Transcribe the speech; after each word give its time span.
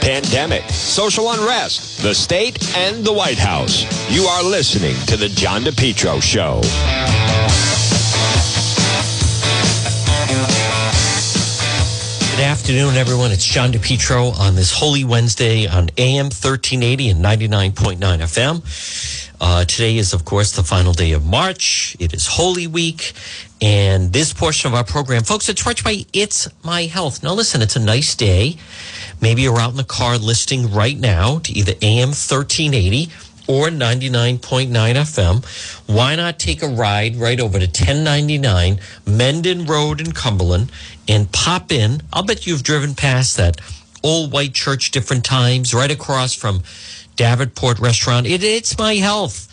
pandemic, 0.00 0.68
social 0.70 1.30
unrest, 1.32 2.02
the 2.02 2.14
state, 2.14 2.76
and 2.76 3.04
the 3.04 3.12
White 3.12 3.38
House. 3.38 3.84
You 4.10 4.22
are 4.24 4.42
listening 4.42 4.94
to 5.06 5.16
The 5.16 5.28
John 5.28 5.62
DePetro 5.62 6.22
Show. 6.22 6.60
Good 12.30 12.46
afternoon, 12.46 12.94
everyone. 12.94 13.32
It's 13.32 13.44
John 13.44 13.70
DePetro 13.70 14.34
on 14.38 14.54
this 14.54 14.72
Holy 14.72 15.04
Wednesday 15.04 15.66
on 15.66 15.90
AM 15.98 16.26
1380 16.26 17.10
and 17.10 17.22
99.9 17.22 17.98
FM. 17.98 19.30
Uh, 19.42 19.64
today 19.64 19.96
is, 19.96 20.12
of 20.14 20.24
course, 20.24 20.52
the 20.52 20.62
final 20.62 20.92
day 20.92 21.12
of 21.12 21.26
March. 21.26 21.96
It 21.98 22.14
is 22.14 22.26
Holy 22.26 22.66
Week. 22.66 23.12
And 23.62 24.12
this 24.12 24.32
portion 24.32 24.68
of 24.68 24.74
our 24.74 24.84
program, 24.84 25.22
folks, 25.22 25.50
it's 25.50 25.62
brought 25.62 25.84
by 25.84 26.06
It's 26.14 26.48
My 26.64 26.82
Health. 26.82 27.22
Now, 27.22 27.34
listen, 27.34 27.60
it's 27.60 27.76
a 27.76 27.80
nice 27.80 28.14
day. 28.14 28.56
Maybe 29.20 29.42
you're 29.42 29.58
out 29.58 29.70
in 29.70 29.76
the 29.76 29.84
car 29.84 30.16
listening 30.16 30.72
right 30.72 30.98
now 30.98 31.38
to 31.40 31.52
either 31.52 31.74
AM 31.82 32.08
1380 32.08 33.10
or 33.46 33.68
99.9 33.68 34.70
FM. 34.70 35.44
Why 35.86 36.14
not 36.14 36.38
take 36.38 36.62
a 36.62 36.68
ride 36.68 37.16
right 37.16 37.40
over 37.40 37.58
to 37.58 37.66
1099 37.66 38.78
Mendon 39.06 39.66
Road 39.66 40.00
in 40.00 40.12
Cumberland 40.12 40.70
and 41.08 41.30
pop 41.32 41.72
in? 41.72 42.00
I'll 42.12 42.22
bet 42.22 42.46
you've 42.46 42.62
driven 42.62 42.94
past 42.94 43.36
that 43.36 43.60
old 44.02 44.32
white 44.32 44.54
church 44.54 44.92
different 44.92 45.24
times, 45.24 45.74
right 45.74 45.90
across 45.90 46.34
from 46.34 46.62
Davenport 47.16 47.80
Restaurant. 47.80 48.26
It, 48.26 48.42
it's 48.42 48.78
my 48.78 48.94
health. 48.94 49.48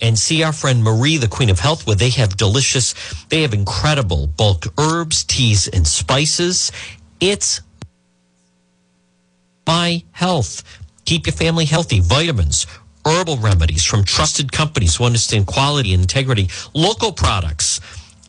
And 0.00 0.16
see 0.16 0.44
our 0.44 0.52
friend 0.52 0.84
Marie, 0.84 1.16
the 1.16 1.26
Queen 1.26 1.50
of 1.50 1.58
Health, 1.58 1.84
where 1.84 1.96
they 1.96 2.10
have 2.10 2.36
delicious, 2.36 2.94
they 3.30 3.42
have 3.42 3.52
incredible 3.52 4.28
bulk 4.28 4.66
herbs, 4.78 5.24
teas, 5.24 5.66
and 5.66 5.84
spices. 5.88 6.70
It's 7.18 7.62
my 9.68 10.02
health. 10.12 10.64
Keep 11.04 11.26
your 11.26 11.34
family 11.34 11.66
healthy. 11.66 12.00
Vitamins, 12.00 12.66
herbal 13.04 13.36
remedies 13.36 13.84
from 13.84 14.02
trusted 14.02 14.50
companies 14.50 14.96
who 14.96 15.04
understand 15.04 15.46
quality 15.46 15.92
and 15.92 16.00
integrity. 16.00 16.48
Local 16.72 17.12
products 17.12 17.78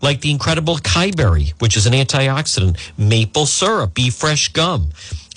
like 0.01 0.19
the 0.19 0.31
incredible 0.31 0.75
Kyberry, 0.75 1.51
which 1.61 1.77
is 1.77 1.85
an 1.85 1.93
antioxidant, 1.93 2.77
maple 2.97 3.45
syrup, 3.45 3.93
Be 3.93 4.09
Fresh 4.09 4.49
gum, 4.49 4.89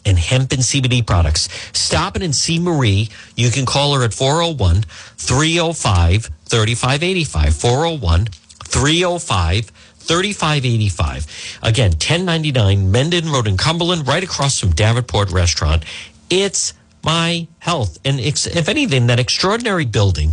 and 0.04 0.18
hemp 0.18 0.50
and 0.50 0.62
CBD 0.62 1.06
products. 1.06 1.48
Stop 1.72 2.16
in 2.16 2.22
and 2.22 2.34
see 2.34 2.58
Marie. 2.58 3.08
You 3.36 3.52
can 3.52 3.64
call 3.64 3.94
her 3.94 4.02
at 4.02 4.12
401 4.12 4.82
305 4.82 6.30
3585. 6.46 7.55
401 7.55 8.27
305 8.64 9.72
3585. 10.03 11.58
Again, 11.62 11.92
1099 11.92 12.91
Mendon 12.91 13.31
Road 13.31 13.47
in 13.47 13.56
Cumberland, 13.56 14.06
right 14.06 14.22
across 14.22 14.58
from 14.58 14.70
Davenport 14.70 15.31
Restaurant. 15.31 15.84
It's 16.31 16.75
my 17.05 17.47
health. 17.58 17.98
And 18.05 18.20
if 18.20 18.69
anything, 18.69 19.06
that 19.06 19.19
extraordinary 19.19 19.84
building, 19.84 20.33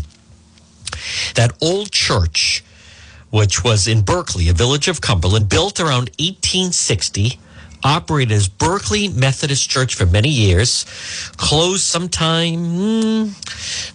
that 1.36 1.52
old 1.62 1.92
church, 1.92 2.64
which 3.30 3.64
was 3.64 3.88
in 3.88 4.02
Berkeley, 4.02 4.50
a 4.50 4.54
village 4.54 4.88
of 4.88 5.02
Cumberland, 5.02 5.50
built 5.50 5.80
around 5.80 6.10
1860 6.20 7.40
operated 7.84 8.34
as 8.34 8.48
Berkeley 8.48 9.08
Methodist 9.08 9.70
Church 9.70 9.96
for 9.96 10.06
many 10.06 10.30
years, 10.30 10.86
closed 11.38 11.84
sometime 11.84 13.34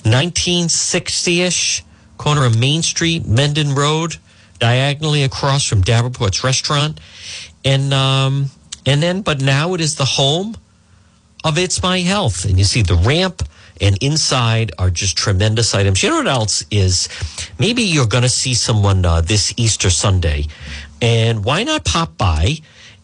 1960-ish, 0.05 1.83
hmm, 1.83 1.89
corner 2.17 2.45
of 2.47 2.59
Main 2.59 2.83
Street, 2.83 3.27
Mendon 3.27 3.75
Road, 3.75 4.17
diagonally 4.59 5.23
across 5.23 5.67
from 5.67 5.83
Davenport's 5.83 6.45
restaurant. 6.45 7.01
And 7.65 7.93
um, 7.93 8.51
and 8.87 9.03
then 9.03 9.23
but 9.23 9.41
now 9.41 9.75
it 9.75 9.81
is 9.81 9.97
the 9.97 10.05
home 10.05 10.57
of 11.45 11.59
It's 11.59 11.83
My 11.83 12.01
Health. 12.01 12.45
And 12.45 12.59
you 12.59 12.65
see 12.65 12.83
the 12.83 12.97
ramp 12.97 13.43
and 13.81 13.99
inside 14.03 14.73
are 14.79 14.91
just 14.91 15.17
tremendous 15.17 15.75
items. 15.75 16.03
You 16.03 16.11
know 16.11 16.19
what 16.19 16.29
else 16.29 16.65
is? 16.71 17.09
Maybe 17.59 17.83
you're 17.83 18.07
going 18.07 18.23
to 18.23 18.29
see 18.29 18.55
someone 18.55 19.05
uh, 19.05 19.21
this 19.21 19.53
Easter 19.57 19.91
Sunday. 19.91 20.47
And 21.03 21.45
why 21.45 21.65
not 21.65 21.85
pop 21.85 22.17
by? 22.17 22.59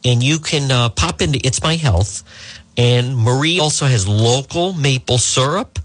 and 0.04 0.22
you 0.22 0.38
can 0.38 0.70
uh, 0.70 0.88
pop 0.90 1.20
into 1.20 1.40
It's 1.44 1.62
My 1.62 1.76
Health. 1.76 2.22
And 2.76 3.16
Marie 3.16 3.60
also 3.60 3.86
has 3.86 4.08
local 4.08 4.72
maple 4.72 5.18
syrup, 5.18 5.78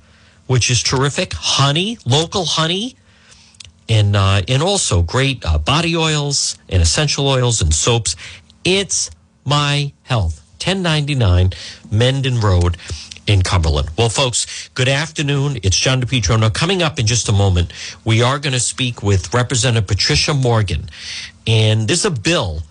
which 0.48 0.70
is 0.70 0.82
terrific. 0.82 1.34
Honey, 1.34 1.98
local 2.06 2.46
honey, 2.46 2.96
and 3.88 4.16
uh, 4.16 4.42
and 4.48 4.64
also 4.64 5.02
great 5.02 5.46
uh, 5.46 5.58
body 5.58 5.96
oils 5.96 6.58
and 6.70 6.82
essential 6.82 7.28
oils 7.28 7.62
and 7.62 7.74
soaps. 7.74 8.16
It's 8.64 9.12
My 9.44 9.94
Health, 10.04 10.44
ten 10.60 10.82
ninety 10.82 11.16
nine, 11.16 11.52
Mendon 11.92 12.40
Road 12.40 12.78
in 13.28 13.42
Cumberland. 13.42 13.90
Well, 13.98 14.10
folks, 14.10 14.70
good 14.76 14.88
afternoon. 14.88 15.58
It's 15.64 15.78
John 15.78 16.02
DePetro. 16.02 16.40
Now, 16.40 16.50
coming 16.50 16.84
up 16.84 17.00
in 17.00 17.08
just 17.08 17.28
a 17.28 17.32
moment, 17.32 17.74
we 18.04 18.22
are 18.22 18.38
going 18.38 18.54
to 18.54 18.60
speak 18.60 19.02
with 19.02 19.34
Representative 19.34 19.88
Patricia 19.88 20.34
Morgan, 20.34 20.90
and 21.48 21.88
there's 21.88 22.06
a 22.06 22.12
bill 22.12 22.62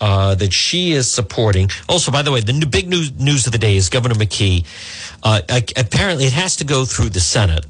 uh, 0.00 0.34
that 0.34 0.52
she 0.52 0.92
is 0.92 1.08
supporting. 1.08 1.70
Also, 1.88 2.10
by 2.10 2.22
the 2.22 2.32
way, 2.32 2.40
the 2.40 2.66
big 2.66 2.88
news, 2.88 3.12
news 3.12 3.46
of 3.46 3.52
the 3.52 3.58
day 3.58 3.76
is 3.76 3.88
Governor 3.88 4.16
McKee. 4.16 4.66
Uh, 5.22 5.40
apparently, 5.76 6.24
it 6.24 6.32
has 6.32 6.56
to 6.56 6.64
go 6.64 6.84
through 6.84 7.10
the 7.10 7.20
Senate, 7.20 7.64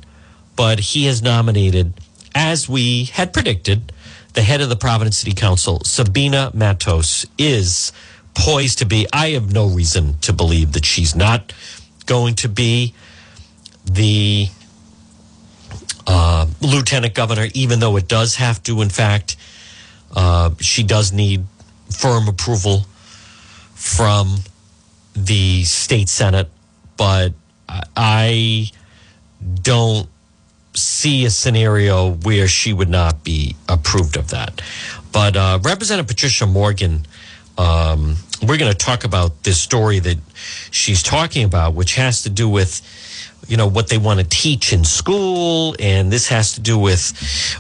but 0.57 0.81
he 0.81 1.05
has 1.05 1.21
nominated, 1.21 1.93
as 2.35 2.69
we 2.69 3.05
had 3.05 3.33
predicted, 3.33 3.93
the 4.35 4.43
head 4.43 4.61
of 4.61 4.69
the 4.69 4.77
Providence 4.77 5.19
City 5.19 5.35
Council, 5.35 5.81
Sabina 5.85 6.51
Matos, 6.55 7.27
is 7.37 7.93
poised 8.35 8.79
to 8.79 8.87
be. 8.87 9.07
I 9.13 9.31
have 9.31 9.53
no 9.53 9.67
reason 9.67 10.19
to 10.21 10.33
believe 10.33 10.73
that 10.73 10.85
she's 10.85 11.15
not 11.15 11.53
going 12.07 12.35
to 12.37 12.49
be 12.49 12.95
the 13.85 14.49
uh, 16.07 16.47
lieutenant 16.61 17.15
governor, 17.15 17.49
even 17.55 17.81
though 17.81 17.97
it 17.97 18.09
does 18.09 18.37
have 18.37 18.63
to, 18.65 18.81
in 18.81 18.89
fact, 18.89 19.37
uh, 20.15 20.51
she 20.61 20.83
does 20.83 21.13
need 21.13 21.45
firm 21.91 22.29
approval 22.29 22.87
from 23.75 24.39
the 25.15 25.65
state 25.65 26.09
senate, 26.09 26.49
but 26.97 27.33
I 27.97 28.71
don't 29.63 30.09
see 30.75 31.25
a 31.25 31.31
scenario 31.31 32.13
where 32.13 32.49
she 32.49 32.73
would 32.73 32.89
not 32.89 33.25
be 33.25 33.57
approved 33.69 34.17
of 34.17 34.29
that. 34.31 34.63
But 35.13 35.37
uh, 35.37 35.59
Representative 35.63 36.09
Patricia 36.09 36.47
Morgan, 36.47 37.07
um, 37.59 38.17
we're 38.43 38.57
going 38.57 38.73
to 38.73 38.79
talk 38.79 39.05
about 39.05 39.43
this 39.43 39.61
story 39.61 39.99
that 40.01 40.19
she's 40.71 41.03
talking 41.03 41.45
about, 41.45 41.75
which 41.75 41.95
has 41.97 42.23
to 42.23 42.31
do 42.31 42.49
with 42.49 42.81
you 43.49 43.57
know 43.57 43.67
what 43.67 43.89
they 43.89 43.99
want 43.99 44.21
to 44.21 44.27
teach 44.27 44.73
in 44.73 44.85
school, 44.85 45.75
and 45.79 46.13
this 46.13 46.29
has 46.29 46.55
to 46.55 46.61
do 46.61 46.79
with 46.79 47.13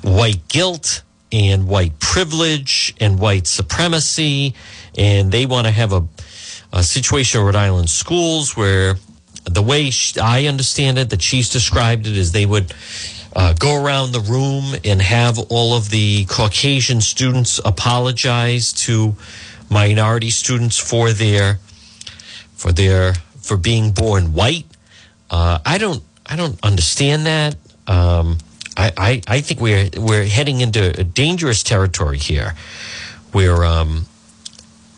white 0.02 0.46
guilt 0.48 1.02
and 1.32 1.66
white 1.66 1.98
privilege 1.98 2.94
and 3.00 3.18
white 3.18 3.46
supremacy. 3.46 4.54
And 4.96 5.32
they 5.32 5.46
want 5.46 5.66
to 5.66 5.70
have 5.70 5.92
a, 5.92 6.06
a 6.72 6.82
situation 6.82 7.40
in 7.40 7.46
Rhode 7.46 7.56
Island 7.56 7.90
schools 7.90 8.56
where 8.56 8.96
the 9.44 9.62
way 9.62 9.90
she, 9.90 10.18
I 10.20 10.46
understand 10.46 10.98
it, 10.98 11.10
that 11.10 11.22
she's 11.22 11.48
described 11.48 12.06
it, 12.06 12.16
is 12.16 12.32
they 12.32 12.46
would 12.46 12.72
uh, 13.34 13.54
go 13.54 13.82
around 13.82 14.12
the 14.12 14.20
room 14.20 14.74
and 14.84 15.00
have 15.00 15.38
all 15.50 15.74
of 15.74 15.90
the 15.90 16.24
Caucasian 16.26 17.00
students 17.00 17.60
apologize 17.64 18.72
to 18.72 19.14
minority 19.70 20.30
students 20.30 20.76
for 20.76 21.12
their 21.12 21.58
for 22.54 22.72
their 22.72 23.14
for 23.40 23.56
being 23.56 23.92
born 23.92 24.34
white. 24.34 24.66
Uh, 25.30 25.58
I 25.64 25.78
don't 25.78 26.02
I 26.26 26.36
don't 26.36 26.58
understand 26.62 27.26
that. 27.26 27.56
Um, 27.86 28.38
I, 28.76 28.92
I, 28.96 29.22
I 29.26 29.40
think 29.40 29.60
we're 29.60 29.88
we're 29.96 30.24
heading 30.24 30.60
into 30.60 30.98
a 30.98 31.04
dangerous 31.04 31.62
territory 31.62 32.18
here. 32.18 32.54
We're 33.32 33.64
um, 33.64 34.06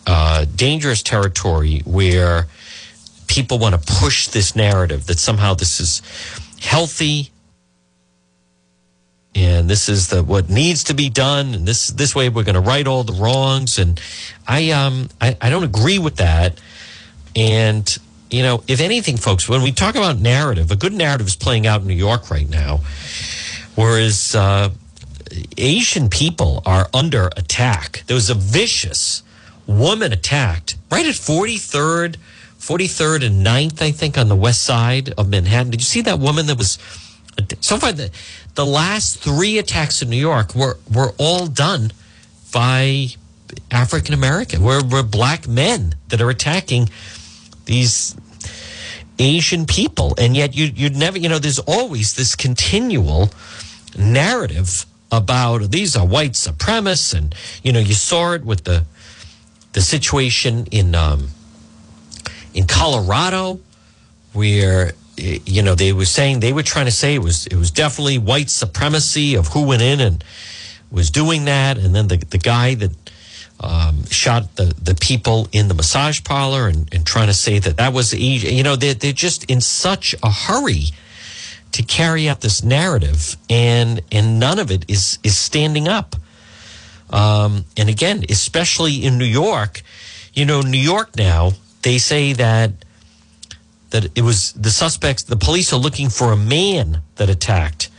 uh, 0.06 0.44
dangerous 0.56 1.02
territory 1.02 1.82
where 1.84 2.46
people 3.34 3.58
want 3.58 3.74
to 3.74 3.94
push 4.00 4.28
this 4.28 4.54
narrative 4.54 5.06
that 5.06 5.18
somehow 5.18 5.54
this 5.54 5.80
is 5.80 6.02
healthy. 6.60 7.30
And 9.36 9.68
this 9.68 9.88
is 9.88 10.08
the 10.08 10.22
what 10.22 10.48
needs 10.48 10.84
to 10.84 10.94
be 10.94 11.10
done 11.10 11.54
and 11.54 11.66
this 11.66 11.88
this 11.88 12.14
way 12.14 12.28
we're 12.28 12.44
going 12.44 12.54
to 12.54 12.60
right 12.60 12.86
all 12.86 13.02
the 13.02 13.14
wrongs. 13.14 13.78
And 13.78 14.00
I 14.46 14.70
um 14.70 15.08
I, 15.20 15.36
I 15.40 15.50
don't 15.50 15.64
agree 15.64 15.98
with 15.98 16.16
that. 16.16 16.60
And 17.34 17.98
you 18.30 18.42
know 18.42 18.62
if 18.68 18.80
anything 18.80 19.16
folks 19.16 19.48
when 19.48 19.62
we 19.62 19.72
talk 19.72 19.96
about 19.96 20.20
narrative 20.20 20.70
a 20.70 20.76
good 20.76 20.92
narrative 20.92 21.26
is 21.26 21.36
playing 21.36 21.66
out 21.66 21.80
in 21.80 21.88
New 21.88 21.94
York 21.94 22.30
right 22.30 22.48
now 22.48 22.80
Whereas 23.74 24.34
uh, 24.34 24.70
Asian 25.56 26.08
people 26.08 26.62
are 26.64 26.88
under 26.94 27.26
attack. 27.36 28.04
There 28.06 28.14
was 28.14 28.30
a 28.30 28.34
vicious 28.34 29.22
woman 29.66 30.12
attacked 30.12 30.76
right 30.90 31.06
at 31.06 31.14
43rd, 31.14 32.16
43rd 32.64 33.26
and 33.26 33.46
9th, 33.46 33.82
I 33.82 33.90
think, 33.90 34.16
on 34.16 34.28
the 34.28 34.36
west 34.36 34.62
side 34.62 35.12
of 35.18 35.28
Manhattan. 35.28 35.70
Did 35.70 35.80
you 35.80 35.84
see 35.84 36.00
that 36.02 36.18
woman 36.18 36.46
that 36.46 36.56
was 36.56 36.78
so 37.60 37.76
far? 37.76 37.92
The, 37.92 38.10
the 38.54 38.64
last 38.64 39.18
three 39.18 39.58
attacks 39.58 40.00
in 40.00 40.08
New 40.08 40.16
York 40.16 40.54
were, 40.54 40.78
were 40.90 41.12
all 41.18 41.46
done 41.46 41.92
by 42.52 43.08
African 43.70 44.14
American. 44.14 44.62
We're, 44.62 44.82
we're 44.82 45.02
black 45.02 45.46
men 45.46 45.94
that 46.08 46.22
are 46.22 46.30
attacking 46.30 46.88
these 47.66 48.16
Asian 49.18 49.66
people, 49.66 50.14
and 50.18 50.36
yet 50.36 50.56
you 50.56 50.66
you'd 50.74 50.96
never 50.96 51.18
you 51.18 51.28
know 51.28 51.38
there's 51.38 51.60
always 51.60 52.14
this 52.14 52.34
continual 52.34 53.30
narrative 53.96 54.86
about 55.12 55.70
these 55.70 55.96
are 55.96 56.06
white 56.06 56.32
supremacists, 56.32 57.14
and 57.14 57.34
you 57.62 57.72
know 57.72 57.78
you 57.78 57.94
saw 57.94 58.32
it 58.32 58.44
with 58.44 58.64
the 58.64 58.84
the 59.72 59.80
situation 59.80 60.66
in 60.72 60.94
um, 60.94 61.28
in 62.54 62.66
Colorado 62.66 63.60
where 64.32 64.92
you 65.16 65.62
know 65.62 65.74
they 65.74 65.92
were 65.92 66.04
saying 66.04 66.40
they 66.40 66.52
were 66.52 66.62
trying 66.62 66.86
to 66.86 66.92
say 66.92 67.14
it 67.14 67.22
was 67.22 67.46
it 67.46 67.56
was 67.56 67.70
definitely 67.70 68.18
white 68.18 68.50
supremacy 68.50 69.34
of 69.34 69.48
who 69.48 69.66
went 69.66 69.82
in 69.82 70.00
and 70.00 70.24
was 70.90 71.10
doing 71.10 71.44
that, 71.44 71.76
and 71.78 71.94
then 71.94 72.08
the 72.08 72.16
the 72.16 72.38
guy 72.38 72.74
that 72.74 72.92
um, 73.60 74.04
shot 74.06 74.56
the 74.56 74.74
the 74.82 74.94
people 74.94 75.48
in 75.52 75.68
the 75.68 75.74
massage 75.74 76.22
parlor 76.24 76.68
and, 76.68 76.92
and 76.92 77.06
trying 77.06 77.28
to 77.28 77.34
say 77.34 77.58
that 77.58 77.76
that 77.76 77.92
was 77.92 78.12
you 78.12 78.62
know 78.62 78.76
they're, 78.76 78.94
they're 78.94 79.12
just 79.12 79.48
in 79.50 79.60
such 79.60 80.14
a 80.22 80.30
hurry 80.30 80.86
to 81.72 81.82
carry 81.82 82.28
out 82.28 82.40
this 82.40 82.62
narrative. 82.62 83.36
And 83.50 84.00
and 84.10 84.38
none 84.38 84.58
of 84.58 84.70
it 84.70 84.84
is 84.88 85.18
is 85.22 85.36
standing 85.36 85.88
up. 85.88 86.16
Um, 87.10 87.66
and 87.76 87.88
again 87.88 88.24
especially 88.28 89.04
in 89.04 89.18
New 89.18 89.26
York 89.26 89.82
you 90.32 90.46
know 90.46 90.62
New 90.62 90.78
York 90.78 91.14
now 91.16 91.52
they 91.84 91.98
say 91.98 92.32
that 92.32 92.72
that 93.90 94.06
it 94.16 94.22
was 94.22 94.52
the 94.54 94.70
suspects 94.70 95.22
the 95.22 95.36
police 95.36 95.72
are 95.72 95.78
looking 95.78 96.10
for 96.10 96.32
a 96.32 96.36
man 96.36 97.02
that 97.16 97.30
attacked 97.30 97.90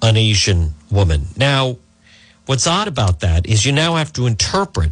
an 0.00 0.16
Asian 0.16 0.74
woman 0.90 1.26
now 1.36 1.76
what's 2.46 2.66
odd 2.66 2.88
about 2.88 3.20
that 3.20 3.46
is 3.46 3.66
you 3.66 3.72
now 3.72 3.96
have 3.96 4.12
to 4.12 4.26
interpret 4.26 4.90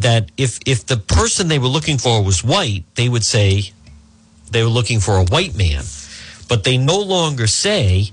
that 0.00 0.30
if 0.36 0.58
if 0.66 0.86
the 0.86 0.96
person 0.96 1.48
they 1.48 1.58
were 1.58 1.68
looking 1.68 1.98
for 1.98 2.24
was 2.24 2.42
white, 2.42 2.84
they 2.94 3.08
would 3.08 3.24
say 3.24 3.72
they 4.50 4.62
were 4.62 4.70
looking 4.70 4.98
for 4.98 5.16
a 5.18 5.24
white 5.24 5.54
man, 5.54 5.84
but 6.48 6.64
they 6.64 6.76
no 6.78 6.98
longer 6.98 7.46
say 7.46 8.10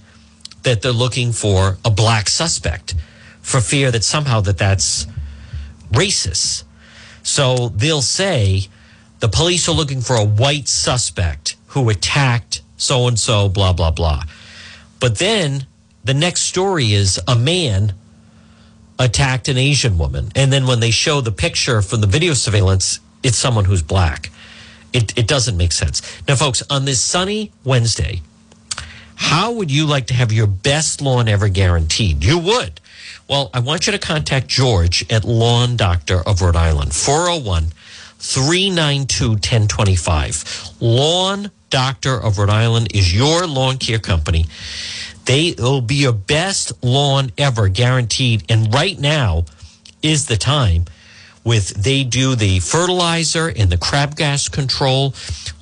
that 0.64 0.82
they're 0.82 0.92
looking 0.92 1.32
for 1.32 1.78
a 1.86 1.90
black 1.90 2.28
suspect 2.28 2.94
for 3.42 3.62
fear 3.62 3.90
that 3.90 4.04
somehow 4.04 4.42
that 4.42 4.58
that's 4.58 5.08
racist. 5.92 6.66
So 7.24 7.70
they'll 7.70 8.02
say 8.02 8.68
the 9.20 9.28
police 9.28 9.68
are 9.68 9.76
looking 9.76 10.02
for 10.02 10.16
a 10.16 10.26
white 10.26 10.68
suspect 10.68 11.56
who 11.68 11.90
attacked 11.90 12.62
so 12.78 13.08
and 13.08 13.20
so 13.20 13.50
blah 13.50 13.74
blah 13.74 13.92
blah. 13.92 14.24
But 15.00 15.18
then 15.18 15.66
the 16.04 16.14
next 16.14 16.42
story 16.42 16.94
is 16.94 17.20
a 17.28 17.36
man 17.36 17.94
attacked 19.00 19.48
an 19.48 19.58
Asian 19.58 19.98
woman. 19.98 20.32
And 20.36 20.52
then 20.52 20.66
when 20.66 20.80
they 20.80 20.92
show 20.92 21.22
the 21.22 21.32
picture 21.32 21.82
from 21.82 22.02
the 22.02 22.08
video 22.08 22.34
surveillance, 22.34 23.00
it's 23.24 23.38
someone 23.38 23.66
who's 23.66 23.82
black. 23.82 24.32
It, 24.94 25.18
it 25.18 25.28
doesn't 25.28 25.58
make 25.58 25.72
sense. 25.72 26.02
Now, 26.28 26.36
folks, 26.36 26.64
on 26.70 26.86
this 26.86 27.02
sunny 27.02 27.52
Wednesday, 27.64 28.22
how 29.16 29.52
would 29.52 29.70
you 29.70 29.86
like 29.86 30.08
to 30.08 30.14
have 30.14 30.32
your 30.32 30.48
best 30.48 31.02
lawn 31.02 31.28
ever 31.28 31.50
guaranteed? 31.50 32.24
You 32.24 32.40
would. 32.40 32.80
Well, 33.28 33.50
I 33.54 33.60
want 33.60 33.88
you 33.88 33.92
to 33.92 34.00
contact 34.00 34.48
George 34.48 35.06
at 35.12 35.26
Lawn 35.26 35.76
Doctor 35.76 36.22
of 36.22 36.42
Rhode 36.42 36.56
Island, 36.56 36.94
401 36.96 37.74
392 38.20 39.30
1025. 39.30 40.74
Lawn 40.80 41.52
Doctor 41.70 42.16
of 42.16 42.38
Rhode 42.38 42.50
Island 42.50 42.88
is 42.94 43.14
your 43.14 43.46
lawn 43.46 43.78
care 43.78 44.00
company. 44.00 44.46
They 45.26 45.54
will 45.58 45.82
be 45.82 45.96
your 45.96 46.14
best 46.14 46.72
lawn 46.84 47.32
ever, 47.38 47.68
guaranteed. 47.68 48.44
And 48.50 48.74
right 48.74 48.98
now 48.98 49.46
is 50.02 50.28
the 50.28 50.38
time 50.38 50.86
with 51.44 51.70
they 51.82 52.04
do 52.04 52.36
the 52.36 52.60
fertilizer 52.60 53.48
and 53.48 53.70
the 53.70 53.78
crabgrass 53.78 54.52
control. 54.52 55.14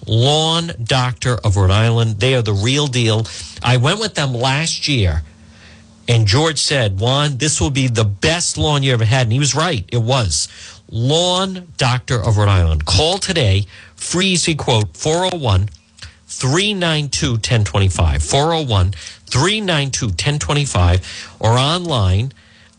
Lawn 0.07 0.71
Doctor 0.83 1.35
of 1.43 1.57
Rhode 1.57 1.71
Island. 1.71 2.19
They 2.19 2.35
are 2.35 2.41
the 2.41 2.53
real 2.53 2.87
deal. 2.87 3.25
I 3.63 3.77
went 3.77 3.99
with 3.99 4.13
them 4.15 4.33
last 4.33 4.87
year. 4.87 5.23
And 6.07 6.27
George 6.27 6.59
said, 6.59 6.99
Juan, 6.99 7.37
this 7.37 7.59
will 7.59 7.71
be 7.71 7.87
the 7.87 8.03
best 8.03 8.57
lawn 8.57 8.83
you 8.83 8.93
ever 8.93 9.05
had. 9.05 9.23
And 9.23 9.33
he 9.33 9.39
was 9.39 9.55
right. 9.55 9.83
It 9.91 10.01
was. 10.01 10.47
Lawn 10.91 11.67
Doctor 11.77 12.15
of 12.15 12.37
Rhode 12.37 12.49
Island. 12.49 12.85
Call 12.85 13.17
today. 13.17 13.65
Free 13.95 14.27
easy 14.27 14.55
quote 14.55 14.95
401 14.95 15.69
392 16.27 17.31
1025. 17.31 18.23
401 18.23 18.91
392 19.25 20.05
1025 20.07 21.37
or 21.39 21.51
online 21.51 22.31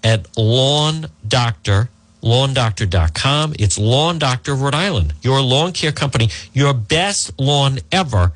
at 0.02 0.26
lawn 0.38 1.06
doctor 1.26 1.88
lawndoctor.com 2.22 3.54
it's 3.58 3.78
lawn 3.78 4.18
doctor 4.18 4.52
of 4.52 4.62
rhode 4.62 4.74
island 4.74 5.12
your 5.22 5.40
lawn 5.42 5.72
care 5.72 5.92
company 5.92 6.28
your 6.52 6.72
best 6.72 7.38
lawn 7.38 7.78
ever 7.92 8.32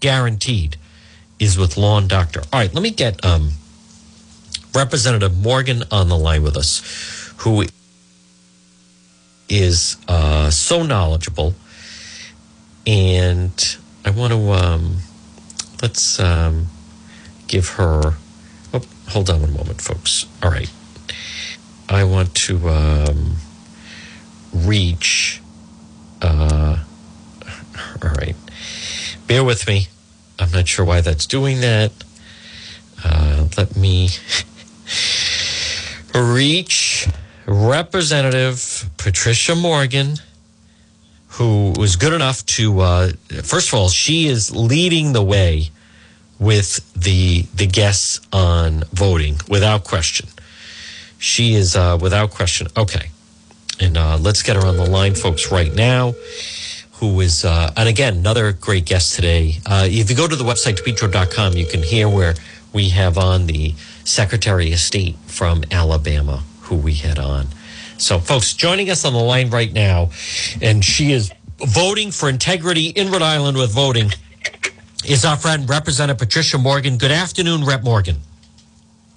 guaranteed 0.00 0.76
is 1.38 1.56
with 1.58 1.76
lawn 1.76 2.06
doctor 2.06 2.40
all 2.52 2.60
right 2.60 2.74
let 2.74 2.82
me 2.82 2.90
get 2.90 3.24
um, 3.24 3.50
representative 4.74 5.36
morgan 5.36 5.82
on 5.90 6.08
the 6.08 6.16
line 6.16 6.42
with 6.42 6.56
us 6.56 7.32
who 7.38 7.64
is 9.52 9.96
uh, 10.08 10.50
so 10.50 10.82
knowledgeable 10.82 11.54
and 12.86 13.76
i 14.04 14.10
want 14.10 14.32
to 14.32 14.50
um, 14.50 14.96
let's 15.82 16.18
um, 16.20 16.68
give 17.52 17.68
her. 17.70 18.14
Oh, 18.72 18.82
hold 19.08 19.28
on 19.28 19.42
one 19.42 19.52
moment, 19.52 19.82
folks. 19.82 20.26
All 20.42 20.50
right. 20.50 20.70
I 21.88 22.04
want 22.04 22.34
to 22.46 22.68
um, 22.68 23.36
reach. 24.54 25.42
Uh, 26.22 26.78
all 28.02 28.10
right. 28.10 28.36
Bear 29.26 29.44
with 29.44 29.66
me. 29.66 29.88
I'm 30.38 30.50
not 30.52 30.66
sure 30.66 30.84
why 30.84 31.02
that's 31.02 31.26
doing 31.26 31.60
that. 31.60 31.92
Uh, 33.04 33.48
let 33.58 33.76
me 33.76 34.08
reach 36.14 37.08
Representative 37.46 38.88
Patricia 38.96 39.54
Morgan, 39.54 40.16
who 41.28 41.72
was 41.76 41.96
good 41.96 42.12
enough 42.12 42.44
to, 42.46 42.80
uh, 42.80 43.08
first 43.42 43.68
of 43.68 43.74
all, 43.74 43.88
she 43.88 44.26
is 44.26 44.54
leading 44.54 45.12
the 45.12 45.22
way 45.22 45.70
with 46.38 46.92
the 46.94 47.42
the 47.54 47.66
guests 47.66 48.20
on 48.32 48.82
voting 48.92 49.36
without 49.48 49.84
question. 49.84 50.28
She 51.18 51.54
is 51.54 51.76
uh, 51.76 51.98
without 52.00 52.30
question. 52.30 52.66
Okay, 52.76 53.10
and 53.80 53.96
uh, 53.96 54.18
let's 54.20 54.42
get 54.42 54.56
her 54.56 54.66
on 54.66 54.76
the 54.76 54.88
line, 54.90 55.14
folks, 55.14 55.52
right 55.52 55.72
now. 55.72 56.14
Who 56.94 57.20
is 57.20 57.44
uh, 57.44 57.72
and 57.76 57.88
again 57.88 58.16
another 58.18 58.52
great 58.52 58.84
guest 58.86 59.14
today. 59.14 59.58
Uh, 59.66 59.86
if 59.88 60.10
you 60.10 60.16
go 60.16 60.28
to 60.28 60.36
the 60.36 60.44
website 60.44 60.76
depetro.com, 60.80 61.54
you 61.54 61.66
can 61.66 61.82
hear 61.82 62.08
where 62.08 62.34
we 62.72 62.88
have 62.90 63.18
on 63.18 63.46
the 63.46 63.74
Secretary 64.04 64.72
of 64.72 64.78
State 64.78 65.16
from 65.26 65.62
Alabama, 65.70 66.42
who 66.72 66.78
we 66.78 66.94
had 66.94 67.18
on. 67.18 67.46
So, 67.98 68.18
folks, 68.18 68.54
joining 68.54 68.88
us 68.88 69.04
on 69.04 69.12
the 69.12 69.18
line 69.18 69.50
right 69.50 69.70
now, 69.70 70.10
and 70.62 70.82
she 70.82 71.12
is 71.12 71.30
voting 71.58 72.10
for 72.10 72.30
integrity 72.30 72.86
in 72.86 73.10
Rhode 73.10 73.22
Island 73.22 73.58
with 73.58 73.70
voting 73.70 74.10
is 75.06 75.24
our 75.24 75.36
friend 75.36 75.68
Representative 75.68 76.18
Patricia 76.18 76.56
Morgan. 76.56 76.96
Good 76.96 77.10
afternoon, 77.10 77.64
Rep 77.64 77.84
Morgan. 77.84 78.16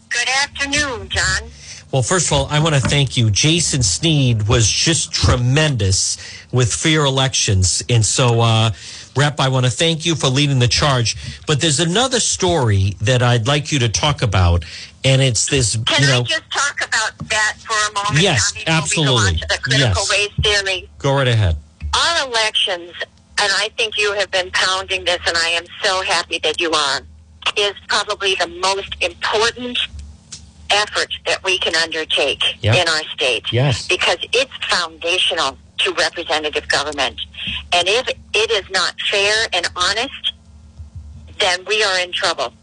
Good 0.10 0.28
afternoon, 0.44 1.08
John. 1.08 1.50
Well, 1.92 2.04
first 2.04 2.28
of 2.28 2.34
all, 2.34 2.48
I 2.48 2.60
want 2.60 2.76
to 2.76 2.82
thank 2.82 3.16
you. 3.16 3.32
Jason 3.32 3.82
Snead 3.82 4.50
was 4.50 4.70
just 4.70 5.14
tremendous 5.14 6.18
with 6.52 6.74
fair 6.74 7.06
elections. 7.06 7.84
And 7.90 8.06
so, 8.06 8.42
uh, 8.42 8.72
Rep, 9.16 9.40
I 9.40 9.48
want 9.48 9.66
to 9.66 9.72
thank 9.72 10.06
you 10.06 10.16
for 10.16 10.28
leading 10.28 10.60
the 10.60 10.68
charge. 10.68 11.16
But 11.48 11.62
there's 11.62 11.80
another 11.80 12.20
story 12.20 12.98
that 13.02 13.24
I'd 13.24 13.48
like 13.48 13.72
you 13.72 13.80
to 13.80 13.88
talk 13.88 14.22
about. 14.24 14.66
And 15.06 15.22
it's 15.22 15.46
this, 15.46 15.78
Can 15.86 16.02
you 16.02 16.08
know. 16.08 16.20
I 16.22 16.24
just 16.24 16.50
talk 16.52 16.78
about 16.78 17.18
that 17.30 17.54
for 17.60 17.74
a 17.92 17.94
moment? 17.94 18.24
Yes, 18.24 18.54
absolutely. 18.66 19.34
Go 19.34 19.38
to 19.40 19.48
the 19.48 19.60
critical 19.62 20.04
Yes. 20.10 20.12
race 20.12 20.32
theory. 20.44 20.90
Go 20.98 21.14
right 21.14 21.28
ahead. 21.28 21.56
On 21.94 22.28
elections, 22.28 22.92
and 23.40 23.52
I 23.56 23.70
think 23.78 23.98
you 24.00 24.14
have 24.14 24.32
been 24.32 24.50
pounding 24.52 25.06
this, 25.06 25.20
and 25.28 25.38
I 25.38 25.50
am 25.50 25.66
so 25.84 26.02
happy 26.02 26.40
that 26.40 26.60
you 26.60 26.72
are, 26.72 27.02
is 27.56 27.74
probably 27.88 28.34
the 28.36 28.48
most 28.48 28.96
important 29.00 29.78
effort 30.72 31.14
that 31.28 31.44
we 31.44 31.60
can 31.60 31.76
undertake 31.76 32.42
Yep. 32.62 32.76
in 32.76 32.88
our 32.90 33.04
state. 33.14 33.44
Yes. 33.52 33.88
Because 33.88 34.18
it's 34.34 34.52
foundational 34.68 35.58
to 35.78 35.94
representative 35.94 36.68
government. 36.68 37.22
And 37.72 37.88
if 37.88 38.08
it 38.34 38.50
is 38.52 38.68
not 38.72 38.96
fair 39.12 39.48
and 39.54 39.70
honest, 39.76 40.34
then 41.40 41.64
we 41.68 41.84
are 41.84 42.00
in 42.00 42.12
trouble. 42.12 42.54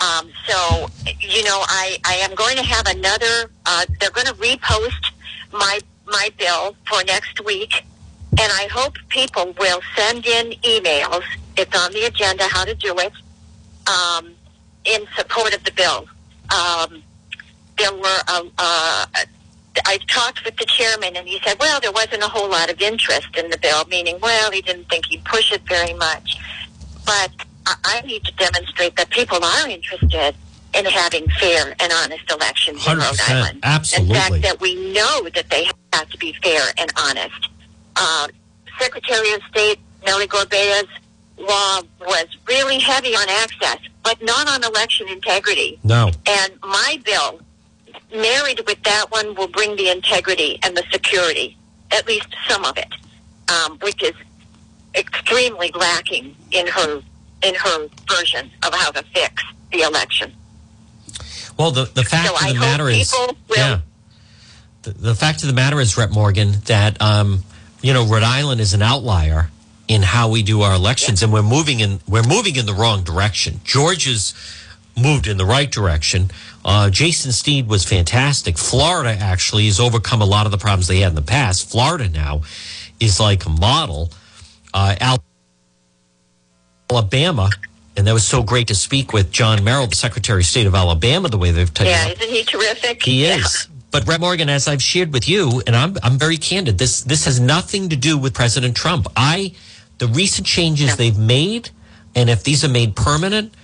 Um, 0.00 0.30
so, 0.46 0.88
you 1.20 1.42
know, 1.44 1.62
I, 1.66 1.98
I 2.04 2.14
am 2.16 2.34
going 2.34 2.56
to 2.56 2.62
have 2.62 2.86
another, 2.86 3.50
uh, 3.64 3.86
they're 3.98 4.10
going 4.10 4.26
to 4.26 4.34
repost 4.34 5.12
my, 5.52 5.80
my 6.06 6.30
bill 6.38 6.76
for 6.86 7.02
next 7.04 7.44
week. 7.44 7.84
And 8.38 8.52
I 8.52 8.68
hope 8.70 8.96
people 9.08 9.54
will 9.58 9.80
send 9.96 10.26
in 10.26 10.50
emails. 10.60 11.24
It's 11.56 11.74
on 11.76 11.92
the 11.92 12.04
agenda 12.04 12.44
how 12.44 12.64
to 12.64 12.74
do 12.74 12.94
it 12.98 13.12
um, 13.88 14.34
in 14.84 15.06
support 15.16 15.54
of 15.54 15.64
the 15.64 15.72
bill. 15.72 16.06
Um, 16.50 17.02
there 17.78 17.92
were, 17.92 18.18
um, 18.28 18.52
uh, 18.58 19.06
I 19.86 19.98
talked 20.06 20.44
with 20.44 20.56
the 20.56 20.66
chairman, 20.66 21.16
and 21.16 21.28
he 21.28 21.38
said, 21.44 21.58
"Well, 21.58 21.80
there 21.80 21.92
wasn't 21.92 22.22
a 22.22 22.28
whole 22.28 22.48
lot 22.48 22.70
of 22.70 22.80
interest 22.80 23.36
in 23.36 23.50
the 23.50 23.58
bill, 23.58 23.84
meaning, 23.90 24.18
well, 24.22 24.50
he 24.50 24.62
didn't 24.62 24.88
think 24.88 25.06
he'd 25.06 25.24
push 25.24 25.52
it 25.52 25.62
very 25.66 25.92
much." 25.94 26.38
but 27.06 27.30
I, 27.66 27.76
I 27.84 28.00
need 28.02 28.24
to 28.24 28.32
demonstrate 28.34 28.96
that 28.96 29.10
people 29.10 29.44
are 29.44 29.68
interested 29.68 30.34
in 30.74 30.84
having 30.84 31.26
fair 31.40 31.74
and 31.80 31.92
honest 31.92 32.30
elections 32.30 32.86
in 32.86 32.98
Rhode 32.98 33.20
Island. 33.28 33.60
Absolutely. 33.62 34.16
In 34.16 34.20
fact, 34.20 34.42
that 34.42 34.60
we 34.60 34.74
know 34.92 35.28
that 35.34 35.48
they 35.50 35.66
have 35.92 36.08
to 36.10 36.18
be 36.18 36.34
fair 36.42 36.62
and 36.78 36.92
honest. 36.96 37.48
Uh, 37.96 38.28
Secretary 38.78 39.32
of 39.32 39.40
State 39.50 39.78
Nellie 40.04 40.26
Gorbea's 40.26 40.88
law 41.38 41.80
was 42.00 42.26
really 42.46 42.78
heavy 42.78 43.14
on 43.14 43.28
access, 43.28 43.78
but 44.02 44.22
not 44.22 44.48
on 44.48 44.64
election 44.64 45.08
integrity. 45.08 45.78
No. 45.82 46.10
And 46.26 46.52
my 46.62 47.00
bill, 47.04 47.40
married 48.14 48.60
with 48.66 48.82
that 48.82 49.06
one, 49.10 49.34
will 49.34 49.48
bring 49.48 49.76
the 49.76 49.90
integrity 49.90 50.58
and 50.62 50.76
the 50.76 50.84
security, 50.92 51.56
at 51.90 52.06
least 52.06 52.28
some 52.48 52.64
of 52.64 52.76
it, 52.76 52.92
um, 53.50 53.78
which 53.78 54.02
is 54.02 54.14
extremely 54.94 55.70
lacking 55.74 56.34
in 56.52 56.66
her 56.66 57.02
in 57.42 57.54
her 57.54 57.88
version 58.08 58.50
of 58.64 58.74
how 58.74 58.90
to 58.90 59.02
fix 59.14 59.42
the 59.72 59.82
election. 59.82 60.32
Well, 61.58 61.70
the, 61.70 61.84
the 61.84 62.04
fact 62.04 62.28
So 62.28 62.34
of 62.34 62.54
the 62.54 62.60
matter 62.60 62.88
is, 62.88 63.14
yeah. 63.56 63.80
The, 64.82 64.90
the 64.90 65.14
fact 65.14 65.42
of 65.42 65.48
the 65.48 65.54
matter 65.54 65.80
is, 65.80 65.96
Rep. 65.96 66.10
Morgan, 66.10 66.52
that 66.66 67.00
um, 67.00 67.44
you 67.82 67.92
know 67.92 68.04
Rhode 68.06 68.22
Island 68.22 68.60
is 68.60 68.74
an 68.74 68.82
outlier 68.82 69.50
in 69.88 70.02
how 70.02 70.28
we 70.28 70.42
do 70.42 70.62
our 70.62 70.74
elections, 70.74 71.22
and 71.22 71.32
we're 71.32 71.42
moving 71.42 71.80
in 71.80 72.00
we're 72.06 72.22
moving 72.22 72.56
in 72.56 72.66
the 72.66 72.74
wrong 72.74 73.04
direction. 73.04 73.60
Georgia's 73.64 74.34
moved 74.96 75.26
in 75.26 75.36
the 75.36 75.44
right 75.44 75.70
direction. 75.70 76.30
Uh, 76.64 76.90
Jason 76.90 77.32
Snead 77.32 77.68
was 77.68 77.84
fantastic. 77.84 78.58
Florida 78.58 79.10
actually 79.10 79.66
has 79.66 79.78
overcome 79.78 80.20
a 80.20 80.24
lot 80.26 80.46
of 80.46 80.52
the 80.52 80.58
problems 80.58 80.88
they 80.88 81.00
had 81.00 81.10
in 81.10 81.14
the 81.14 81.22
past. 81.22 81.70
Florida 81.70 82.08
now 82.08 82.42
is 82.98 83.20
like 83.20 83.44
a 83.46 83.50
model. 83.50 84.10
Uh, 84.74 84.96
Al- 85.00 85.22
Alabama, 86.90 87.50
and 87.96 88.06
that 88.06 88.12
was 88.12 88.26
so 88.26 88.42
great 88.42 88.68
to 88.68 88.74
speak 88.74 89.12
with 89.12 89.30
John 89.32 89.62
Merrill, 89.64 89.86
the 89.86 89.96
Secretary 89.96 90.40
of 90.40 90.46
State 90.46 90.66
of 90.66 90.74
Alabama, 90.74 91.28
the 91.28 91.38
way 91.38 91.50
they've 91.50 91.72
taken 91.72 91.92
Yeah, 91.92 92.08
isn't 92.08 92.28
he 92.30 92.44
terrific? 92.44 93.02
he 93.02 93.24
Yeah. 93.26 93.36
is. 93.38 93.68
But 93.90 94.06
Rep 94.06 94.20
Morgan, 94.20 94.48
as 94.50 94.68
I've 94.68 94.82
shared 94.82 95.12
with 95.12 95.28
you, 95.28 95.62
and 95.66 95.74
I'm 95.74 95.96
I'm 96.02 96.18
very 96.18 96.36
candid. 96.36 96.76
This 96.78 97.00
this 97.00 97.24
has 97.24 97.40
nothing 97.40 97.88
to 97.88 97.96
do 97.96 98.18
with 98.18 98.34
President 98.34 98.76
Trump. 98.76 99.06
I 99.16 99.52
the 99.98 100.06
recent 100.08 100.46
changes 100.46 100.96
they've 100.96 101.16
made, 101.16 101.70
and 102.14 102.28
if 102.28 102.44
these 102.44 102.62
are 102.64 102.68
made 102.68 102.94
permanent, 102.94 103.54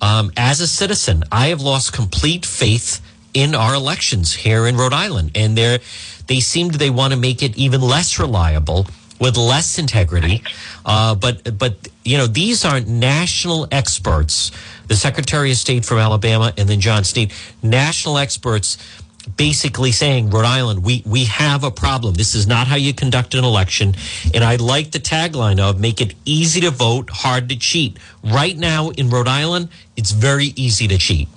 um, 0.00 0.30
as 0.36 0.60
a 0.60 0.68
citizen, 0.68 1.24
I 1.32 1.48
have 1.48 1.60
lost 1.60 1.92
complete 1.92 2.46
faith 2.46 3.00
in 3.34 3.54
our 3.54 3.74
elections 3.74 4.32
here 4.34 4.66
in 4.66 4.76
Rhode 4.76 4.92
Island, 4.92 5.32
and 5.34 5.56
they 5.58 5.80
they 6.28 6.38
seem 6.40 6.70
to 6.70 6.78
they 6.78 6.90
want 6.90 7.12
to 7.12 7.18
make 7.18 7.42
it 7.42 7.56
even 7.56 7.80
less 7.80 8.18
reliable 8.18 8.86
with 9.20 9.36
less 9.36 9.78
integrity. 9.78 10.42
Uh, 10.84 11.14
but 11.14 11.56
but 11.58 11.88
you 12.04 12.16
know 12.18 12.26
these 12.26 12.64
aren't 12.64 12.88
national 12.88 13.68
experts. 13.70 14.50
The 14.88 14.96
Secretary 14.96 15.52
of 15.52 15.56
State 15.56 15.84
from 15.84 15.98
Alabama 15.98 16.52
and 16.56 16.68
then 16.68 16.80
John 16.80 17.04
Steed, 17.04 17.32
national 17.62 18.18
experts 18.18 18.76
basically 19.36 19.92
saying, 19.92 20.30
Rhode 20.30 20.46
Island, 20.46 20.82
we, 20.82 21.02
we 21.06 21.24
have 21.26 21.62
a 21.62 21.70
problem. 21.70 22.14
This 22.14 22.34
is 22.34 22.46
not 22.46 22.66
how 22.66 22.76
you 22.76 22.92
conduct 22.94 23.34
an 23.34 23.44
election. 23.44 23.94
And 24.34 24.42
I 24.42 24.56
like 24.56 24.90
the 24.92 24.98
tagline 24.98 25.60
of 25.60 25.78
make 25.78 26.00
it 26.00 26.14
easy 26.24 26.62
to 26.62 26.70
vote, 26.70 27.10
hard 27.10 27.48
to 27.50 27.56
cheat. 27.56 27.98
Right 28.24 28.56
now 28.56 28.88
in 28.90 29.10
Rhode 29.10 29.28
Island, 29.28 29.68
it's 29.96 30.10
very 30.10 30.46
easy 30.56 30.88
to 30.88 30.96
cheat. 30.98 31.28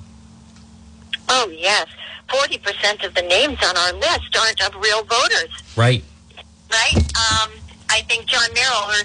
Oh, 1.29 1.49
yes. 1.55 1.87
40% 2.29 3.05
of 3.05 3.13
the 3.13 3.21
names 3.21 3.57
on 3.63 3.77
our 3.77 3.93
list 3.93 4.35
aren't 4.39 4.61
of 4.65 4.81
real 4.81 5.03
voters, 5.03 5.49
Right. 5.75 6.03
right? 6.71 6.95
Um, 6.97 7.51
I 7.93 8.01
think 8.09 8.25
John 8.25 8.49
Merrill 8.53 8.89
or 8.89 8.95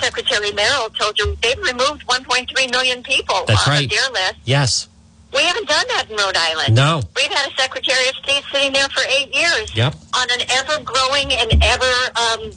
Secretary 0.00 0.50
Merrill 0.52 0.90
told 0.90 1.16
you 1.18 1.36
they've 1.40 1.56
removed 1.58 2.04
1.3 2.08 2.70
million 2.72 3.02
people 3.04 3.44
That's 3.46 3.60
off 3.62 3.68
right. 3.68 3.84
of 3.84 3.90
their 3.90 4.10
list. 4.10 4.34
Yes. 4.44 4.88
We 5.32 5.40
haven't 5.42 5.68
done 5.68 5.86
that 5.88 6.06
in 6.10 6.16
Rhode 6.16 6.36
Island. 6.36 6.74
No. 6.74 7.02
We've 7.14 7.30
had 7.32 7.50
a 7.50 7.54
Secretary 7.54 8.08
of 8.08 8.14
State 8.16 8.42
sitting 8.52 8.72
there 8.72 8.88
for 8.88 9.02
eight 9.08 9.32
years 9.34 9.74
Yep. 9.76 9.94
on 10.16 10.26
an 10.32 10.40
ever-growing 10.50 11.32
and 11.32 11.62
ever 11.62 11.92
um, 12.16 12.50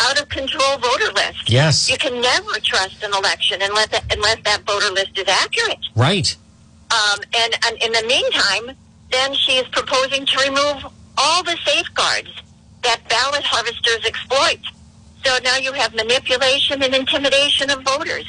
out 0.00 0.20
of 0.20 0.28
control 0.30 0.78
voter 0.78 1.12
list. 1.12 1.48
Yes. 1.50 1.90
You 1.90 1.98
can 1.98 2.20
never 2.20 2.52
trust 2.62 3.02
an 3.02 3.12
election 3.12 3.60
unless 3.62 3.88
that, 3.88 4.04
unless 4.10 4.38
that 4.44 4.62
voter 4.66 4.90
list 4.92 5.18
is 5.18 5.28
accurate. 5.28 5.80
Right. 5.94 6.34
Um, 6.90 7.20
and, 7.36 7.54
and 7.66 7.76
in 7.82 7.92
the 7.92 8.04
meantime, 8.08 8.76
then 9.10 9.34
she 9.34 9.52
is 9.52 9.66
proposing 9.68 10.24
to 10.26 10.38
remove 10.48 10.86
all 11.18 11.42
the 11.42 11.56
safeguards 11.64 12.28
that 12.82 13.00
ballot 13.08 13.42
harvesters 13.44 14.04
exploit. 14.06 14.60
So 15.24 15.38
now 15.42 15.56
you 15.56 15.72
have 15.72 15.94
manipulation 15.94 16.82
and 16.82 16.94
intimidation 16.94 17.70
of 17.70 17.82
voters. 17.82 18.26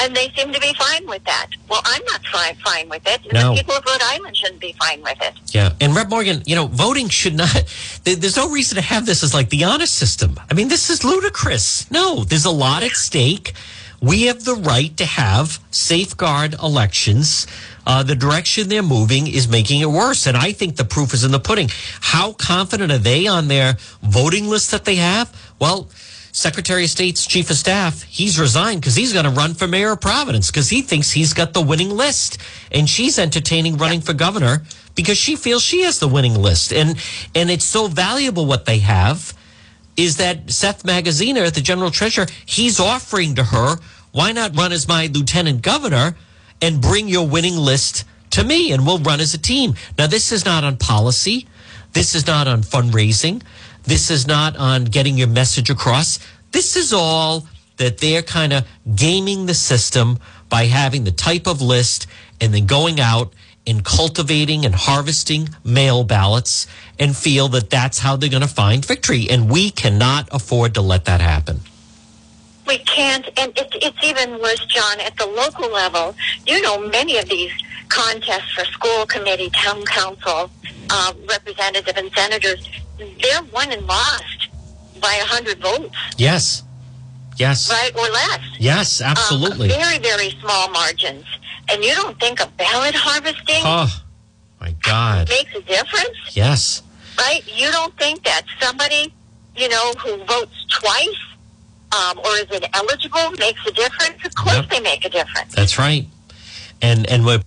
And 0.00 0.14
they 0.14 0.28
seem 0.36 0.52
to 0.52 0.60
be 0.60 0.72
fine 0.74 1.08
with 1.08 1.24
that. 1.24 1.48
Well, 1.68 1.80
I'm 1.84 2.04
not 2.04 2.24
fine, 2.28 2.54
fine 2.64 2.88
with 2.88 3.04
it. 3.04 3.20
And 3.24 3.32
No. 3.32 3.50
the 3.50 3.56
people 3.56 3.74
of 3.74 3.84
Rhode 3.84 4.00
Island 4.04 4.36
shouldn't 4.36 4.60
be 4.60 4.72
fine 4.78 5.02
with 5.02 5.20
it. 5.20 5.34
Yeah. 5.52 5.72
And 5.80 5.96
Rep 5.96 6.08
Morgan, 6.08 6.44
you 6.46 6.54
know, 6.54 6.68
voting 6.68 7.08
should 7.08 7.34
not, 7.34 7.64
there's 8.04 8.36
no 8.36 8.48
reason 8.48 8.76
to 8.76 8.82
have 8.82 9.06
this 9.06 9.24
as 9.24 9.34
like 9.34 9.50
the 9.50 9.64
honor 9.64 9.86
system. 9.86 10.38
I 10.48 10.54
mean, 10.54 10.68
this 10.68 10.88
is 10.88 11.02
ludicrous. 11.02 11.90
No, 11.90 12.22
there's 12.22 12.44
a 12.44 12.50
lot 12.50 12.84
at 12.84 12.92
stake. 12.92 13.54
We 14.00 14.26
have 14.26 14.44
the 14.44 14.54
right 14.54 14.96
to 14.98 15.04
have 15.04 15.58
safeguard 15.72 16.54
elections. 16.62 17.48
Uh, 17.88 18.02
the 18.02 18.14
direction 18.14 18.68
they're 18.68 18.82
moving 18.82 19.26
is 19.26 19.48
making 19.48 19.80
it 19.80 19.90
worse. 19.90 20.26
And 20.26 20.36
I 20.36 20.52
think 20.52 20.76
the 20.76 20.84
proof 20.84 21.14
is 21.14 21.24
in 21.24 21.30
the 21.30 21.40
pudding. 21.40 21.70
How 22.02 22.32
confident 22.32 22.92
are 22.92 22.98
they 22.98 23.26
on 23.26 23.48
their 23.48 23.78
voting 24.02 24.46
list 24.46 24.70
that 24.72 24.84
they 24.84 24.96
have? 24.96 25.34
Well, 25.58 25.88
Secretary 26.30 26.84
of 26.84 26.90
State's 26.90 27.26
chief 27.26 27.48
of 27.48 27.56
staff, 27.56 28.02
he's 28.02 28.38
resigned 28.38 28.82
because 28.82 28.94
he's 28.94 29.14
going 29.14 29.24
to 29.24 29.30
run 29.30 29.54
for 29.54 29.66
mayor 29.66 29.92
of 29.92 30.02
Providence 30.02 30.50
because 30.50 30.68
he 30.68 30.82
thinks 30.82 31.10
he's 31.10 31.32
got 31.32 31.54
the 31.54 31.62
winning 31.62 31.88
list. 31.88 32.36
And 32.70 32.86
she's 32.88 33.18
entertaining 33.18 33.78
running 33.78 34.02
for 34.02 34.12
governor 34.12 34.64
because 34.94 35.16
she 35.16 35.34
feels 35.34 35.62
she 35.62 35.82
has 35.82 35.98
the 35.98 36.08
winning 36.08 36.34
list. 36.34 36.74
And 36.74 37.02
and 37.34 37.50
it's 37.50 37.64
so 37.64 37.88
valuable 37.88 38.44
what 38.44 38.66
they 38.66 38.80
have 38.80 39.32
is 39.96 40.18
that 40.18 40.50
Seth 40.50 40.82
Magaziner, 40.84 41.50
the 41.50 41.62
general 41.62 41.90
treasurer, 41.90 42.26
he's 42.44 42.78
offering 42.78 43.34
to 43.36 43.44
her, 43.44 43.76
why 44.12 44.32
not 44.32 44.54
run 44.54 44.72
as 44.72 44.86
my 44.86 45.06
lieutenant 45.06 45.62
governor 45.62 46.14
and 46.60 46.80
bring 46.80 47.08
your 47.08 47.26
winning 47.26 47.56
list 47.56 48.04
to 48.30 48.44
me 48.44 48.72
and 48.72 48.86
we'll 48.86 48.98
run 48.98 49.20
as 49.20 49.34
a 49.34 49.38
team. 49.38 49.74
Now, 49.96 50.06
this 50.06 50.32
is 50.32 50.44
not 50.44 50.64
on 50.64 50.76
policy. 50.76 51.46
This 51.92 52.14
is 52.14 52.26
not 52.26 52.46
on 52.46 52.62
fundraising. 52.62 53.42
This 53.84 54.10
is 54.10 54.26
not 54.26 54.56
on 54.56 54.84
getting 54.84 55.16
your 55.16 55.28
message 55.28 55.70
across. 55.70 56.18
This 56.52 56.76
is 56.76 56.92
all 56.92 57.46
that 57.78 57.98
they're 57.98 58.22
kind 58.22 58.52
of 58.52 58.66
gaming 58.94 59.46
the 59.46 59.54
system 59.54 60.18
by 60.48 60.64
having 60.64 61.04
the 61.04 61.12
type 61.12 61.46
of 61.46 61.62
list 61.62 62.06
and 62.40 62.52
then 62.52 62.66
going 62.66 63.00
out 63.00 63.32
and 63.66 63.84
cultivating 63.84 64.64
and 64.64 64.74
harvesting 64.74 65.48
mail 65.62 66.02
ballots 66.02 66.66
and 66.98 67.16
feel 67.16 67.48
that 67.48 67.70
that's 67.70 67.98
how 67.98 68.16
they're 68.16 68.30
going 68.30 68.42
to 68.42 68.48
find 68.48 68.84
victory. 68.84 69.28
And 69.28 69.50
we 69.50 69.70
cannot 69.70 70.28
afford 70.32 70.74
to 70.74 70.80
let 70.80 71.04
that 71.04 71.20
happen. 71.20 71.60
We 72.68 72.78
can't, 72.78 73.26
and 73.38 73.52
it's, 73.56 73.74
it's 73.86 74.04
even 74.04 74.38
worse, 74.40 74.64
John, 74.66 75.00
at 75.00 75.16
the 75.16 75.26
local 75.26 75.70
level. 75.72 76.14
You 76.46 76.60
know, 76.60 76.78
many 76.78 77.16
of 77.16 77.26
these 77.28 77.50
contests 77.88 78.52
for 78.52 78.64
school 78.66 79.06
committee, 79.06 79.48
town 79.50 79.84
council, 79.86 80.50
uh, 80.90 81.12
representative, 81.28 81.96
and 81.96 82.12
senators, 82.12 82.68
they're 82.98 83.42
won 83.54 83.72
and 83.72 83.86
lost 83.86 84.48
by 85.00 85.14
a 85.14 85.24
hundred 85.24 85.58
votes, 85.60 85.94
Yes. 86.18 86.62
Yes. 87.36 87.70
right, 87.70 87.94
or 87.96 88.08
less. 88.10 88.40
Yes, 88.58 89.00
Um, 89.00 89.06
absolutely. 89.12 89.68
very, 89.68 89.98
very 89.98 90.30
small 90.40 90.68
margins. 90.70 91.24
And 91.70 91.82
you 91.82 91.94
don't 91.94 92.18
think 92.20 92.40
a 92.40 92.46
ballot 92.46 92.94
harvesting 92.94 93.62
oh, 93.64 93.88
my 94.60 94.72
God. 94.82 95.28
makes 95.30 95.54
a 95.54 95.60
difference, 95.62 96.16
Yes. 96.32 96.82
right? 97.16 97.42
You 97.46 97.70
don't 97.72 97.96
think 97.96 98.24
that 98.24 98.42
somebody, 98.60 99.14
you 99.56 99.68
know, 99.70 99.92
who 100.04 100.16
votes 100.24 100.56
twice 100.68 101.16
um, 101.92 102.18
or 102.18 102.36
is 102.38 102.46
it 102.50 102.64
eligible 102.74 103.30
makes 103.38 103.60
a 103.66 103.72
difference? 103.72 104.24
Of 104.24 104.34
course 104.34 104.56
Yep. 104.56 104.70
they 104.70 104.80
make 104.80 105.04
a 105.04 105.08
difference. 105.10 105.54
That's 105.54 105.78
right. 105.78 106.06
And 106.82 107.06
and 107.10 107.24
what 107.24 107.44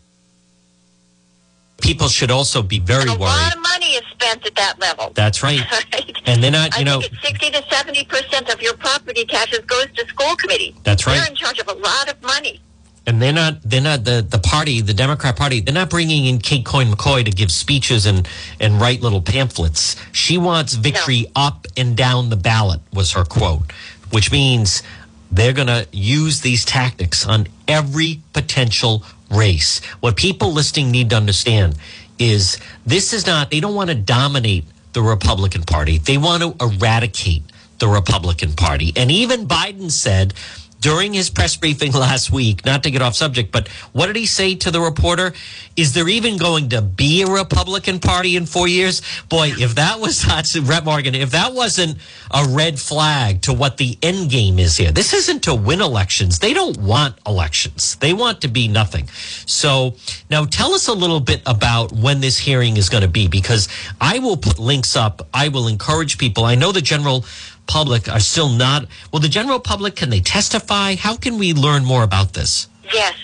people 1.81 2.07
should 2.07 2.31
also 2.31 2.61
be 2.61 2.79
very 2.79 3.03
a 3.09 3.13
worried. 3.13 3.21
A 3.21 3.25
lot 3.25 3.55
of 3.55 3.61
money 3.61 3.87
is 3.93 4.03
spent 4.11 4.45
at 4.45 4.55
that 4.55 4.79
level. 4.79 5.11
That's 5.15 5.41
right. 5.43 5.59
Right? 5.93 6.15
And 6.25 6.43
they're 6.43 6.51
not, 6.51 6.75
you 6.75 6.81
I 6.81 6.83
know, 6.83 7.01
60 7.01 7.49
to 7.51 7.63
70 7.69 8.05
percent 8.05 8.49
of 8.53 8.61
your 8.61 8.75
property 8.75 9.25
taxes 9.25 9.59
goes 9.65 9.87
to 9.95 10.05
school 10.07 10.35
committee. 10.35 10.75
That's 10.83 11.05
right. 11.07 11.17
They're 11.19 11.27
in 11.29 11.35
charge 11.35 11.59
of 11.59 11.67
a 11.67 11.73
lot 11.73 12.09
of 12.09 12.21
money. 12.21 12.61
and 13.07 13.19
they're 13.21 13.33
not 13.33 13.61
they're 13.63 13.81
not 13.81 14.03
the 14.03 14.21
the 14.27 14.37
party, 14.39 14.79
the 14.81 14.93
Democrat 14.93 15.35
Party, 15.35 15.59
they're 15.59 15.73
not 15.73 15.89
bringing 15.89 16.25
in 16.27 16.37
Kate 16.39 16.63
Coyne 16.65 16.87
McCoy 16.91 17.25
to 17.25 17.31
give 17.31 17.51
speeches 17.51 18.05
and 18.05 18.27
and 18.59 18.79
write 18.79 19.01
little 19.01 19.21
pamphlets. 19.21 19.95
She 20.11 20.37
wants 20.37 20.73
victory 20.75 21.25
up 21.35 21.65
and 21.75 21.97
down 21.97 22.29
the 22.29 22.37
ballot 22.37 22.81
was 22.93 23.11
her 23.13 23.25
quote, 23.25 23.63
which 24.11 24.31
means 24.31 24.83
they're 25.31 25.53
going 25.53 25.67
to 25.67 25.87
use 25.91 26.41
these 26.41 26.65
tactics 26.65 27.25
on 27.25 27.47
every 27.67 28.21
potential 28.33 29.03
race. 29.29 29.83
What 30.01 30.17
people 30.17 30.51
listening 30.51 30.91
need 30.91 31.09
to 31.11 31.15
understand 31.15 31.77
is 32.19 32.59
this 32.85 33.13
is 33.13 33.25
not 33.25 33.49
they 33.49 33.59
don't 33.59 33.75
want 33.75 33.89
to 33.89 33.95
dominate 33.95 34.65
the 34.93 35.01
Republican 35.01 35.63
Party. 35.63 35.97
They 35.97 36.17
want 36.17 36.43
to 36.43 36.55
eradicate 36.63 37.43
the 37.79 37.87
Republican 37.87 38.53
Party. 38.53 38.93
And 38.95 39.09
even 39.09 39.47
Biden 39.47 39.89
said 39.89 40.33
during 40.81 41.13
his 41.13 41.29
press 41.29 41.55
briefing 41.55 41.93
last 41.93 42.31
week, 42.31 42.65
not 42.65 42.83
to 42.83 42.91
get 42.91 43.01
off 43.01 43.15
subject, 43.15 43.51
but 43.51 43.67
what 43.93 44.07
did 44.07 44.15
he 44.15 44.25
say 44.25 44.55
to 44.55 44.71
the 44.71 44.81
reporter? 44.81 45.31
Is 45.77 45.93
there 45.93 46.09
even 46.09 46.37
going 46.37 46.69
to 46.69 46.81
be 46.81 47.21
a 47.21 47.27
Republican 47.27 47.99
Party 47.99 48.35
in 48.35 48.45
four 48.45 48.67
years? 48.67 49.01
Boy, 49.29 49.53
if 49.57 49.75
that 49.75 49.99
was 49.99 50.27
not 50.27 50.53
Rep 50.61 50.83
Morgan, 50.83 51.15
if 51.15 51.31
that 51.31 51.53
wasn't 51.53 51.97
a 52.31 52.45
red 52.49 52.79
flag 52.79 53.43
to 53.43 53.53
what 53.53 53.77
the 53.77 53.97
end 54.01 54.31
game 54.31 54.57
is 54.57 54.75
here, 54.75 54.91
this 54.91 55.13
isn't 55.13 55.43
to 55.43 55.53
win 55.53 55.81
elections. 55.81 56.39
They 56.39 56.53
don't 56.53 56.77
want 56.77 57.15
elections. 57.27 57.95
They 57.97 58.13
want 58.13 58.41
to 58.41 58.47
be 58.47 58.67
nothing. 58.67 59.07
So 59.45 59.95
now 60.29 60.45
tell 60.45 60.73
us 60.73 60.87
a 60.87 60.93
little 60.93 61.19
bit 61.19 61.41
about 61.45 61.91
when 61.91 62.21
this 62.21 62.39
hearing 62.39 62.77
is 62.77 62.89
going 62.89 63.03
to 63.03 63.07
be, 63.07 63.27
because 63.27 63.69
I 64.01 64.17
will 64.17 64.37
put 64.37 64.57
links 64.57 64.95
up. 64.95 65.27
I 65.31 65.49
will 65.49 65.67
encourage 65.67 66.17
people. 66.17 66.43
I 66.43 66.55
know 66.55 66.71
the 66.71 66.81
general 66.81 67.23
public 67.71 68.09
are 68.09 68.19
still 68.19 68.49
not. 68.49 68.85
Well, 69.11 69.21
the 69.21 69.29
general 69.29 69.59
public, 69.59 69.95
can 69.95 70.09
they 70.09 70.19
testify? 70.19 70.95
How 70.95 71.15
can 71.15 71.37
we 71.37 71.53
learn 71.53 71.85
more 71.85 72.03
about 72.03 72.33
this? 72.33 72.67
Yes. 72.93 73.15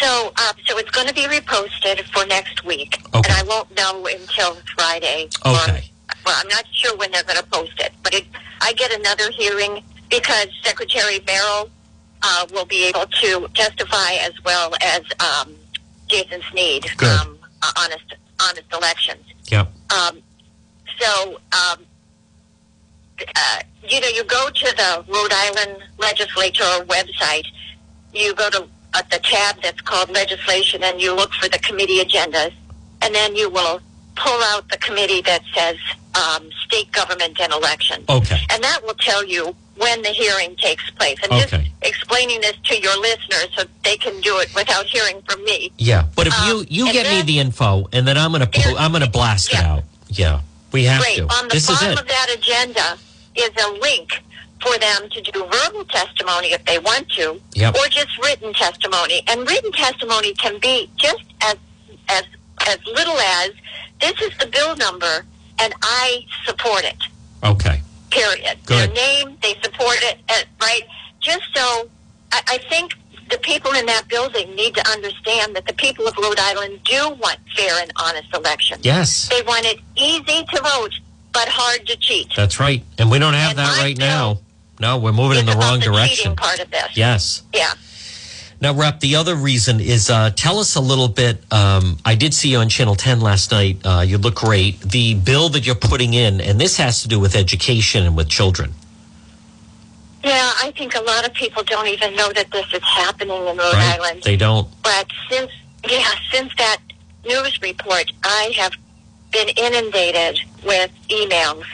So, 0.00 0.32
uh, 0.36 0.52
so 0.66 0.78
it's 0.78 0.90
going 0.90 1.06
to 1.08 1.14
be 1.14 1.26
reposted 1.38 2.00
for 2.12 2.24
next 2.26 2.64
week, 2.64 2.98
Okay. 3.14 3.30
and 3.30 3.32
I 3.40 3.42
won't 3.52 3.68
know 3.76 4.06
until 4.06 4.56
Friday. 4.76 5.28
or- 5.44 5.52
Okay. 5.52 5.90
well, 6.24 6.36
I'm 6.40 6.48
not 6.48 6.64
sure 6.72 6.96
when 6.96 7.10
they're 7.12 7.22
going 7.30 7.36
to 7.44 7.50
post 7.58 7.72
it, 7.78 7.92
but 8.02 8.14
it, 8.14 8.24
I 8.62 8.72
get 8.72 8.90
another 8.92 9.30
hearing 9.30 9.82
because 10.08 10.48
Secretary 10.64 11.20
Merrill 11.26 11.68
uh, 12.22 12.46
will 12.54 12.64
be 12.64 12.84
able 12.90 13.06
to 13.22 13.48
testify 13.54 14.12
as 14.28 14.32
well 14.44 14.72
as 14.80 15.02
um, 15.28 15.54
Jason 16.08 16.40
Snead 16.50 16.82
Good. 16.96 17.20
from 17.20 17.38
Honest 17.76 18.08
Honest 18.42 18.68
Elections. 18.72 19.24
Yep. 19.50 19.70
Um, 19.98 20.22
so, 20.98 21.38
um, 21.52 21.78
uh, 23.36 23.58
you 23.88 24.00
know, 24.00 24.08
you 24.08 24.24
go 24.24 24.48
to 24.50 24.76
the 24.76 25.04
Rhode 25.08 25.32
Island 25.32 25.82
Legislature 25.98 26.84
website, 26.86 27.44
you 28.14 28.34
go 28.34 28.50
to 28.50 28.66
uh, 28.94 29.02
the 29.10 29.18
tab 29.18 29.56
that's 29.62 29.80
called 29.80 30.10
legislation, 30.10 30.82
and 30.82 31.00
you 31.00 31.14
look 31.14 31.32
for 31.34 31.48
the 31.48 31.58
committee 31.58 31.98
agendas, 32.00 32.52
and 33.02 33.14
then 33.14 33.34
you 33.36 33.48
will 33.50 33.80
pull 34.16 34.40
out 34.52 34.68
the 34.68 34.76
committee 34.78 35.22
that 35.22 35.42
says 35.54 35.76
um, 36.14 36.50
state 36.66 36.90
government 36.92 37.40
and 37.40 37.52
elections. 37.52 38.04
Okay. 38.08 38.38
And 38.50 38.62
that 38.62 38.80
will 38.84 38.94
tell 38.94 39.24
you 39.24 39.54
when 39.76 40.02
the 40.02 40.08
hearing 40.10 40.56
takes 40.56 40.90
place. 40.90 41.16
I'm 41.24 41.38
Okay. 41.40 41.46
just 41.46 41.70
explaining 41.82 42.40
this 42.42 42.54
to 42.64 42.78
your 42.80 42.94
listeners 43.00 43.48
so 43.56 43.64
they 43.84 43.96
can 43.96 44.20
do 44.20 44.36
it 44.38 44.54
without 44.54 44.84
hearing 44.86 45.22
from 45.22 45.42
me. 45.44 45.72
Yeah, 45.78 46.04
but 46.16 46.26
if 46.26 46.34
you 46.46 46.58
Um, 46.58 46.66
you 46.68 46.84
and 46.86 46.92
get 46.92 47.06
me 47.10 47.22
the 47.22 47.38
info, 47.38 47.88
and 47.92 48.06
then 48.06 48.18
I'm 48.18 48.32
gonna 48.32 48.46
po- 48.46 48.76
I'm 48.76 48.92
gonna 48.92 49.08
blast 49.08 49.52
it 49.54 49.60
out. 49.60 49.84
Yeah, 50.08 50.40
we 50.72 50.84
have 50.84 51.00
Great. 51.00 51.16
to. 51.18 51.22
On 51.32 51.48
the 51.48 51.54
this 51.54 51.70
is 51.70 51.78
bottom 51.78 51.92
it. 51.92 52.00
of 52.00 52.08
that 52.08 52.28
agenda 52.34 52.98
is 53.40 53.64
a 53.64 53.70
link 53.80 54.22
for 54.62 54.76
them 54.78 55.08
to 55.10 55.20
do 55.22 55.44
verbal 55.46 55.84
testimony 55.86 56.48
if 56.52 56.64
they 56.66 56.78
want 56.78 57.08
to, 57.10 57.40
Yep. 57.54 57.76
or 57.76 57.86
just 57.88 58.16
written 58.22 58.52
testimony. 58.52 59.22
And 59.26 59.48
written 59.48 59.72
testimony 59.72 60.34
can 60.34 60.58
be 60.60 60.90
just 60.96 61.24
as 61.42 61.56
as 62.08 62.24
as 62.68 62.78
little 62.86 63.18
as 63.18 63.50
this 64.00 64.20
is 64.20 64.36
the 64.38 64.46
bill 64.46 64.76
number 64.76 65.24
and 65.60 65.72
I 65.82 66.24
support 66.44 66.84
it. 66.84 66.96
Okay. 67.44 67.80
Period. 68.10 68.58
Good. 68.66 68.90
Their 68.90 68.94
name, 68.94 69.36
they 69.42 69.54
support 69.62 69.96
it, 70.02 70.18
uh, 70.28 70.34
right? 70.60 70.82
Just 71.20 71.44
so 71.54 71.88
I, 72.32 72.42
I 72.48 72.58
think 72.68 72.92
the 73.30 73.38
people 73.38 73.72
in 73.72 73.86
that 73.86 74.08
building 74.08 74.54
need 74.56 74.74
to 74.74 74.86
understand 74.90 75.54
that 75.54 75.64
the 75.66 75.72
people 75.74 76.06
of 76.08 76.16
Rhode 76.18 76.38
Island 76.40 76.80
do 76.84 77.10
want 77.20 77.38
fair 77.56 77.74
and 77.80 77.92
honest 77.96 78.28
elections. 78.34 78.84
Yes, 78.84 79.28
They 79.28 79.42
want 79.42 79.64
it 79.66 79.78
easy 79.96 80.44
to 80.52 80.60
vote, 80.62 80.92
but 81.32 81.48
hard 81.48 81.86
to 81.86 81.96
cheat. 81.96 82.28
that's 82.36 82.58
right, 82.60 82.82
and 82.98 83.10
we 83.10 83.18
don't 83.18 83.34
have 83.34 83.50
And 83.50 83.58
that 83.60 83.78
right 83.78 83.96
now. 83.98 84.38
No, 84.80 84.98
we're 84.98 85.12
moving 85.12 85.38
in 85.38 85.46
the 85.46 85.52
wrong 85.52 85.78
the 85.78 85.86
direction. 85.86 86.34
part 86.36 86.58
of 86.58 86.70
this. 86.70 86.96
Yes. 86.96 87.42
Yeah. 87.52 87.72
Now, 88.62 88.74
Rep, 88.74 89.00
the 89.00 89.16
other 89.16 89.34
reason 89.36 89.80
is 89.80 90.10
uh, 90.10 90.30
tell 90.36 90.58
us 90.58 90.74
a 90.76 90.80
little 90.80 91.08
bit. 91.08 91.42
Um, 91.52 91.96
I 92.04 92.14
did 92.14 92.34
see 92.34 92.50
you 92.50 92.58
on 92.58 92.68
Channel 92.68 92.94
10 92.94 93.20
last 93.20 93.50
night. 93.52 93.78
Uh, 93.84 94.00
you 94.06 94.18
look 94.18 94.34
great. 94.34 94.80
The 94.80 95.14
bill 95.14 95.48
that 95.50 95.64
you're 95.66 95.74
putting 95.74 96.12
in, 96.14 96.40
and 96.42 96.60
this 96.60 96.76
has 96.78 97.02
to 97.02 97.08
do 97.08 97.18
with 97.20 97.36
education 97.36 98.04
and 98.04 98.16
with 98.16 98.28
children, 98.28 98.72
Yeah, 100.22 100.52
I 100.62 100.72
think 100.76 100.94
a 100.94 101.00
lot 101.00 101.26
of 101.26 101.32
people 101.34 101.62
don't 101.62 101.88
even 101.88 102.14
know 102.16 102.30
that 102.32 102.50
this 102.50 102.66
is 102.74 102.82
happening 102.82 103.36
in 103.48 103.56
Rhode 103.56 103.72
right? 103.74 103.98
Island. 103.98 104.22
They 104.24 104.36
don't. 104.36 104.68
But 104.82 105.06
since 105.30 105.50
yeah, 105.88 106.10
since 106.30 106.54
that 106.58 106.78
news 107.24 107.58
report, 107.62 108.12
I 108.24 108.52
have 108.56 108.72
been 109.30 109.48
inundated 109.56 110.40
with 110.64 110.90
emails 111.08 111.64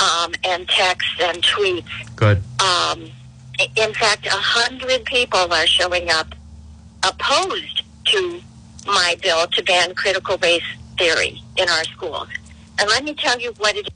um, 0.00 0.32
and 0.44 0.68
texts 0.68 1.20
and 1.20 1.42
tweets. 1.42 2.16
Good. 2.16 2.42
Um, 2.60 3.10
in 3.76 3.94
fact, 3.94 4.26
a 4.26 4.30
hundred 4.30 5.04
people 5.04 5.52
are 5.52 5.66
showing 5.66 6.10
up 6.10 6.34
opposed 7.02 7.82
to 8.06 8.40
my 8.86 9.16
bill 9.22 9.46
to 9.46 9.62
ban 9.62 9.94
critical 9.94 10.36
race 10.38 10.62
theory 10.98 11.42
in 11.56 11.68
our 11.68 11.84
schools. 11.84 12.28
And 12.78 12.88
let 12.90 13.04
me 13.04 13.14
tell 13.14 13.40
you 13.40 13.52
what 13.58 13.76
it 13.76 13.88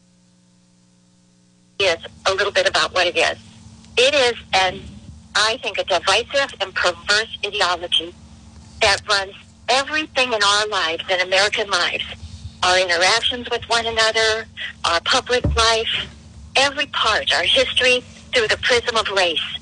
is, 1.78 1.98
a 2.26 2.34
little 2.34 2.52
bit 2.52 2.68
about 2.68 2.94
what 2.94 3.06
it 3.06 3.16
is. 3.16 3.38
It 3.96 4.14
is 4.14 4.34
an, 4.54 4.80
I 5.34 5.58
think, 5.62 5.78
a 5.78 5.84
divisive 5.84 6.54
and 6.60 6.74
perverse 6.74 7.38
ideology 7.44 8.14
that 8.80 9.06
runs 9.08 9.34
everything 9.68 10.32
in 10.32 10.42
our 10.42 10.66
lives, 10.68 11.04
in 11.10 11.20
American 11.20 11.68
lives, 11.70 12.04
our 12.62 12.78
interactions 12.78 13.48
with 13.50 13.62
one 13.68 13.86
another, 13.86 14.46
our 14.84 15.00
public 15.00 15.44
life, 15.56 16.08
every 16.56 16.86
part, 16.86 17.32
our 17.32 17.44
history 17.44 18.00
through 18.32 18.48
the 18.48 18.58
prism 18.58 18.96
of 18.96 19.08
race. 19.10 19.58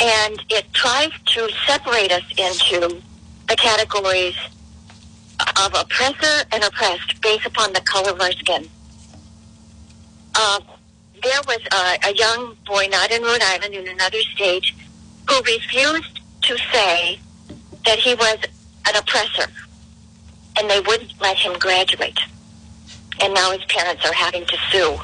And 0.00 0.42
it 0.50 0.72
tries 0.72 1.10
to 1.26 1.48
separate 1.66 2.12
us 2.12 2.24
into 2.36 3.02
the 3.48 3.56
categories 3.56 4.36
of 5.64 5.74
oppressor 5.74 6.46
and 6.52 6.64
oppressed 6.64 7.20
based 7.20 7.46
upon 7.46 7.72
the 7.72 7.80
color 7.80 8.10
of 8.10 8.20
our 8.20 8.32
skin. 8.32 8.68
Uh, 10.34 10.60
there 11.22 11.40
was 11.46 11.60
a, 11.72 12.08
a 12.10 12.14
young 12.14 12.56
boy, 12.66 12.86
not 12.90 13.10
in 13.10 13.22
Rhode 13.22 13.42
Island, 13.42 13.74
in 13.74 13.88
another 13.88 14.20
state, 14.34 14.64
who 15.28 15.40
refused 15.42 16.20
to 16.42 16.58
say 16.72 17.18
that 17.84 17.98
he 17.98 18.14
was 18.14 18.38
an 18.86 18.96
oppressor, 18.96 19.50
and 20.58 20.68
they 20.70 20.80
wouldn't 20.80 21.12
let 21.20 21.36
him 21.36 21.58
graduate. 21.58 22.18
And 23.22 23.32
now 23.34 23.50
his 23.52 23.64
parents 23.64 24.04
are 24.04 24.12
having 24.12 24.44
to 24.46 24.56
sue. 24.70 24.96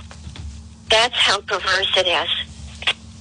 That's 0.90 1.14
how 1.16 1.40
perverse 1.40 1.92
it 1.96 2.06
is. 2.06 2.28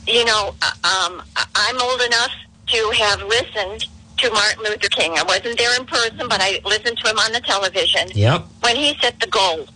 You 0.07 0.25
know, 0.25 0.53
uh, 0.61 0.71
um, 1.07 1.21
I'm 1.55 1.81
old 1.81 2.01
enough 2.01 2.31
to 2.67 2.91
have 2.97 3.23
listened 3.23 3.85
to 4.17 4.31
Martin 4.31 4.63
Luther 4.63 4.89
King. 4.89 5.13
I 5.17 5.23
wasn't 5.23 5.57
there 5.57 5.75
in 5.79 5.85
person, 5.85 6.27
but 6.27 6.39
I 6.41 6.59
listened 6.65 6.97
to 6.97 7.09
him 7.09 7.17
on 7.19 7.31
the 7.31 7.41
television 7.41 8.09
Yep. 8.13 8.45
when 8.61 8.75
he 8.75 8.95
set 9.01 9.19
the 9.19 9.27
goal. 9.27 9.67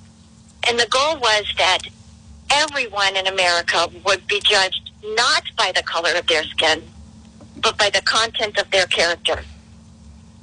And 0.67 0.79
the 0.79 0.87
goal 0.87 1.17
was 1.19 1.45
that 1.57 1.79
everyone 2.51 3.15
in 3.15 3.27
America 3.27 3.87
would 4.05 4.25
be 4.27 4.39
judged 4.43 4.91
not 5.15 5.43
by 5.57 5.71
the 5.75 5.83
color 5.83 6.11
of 6.15 6.27
their 6.27 6.43
skin, 6.43 6.81
but 7.61 7.77
by 7.77 7.89
the 7.89 8.01
content 8.01 8.57
of 8.57 8.69
their 8.71 8.85
character. 8.87 9.43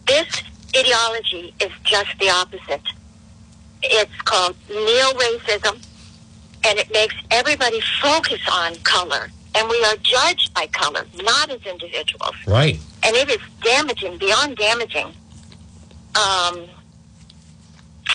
This 0.06 0.26
ideology 0.76 1.54
is 1.60 1.70
just 1.84 2.18
the 2.18 2.30
opposite. 2.30 2.82
It's 3.82 4.20
called 4.22 4.56
neo-racism, 4.68 5.84
and 6.64 6.78
it 6.78 6.92
makes 6.92 7.14
everybody 7.30 7.80
focus 8.00 8.40
on 8.50 8.74
color. 8.76 9.28
And 9.54 9.68
we 9.68 9.84
are 9.84 9.96
judged 9.96 10.54
by 10.54 10.66
color, 10.68 11.04
not 11.22 11.50
as 11.50 11.60
individuals 11.66 12.34
Right. 12.46 12.80
and 13.02 13.14
it 13.16 13.28
is 13.28 13.40
damaging 13.62 14.16
beyond 14.16 14.56
damaging. 14.56 15.12
Um, 16.14 16.56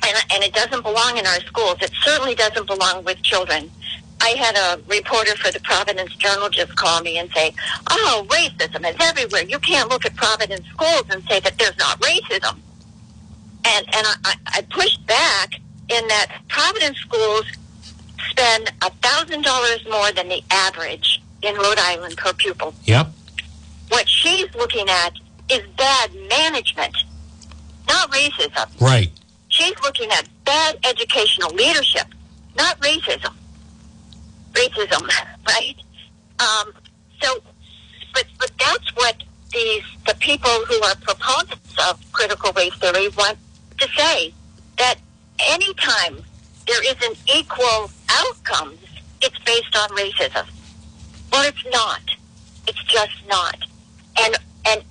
and, 0.03 0.17
and 0.33 0.43
it 0.43 0.53
doesn't 0.53 0.81
belong 0.83 1.17
in 1.17 1.25
our 1.27 1.39
schools. 1.41 1.77
It 1.81 1.91
certainly 2.03 2.33
doesn't 2.35 2.65
belong 2.65 3.03
with 3.03 3.21
children. 3.21 3.69
I 4.21 4.29
had 4.29 4.55
a 4.55 4.81
reporter 4.87 5.35
for 5.37 5.51
the 5.51 5.59
Providence 5.61 6.13
Journal 6.15 6.49
just 6.49 6.75
call 6.75 7.01
me 7.01 7.17
and 7.17 7.29
say, 7.31 7.53
"Oh, 7.89 8.25
racism 8.29 8.89
is 8.89 8.95
everywhere. 8.99 9.43
You 9.43 9.59
can't 9.59 9.89
look 9.89 10.05
at 10.05 10.15
Providence 10.15 10.65
schools 10.67 11.03
and 11.11 11.23
say 11.29 11.39
that 11.39 11.57
there's 11.57 11.77
not 11.77 11.99
racism." 12.01 12.57
And 13.65 13.85
and 13.95 14.07
I, 14.25 14.33
I 14.47 14.61
pushed 14.69 15.05
back 15.05 15.53
in 15.89 16.07
that 16.07 16.27
Providence 16.47 16.97
schools 16.99 17.45
spend 18.31 18.71
a 18.81 18.89
thousand 19.01 19.43
dollars 19.43 19.85
more 19.89 20.11
than 20.11 20.27
the 20.29 20.43
average 20.51 21.21
in 21.43 21.55
Rhode 21.55 21.79
Island 21.79 22.17
per 22.17 22.33
pupil 22.33 22.73
Yep. 22.85 23.07
what 23.89 24.09
she's 24.09 24.53
looking 24.55 24.89
at 24.89 25.13
is 25.49 25.61
bad 25.77 26.11
management, 26.29 26.95
not 27.87 28.11
racism. 28.11 28.67
Right. 28.81 29.11
She's 29.49 29.75
looking 29.81 30.09
at 30.11 30.27
bad 30.43 30.77
educational 30.83 31.51
leadership, 31.51 32.07
not 32.57 32.79
racism. 32.81 33.33
Racism, 34.53 35.09
right? 35.47 35.75
Um, 36.39 36.73
so, 37.21 37.39
but 38.13 38.25
but 38.39 38.51
that's 38.59 38.95
what 38.95 39.15
these 39.53 39.83
the 40.05 40.15
people 40.15 40.49
who 40.65 40.81
are 40.83 40.95
proponents 40.97 41.75
of 41.89 41.99
critical 42.11 42.51
race 42.53 42.73
theory 42.75 43.09
want 43.09 43.37
to 43.79 43.87
say 43.89 44.33
that 44.77 44.95
anytime 45.39 46.23
there 46.67 46.83
isn't 46.83 47.17
equal 47.33 47.89
outcomes, 48.09 48.79
it's 49.21 49.37
based 49.39 49.75
on 49.75 49.89
racism. 49.89 50.47
Well, 51.31 51.47
it's 51.47 51.65
not. 51.71 52.01
It's 52.67 52.83
just 52.83 53.27
not. 53.27 53.57
And 54.19 54.35
and 54.65 54.83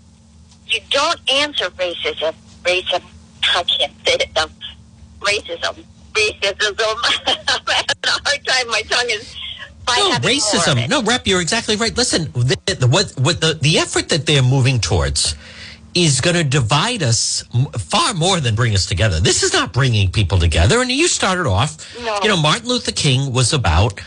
you 0.67 0.81
don't 0.91 1.21
answer 1.31 1.71
racism. 1.71 2.35
Racism. 2.63 3.03
I 3.43 3.63
can't 3.65 3.93
say 4.07 4.15
it. 4.15 4.35
Racism. 5.21 5.85
Racism. 6.13 6.99
I'm 7.27 7.63
having 7.67 7.97
a 8.05 8.11
hard 8.11 8.47
time. 8.47 8.69
My 8.69 8.83
tongue 8.83 9.11
is. 9.11 9.36
No, 9.89 10.11
having 10.13 10.29
more 10.29 10.37
of 10.37 10.43
racism. 10.43 10.89
No, 10.89 11.03
Rep, 11.03 11.27
you're 11.27 11.41
exactly 11.41 11.77
right. 11.77 11.97
Listen, 11.97 12.25
the, 12.33 12.57
the, 12.81 12.87
what, 12.89 13.13
what 13.19 13.41
the, 13.41 13.59
the 13.61 13.79
effort 13.79 14.09
that 14.11 14.27
they're 14.27 14.43
moving 14.43 14.81
towards 14.81 15.35
is 15.95 16.21
going 16.21 16.37
to 16.37 16.45
divide 16.45 17.03
us 17.03 17.43
far 17.79 18.13
more 18.15 18.39
than 18.41 18.55
bring 18.55 18.75
us 18.75 18.85
together. 18.87 19.19
This 19.21 19.43
is 19.43 19.53
not 19.53 19.73
bringing 19.73 20.11
people 20.11 20.39
together. 20.39 20.81
And 20.83 20.91
you 20.91 21.09
started 21.09 21.47
off, 21.47 21.97
No. 22.03 22.19
you 22.23 22.29
know, 22.29 22.37
Martin 22.37 22.69
Luther 22.69 22.93
King 22.93 23.33
was 23.33 23.53
about 23.53 23.99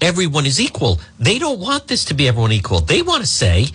everyone 0.00 0.46
is 0.46 0.60
equal. 0.60 0.98
They 1.18 1.38
don't 1.38 1.58
want 1.60 1.88
this 1.88 2.04
to 2.06 2.14
be 2.14 2.26
everyone 2.28 2.52
equal. 2.52 2.80
They 2.80 3.02
want 3.02 3.20
to 3.22 3.26
say, 3.28 3.66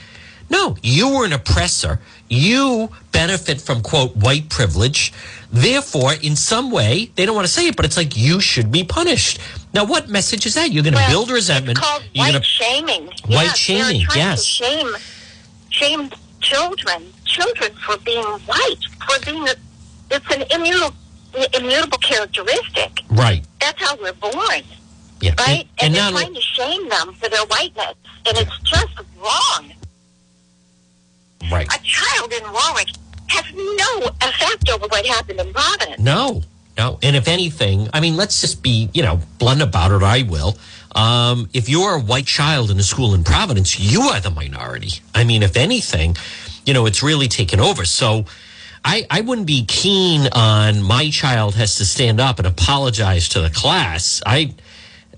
no, 0.49 0.75
you 0.81 1.09
were 1.13 1.25
an 1.25 1.33
oppressor. 1.33 1.99
You 2.31 2.89
benefit 3.11 3.59
from, 3.59 3.81
quote, 3.81 4.15
white 4.15 4.49
privilege. 4.49 5.11
Therefore, 5.51 6.13
in 6.13 6.37
some 6.37 6.71
way, 6.71 7.11
they 7.15 7.25
don't 7.25 7.35
want 7.35 7.45
to 7.45 7.51
say 7.51 7.67
it, 7.67 7.75
but 7.75 7.83
it's 7.83 7.97
like 7.97 8.15
you 8.15 8.39
should 8.39 8.71
be 8.71 8.85
punished. 8.85 9.37
Now, 9.73 9.83
what 9.83 10.07
message 10.07 10.45
is 10.45 10.53
that? 10.53 10.71
You're 10.71 10.83
going 10.83 10.93
to 10.93 10.99
Well, 10.99 11.09
build 11.09 11.29
resentment. 11.29 11.77
It's 11.77 11.85
called 11.87 12.03
You're 12.13 12.23
white 12.25 12.31
gonna- 12.31 12.43
shaming. 12.45 13.05
White 13.27 13.43
yes, 13.47 13.57
shaming, 13.57 14.07
yes. 14.15 14.39
To 14.39 14.45
shame, 14.47 14.95
shame 15.71 16.09
children, 16.39 17.11
children 17.25 17.71
for 17.85 17.97
being 17.97 18.23
white, 18.23 18.77
for 19.07 19.19
being 19.25 19.47
a. 19.49 19.55
It's 20.09 20.25
an 20.33 20.43
immutable, 20.51 20.95
immutable 21.53 21.97
characteristic. 21.97 23.01
Right. 23.09 23.43
That's 23.59 23.81
how 23.81 23.95
we're 23.97 24.13
born, 24.13 24.63
Yeah. 25.19 25.33
right? 25.37 25.67
And, 25.81 25.93
and 25.93 25.95
they're 25.95 26.11
trying 26.11 26.33
to 26.33 26.41
shame 26.41 26.87
them 26.89 27.13
for 27.13 27.27
their 27.29 27.45
whiteness, 27.45 27.95
and 28.25 28.37
it's 28.37 28.57
just 28.63 28.93
wrong. 29.21 29.71
Right. 31.51 31.67
A 31.73 31.79
child 31.83 32.33
in 32.33 32.43
Warwick 32.43 32.89
has 33.27 33.45
no 33.53 34.09
effect 34.21 34.69
over 34.69 34.87
what 34.87 35.05
happened 35.05 35.39
in 35.39 35.53
Providence. 35.53 35.99
No, 35.99 36.41
no. 36.77 36.99
And 37.01 37.15
if 37.15 37.27
anything, 37.27 37.87
I 37.93 37.99
mean, 37.99 38.17
let's 38.17 38.41
just 38.41 38.61
be, 38.61 38.89
you 38.93 39.03
know, 39.03 39.19
blunt 39.39 39.61
about 39.61 39.91
it. 39.91 40.03
I 40.03 40.23
will. 40.23 40.57
Um, 40.93 41.49
if 41.53 41.69
you're 41.69 41.95
a 41.95 42.01
white 42.01 42.25
child 42.25 42.69
in 42.69 42.77
a 42.77 42.83
school 42.83 43.13
in 43.13 43.23
Providence, 43.23 43.79
you 43.79 44.01
are 44.01 44.19
the 44.19 44.31
minority. 44.31 45.01
I 45.15 45.23
mean, 45.23 45.43
if 45.43 45.55
anything, 45.55 46.17
you 46.65 46.73
know, 46.73 46.85
it's 46.85 47.01
really 47.01 47.27
taken 47.27 47.59
over. 47.59 47.85
So 47.85 48.25
I, 48.83 49.05
I 49.09 49.21
wouldn't 49.21 49.47
be 49.47 49.65
keen 49.65 50.27
on 50.33 50.81
my 50.81 51.09
child 51.09 51.55
has 51.55 51.75
to 51.75 51.85
stand 51.85 52.19
up 52.19 52.39
and 52.39 52.47
apologize 52.47 53.29
to 53.29 53.41
the 53.41 53.49
class. 53.49 54.21
I, 54.25 54.53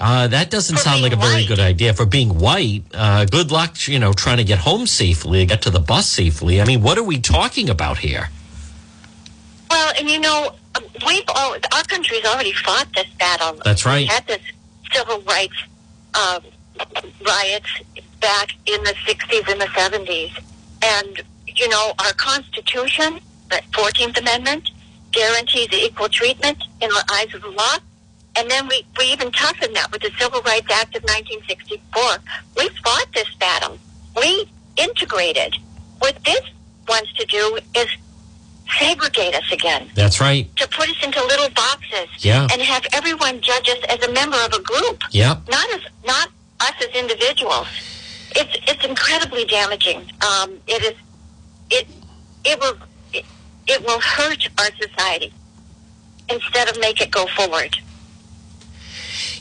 uh, 0.05 0.27
that 0.27 0.49
doesn't 0.51 0.75
For 0.75 0.81
sound 0.81 1.01
like 1.01 1.13
a 1.13 1.15
very 1.15 1.35
white. 1.41 1.47
good 1.47 1.59
idea 1.59 1.93
for 1.93 2.05
being 2.05 2.37
white. 2.37 2.83
Uh, 2.93 3.23
good 3.25 3.51
luck, 3.51 3.87
you 3.87 3.99
know, 3.99 4.11
trying 4.11 4.37
to 4.37 4.43
get 4.43 4.59
home 4.59 4.85
safely, 4.85 5.45
get 5.45 5.61
to 5.61 5.69
the 5.69 5.79
bus 5.79 6.07
safely. 6.09 6.61
I 6.61 6.65
mean, 6.65 6.81
what 6.81 6.97
are 6.97 7.03
we 7.03 7.19
talking 7.21 7.69
about 7.69 7.99
here? 7.99 8.29
Well, 9.69 9.93
and 9.97 10.09
you 10.09 10.19
know, 10.19 10.55
um, 10.75 10.83
we've 11.07 11.23
all 11.29 11.53
our 11.53 11.83
country's 11.83 12.25
already 12.25 12.51
fought 12.53 12.87
this 12.93 13.07
battle. 13.17 13.59
That's 13.63 13.85
right. 13.85 13.99
We 14.01 14.05
had 14.07 14.27
this 14.27 14.41
civil 14.91 15.21
rights 15.21 15.55
uh, 16.13 16.39
riots 17.25 17.69
back 18.19 18.49
in 18.65 18.83
the 18.83 18.93
'60s 19.07 19.51
and 19.51 19.61
the 19.61 19.65
'70s, 19.67 20.31
and 20.83 21.21
you 21.47 21.69
know, 21.69 21.93
our 21.99 22.13
Constitution, 22.13 23.19
the 23.49 23.61
Fourteenth 23.73 24.17
Amendment, 24.17 24.69
guarantees 25.11 25.69
equal 25.71 26.09
treatment 26.09 26.57
in 26.81 26.89
the 26.89 27.03
eyes 27.11 27.33
of 27.33 27.41
the 27.41 27.49
law. 27.49 27.77
And 28.35 28.49
then 28.49 28.67
we, 28.67 28.83
we 28.97 29.05
even 29.05 29.31
toughened 29.31 29.75
that 29.75 29.91
with 29.91 30.01
the 30.01 30.11
Civil 30.19 30.41
Rights 30.41 30.67
Act 30.71 30.95
of 30.95 31.03
1964. 31.03 32.01
We 32.57 32.69
fought 32.83 33.05
this 33.13 33.31
battle. 33.35 33.77
We 34.17 34.49
integrated. 34.77 35.55
What 35.99 36.17
this 36.25 36.41
wants 36.87 37.13
to 37.13 37.25
do 37.25 37.59
is 37.75 37.87
segregate 38.79 39.35
us 39.35 39.51
again 39.51 39.87
That's 39.93 40.19
right. 40.19 40.53
to 40.57 40.67
put 40.69 40.89
us 40.89 40.95
into 41.03 41.23
little 41.25 41.49
boxes 41.49 42.07
Yeah. 42.19 42.47
and 42.51 42.61
have 42.61 42.85
everyone 42.93 43.39
judge 43.41 43.69
us 43.69 43.77
as 43.89 44.01
a 44.03 44.11
member 44.11 44.37
of 44.37 44.53
a 44.53 44.61
group, 44.61 45.03
Yep. 45.11 45.47
not 45.49 45.69
as 45.73 45.81
not 46.05 46.29
us 46.59 46.73
as 46.81 46.87
individuals. 46.95 47.67
It's 48.35 48.57
it's 48.67 48.83
incredibly 48.83 49.45
damaging. 49.45 49.99
Um, 50.21 50.57
it 50.67 50.81
is 50.83 50.93
it 51.69 51.87
it 52.45 52.59
will 52.59 52.77
it, 53.13 53.25
it 53.67 53.85
will 53.85 53.99
hurt 53.99 54.47
our 54.57 54.69
society 54.81 55.31
instead 56.29 56.69
of 56.69 56.79
make 56.79 56.99
it 57.01 57.11
go 57.11 57.27
forward. 57.27 57.77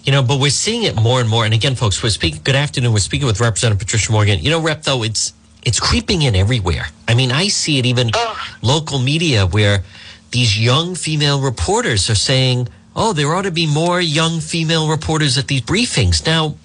You 0.05 0.13
know, 0.13 0.23
but 0.23 0.41
we're 0.41 0.51
seeing 0.51 0.83
it 0.85 0.97
more 0.97 1.21
and 1.21 1.29
more. 1.29 1.45
And 1.45 1.55
again, 1.55 1.75
folks, 1.75 2.03
we're 2.03 2.11
speaking. 2.11 2.41
Good 2.45 2.55
afternoon. 2.55 2.93
We're 2.93 2.99
speaking 2.99 3.27
with 3.27 3.41
Representative 3.41 3.79
Patricia 3.79 4.13
Morgan. 4.13 4.41
You 4.41 4.51
know, 4.51 4.61
Rep, 4.61 4.83
though, 4.83 5.03
it's 5.03 5.33
it's 5.63 5.79
creeping 5.79 6.23
in 6.23 6.35
everywhere. 6.35 6.87
I 7.07 7.15
mean, 7.15 7.31
I 7.31 7.49
see 7.49 7.79
it 7.79 7.87
even 7.87 8.11
Ugh. 8.15 8.37
local 8.63 8.99
media 8.99 9.47
where 9.47 9.85
these 10.33 10.59
young 10.59 10.95
female 10.95 11.41
reporters 11.41 12.11
are 12.11 12.17
saying, 12.17 12.69
"Oh, 12.97 13.13
there 13.13 13.33
ought 13.35 13.43
to 13.43 13.51
be 13.51 13.67
more 13.67 14.01
young 14.01 14.41
female 14.41 14.89
reporters 14.89 15.39
at 15.39 15.49
these 15.49 15.63
briefings." 15.63 16.27
Now, 16.27 16.57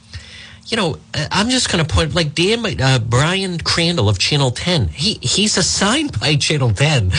you 0.67 0.77
know, 0.77 0.97
uh, 1.13 1.27
I'm 1.31 1.49
just 1.49 1.71
going 1.71 1.85
to 1.85 1.93
point 1.93 2.13
like 2.13 2.33
Dan 2.35 2.65
uh, 2.81 2.99
Brian 2.99 3.57
Crandall 3.59 4.09
of 4.09 4.19
Channel 4.19 4.51
10. 4.51 4.89
He 4.89 5.13
he's 5.21 5.57
assigned 5.57 6.19
by 6.19 6.35
Channel 6.35 6.71
10 6.71 7.11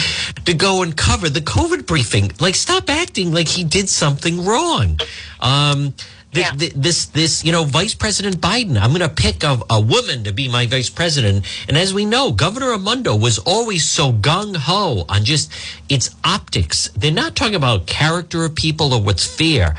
to 0.45 0.55
go 0.55 0.83
and 0.83 0.97
cover 0.97 1.29
the 1.29 1.41
COVID 1.41 1.87
briefing. 1.87 2.31
Like, 2.41 2.55
stop 2.55 2.91
acting 2.91 3.33
like 3.33 3.49
he 3.49 3.65
did 3.65 3.89
something 3.89 4.45
wrong. 4.45 4.99
Um, 5.41 5.95
th- 6.33 6.47
Yeah. 6.47 6.51
th- 6.51 6.73
this 6.75 7.07
this 7.07 7.43
you 7.45 7.53
know, 7.53 7.65
Vice 7.65 7.95
President 7.95 8.39
Biden. 8.41 8.77
I'm 8.79 8.91
going 8.91 9.01
to 9.01 9.09
pick 9.09 9.43
a, 9.45 9.59
a 9.71 9.81
woman 9.81 10.25
to 10.25 10.33
be 10.33 10.47
my 10.49 10.67
vice 10.67 10.91
president. 10.91 11.47
And 11.69 11.79
as 11.79 11.95
we 11.95 12.05
know, 12.05 12.33
Governor 12.33 12.71
Raimondo 12.73 13.17
was 13.17 13.39
always 13.39 13.89
so 13.89 14.13
gung 14.13 14.57
ho 14.57 15.07
on 15.09 15.25
just 15.25 15.51
its 15.89 16.11
optics. 16.23 16.89
They're 16.95 17.11
not 17.13 17.35
talking 17.35 17.55
about 17.55 17.87
character 17.87 18.45
of 18.45 18.55
people 18.55 18.93
or 18.93 19.01
what's 19.03 19.25
fair 19.27 19.77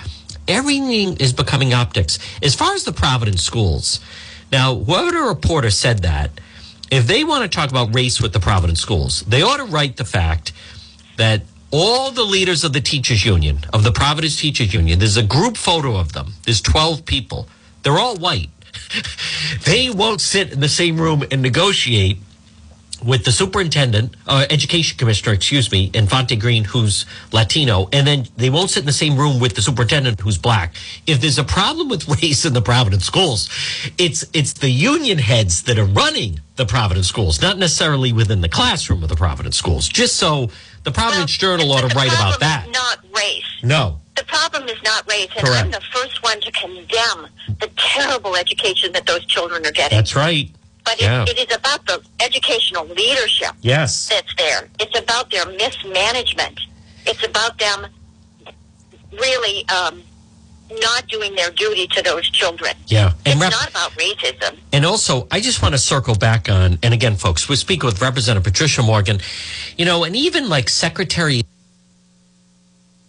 everything 0.49 1.15
is 1.17 1.31
becoming 1.31 1.73
optics. 1.73 2.19
As 2.41 2.55
far 2.55 2.73
as 2.73 2.83
the 2.83 2.91
Providence 2.91 3.43
schools, 3.43 3.99
now, 4.51 4.75
whoever 4.75 5.27
reporter 5.27 5.69
said 5.69 5.99
that, 5.99 6.31
if 6.91 7.05
they 7.05 7.23
want 7.23 7.43
to 7.43 7.55
talk 7.55 7.69
about 7.69 7.93
race 7.93 8.19
with 8.19 8.33
the 8.33 8.39
Providence 8.39 8.81
schools, 8.81 9.21
they 9.21 9.41
ought 9.41 9.57
to 9.57 9.65
write 9.65 9.97
the 9.97 10.05
fact 10.05 10.51
that 11.17 11.43
all 11.71 12.09
the 12.09 12.23
leaders 12.23 12.63
of 12.63 12.73
the 12.73 12.81
teachers 12.81 13.23
union, 13.23 13.59
of 13.73 13.83
the 13.83 13.91
Providence 13.91 14.37
Teachers 14.37 14.73
Union, 14.73 14.97
there's 14.97 15.17
a 15.17 15.23
group 15.23 15.55
photo 15.55 15.97
of 15.97 16.13
them. 16.13 16.33
There's 16.43 16.61
12 16.61 17.05
people. 17.05 17.47
They're 17.83 17.99
all 17.99 18.17
white. 18.17 18.49
they 19.65 19.91
won't 19.91 20.19
sit 20.19 20.51
in 20.51 20.61
the 20.61 20.69
same 20.69 20.99
room 20.99 21.23
and 21.29 21.43
negotiate 21.43 22.17
with 23.03 23.25
the 23.25 23.31
superintendent, 23.31 24.15
uh, 24.27 24.45
education 24.49 24.97
commissioner, 24.97 25.33
excuse 25.33 25.71
me, 25.71 25.89
Infante 25.93 26.35
Green, 26.35 26.63
who's 26.65 27.05
Latino, 27.31 27.87
and 27.93 28.05
then 28.05 28.25
they 28.37 28.49
won't 28.49 28.69
sit 28.69 28.81
in 28.81 28.85
the 28.85 28.91
same 28.91 29.17
room 29.17 29.39
with 29.39 29.55
the 29.55 29.61
superintendent, 29.61 30.19
who's 30.21 30.37
black. 30.37 30.73
If 31.07 31.21
there's 31.21 31.37
a 31.39 31.43
problem 31.43 31.89
with 31.89 32.07
race 32.21 32.45
in 32.45 32.53
the 32.53 32.61
Providence 32.61 33.05
schools, 33.05 33.49
it's 33.97 34.25
it's 34.33 34.53
the 34.53 34.69
union 34.69 35.17
heads 35.17 35.63
that 35.63 35.77
are 35.79 35.85
running 35.85 36.39
the 36.57 36.65
Providence 36.65 37.07
schools, 37.07 37.41
not 37.41 37.57
necessarily 37.57 38.11
within 38.11 38.41
the 38.41 38.49
classroom 38.49 39.01
of 39.03 39.09
the 39.09 39.15
Providence 39.15 39.55
schools. 39.55 39.87
Just 39.87 40.17
so 40.17 40.49
the 40.83 40.91
Providence 40.91 41.31
Journal 41.31 41.71
ought 41.71 41.89
to 41.89 41.95
write 41.95 42.11
about 42.13 42.39
that. 42.41 42.67
is 42.67 42.73
not 42.73 42.99
race. 43.15 43.43
No, 43.63 43.99
The 44.17 44.23
problem 44.25 44.67
is 44.67 44.81
not 44.83 45.09
race, 45.09 45.29
and 45.37 45.45
Correct. 45.45 45.65
I'm 45.65 45.71
the 45.71 45.81
first 45.93 46.21
one 46.23 46.39
to 46.41 46.51
condemn 46.51 47.27
the 47.59 47.69
terrible 47.77 48.35
education 48.35 48.91
that 48.93 49.05
those 49.05 49.25
children 49.25 49.65
are 49.65 49.71
getting. 49.71 49.97
that's 49.97 50.15
right. 50.15 50.49
But 50.89 51.01
yeah. 51.01 51.23
it, 51.23 51.29
it 51.37 51.49
is 51.49 51.55
about 51.55 51.85
the 51.85 52.01
educational 52.19 52.85
leadership 52.87 53.51
Yes. 53.61 54.09
that's 54.09 54.33
there. 54.35 54.67
It's 54.79 54.97
about 54.97 55.29
their 55.29 55.45
mismanagement. 55.45 56.59
It's 57.05 57.23
about 57.25 57.59
them 57.59 57.87
really 59.11 59.67
um, 59.69 60.01
not 60.81 61.07
doing 61.07 61.35
their 61.35 61.51
duty 61.51 61.85
to 61.87 62.01
those 62.01 62.27
children. 62.31 62.73
Yeah. 62.87 63.13
It's 63.25 63.39
Rep- 63.39 63.51
not 63.51 63.69
about 63.69 63.91
racism. 63.91 64.57
And 64.73 64.85
also, 64.85 65.27
I 65.29 65.39
just 65.41 65.61
want 65.61 65.73
to 65.75 65.79
circle 65.79 66.15
back 66.15 66.49
on, 66.49 66.79
and 66.81 66.93
again, 66.93 67.15
folks, 67.15 67.47
we're 67.47 67.55
speaking 67.55 67.85
with 67.85 68.01
Representative 68.01 68.43
Patricia 68.51 68.81
Morgan, 68.81 69.19
you 69.77 69.85
know, 69.85 70.03
and 70.03 70.15
even 70.15 70.49
like 70.49 70.69
Secretary 70.69 71.41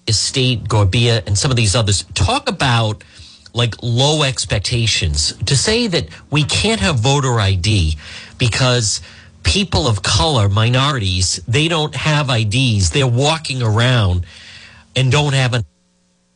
of 0.06 0.14
State 0.14 0.64
Gorbea 0.64 1.26
and 1.26 1.38
some 1.38 1.50
of 1.50 1.56
these 1.56 1.74
others 1.74 2.04
talk 2.14 2.48
about 2.48 3.04
like 3.54 3.74
low 3.82 4.22
expectations 4.22 5.32
to 5.46 5.56
say 5.56 5.86
that 5.86 6.08
we 6.30 6.44
can't 6.44 6.80
have 6.80 7.00
voter 7.00 7.40
ID 7.40 7.96
because 8.38 9.00
people 9.42 9.86
of 9.86 10.02
color, 10.02 10.48
minorities, 10.48 11.40
they 11.48 11.68
don't 11.68 11.94
have 11.94 12.30
IDs. 12.30 12.90
They're 12.90 13.06
walking 13.06 13.62
around 13.62 14.26
and 14.96 15.10
don't 15.10 15.34
have 15.34 15.54
an 15.54 15.64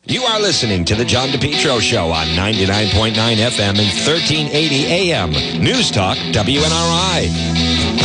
You 0.03 0.23
are 0.23 0.39
listening 0.39 0.85
to 0.85 0.95
the 0.95 1.05
John 1.05 1.29
DePetro 1.29 1.81
Show 1.81 2.11
on 2.11 2.27
99.9 2.27 3.15
FM 3.15 3.59
and 3.59 3.77
1380 3.77 4.85
AM. 4.85 5.31
News 5.63 5.89
Talk, 5.89 6.17
WNRI. 6.17 8.04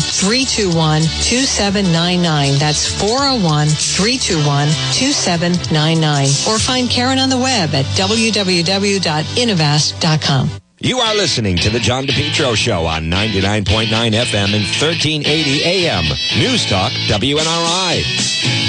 321 0.01 1.01
2799. 1.23 2.57
That's 2.59 2.85
401 2.99 3.67
321 3.67 4.67
2799. 4.93 6.27
Or 6.49 6.59
find 6.59 6.89
Karen 6.89 7.19
on 7.19 7.29
the 7.29 7.37
web 7.37 7.73
at 7.73 7.85
www.innovast.com. 7.95 10.49
You 10.83 10.97
are 10.97 11.13
listening 11.13 11.57
to 11.57 11.69
the 11.69 11.77
John 11.79 12.07
DePetro 12.07 12.55
Show 12.55 12.87
on 12.87 13.03
99.9 13.03 13.85
FM 13.87 14.55
and 14.55 14.65
1380 14.65 15.63
AM. 15.63 16.05
News 16.39 16.65
Talk, 16.65 16.91
WNRI. 17.05 18.60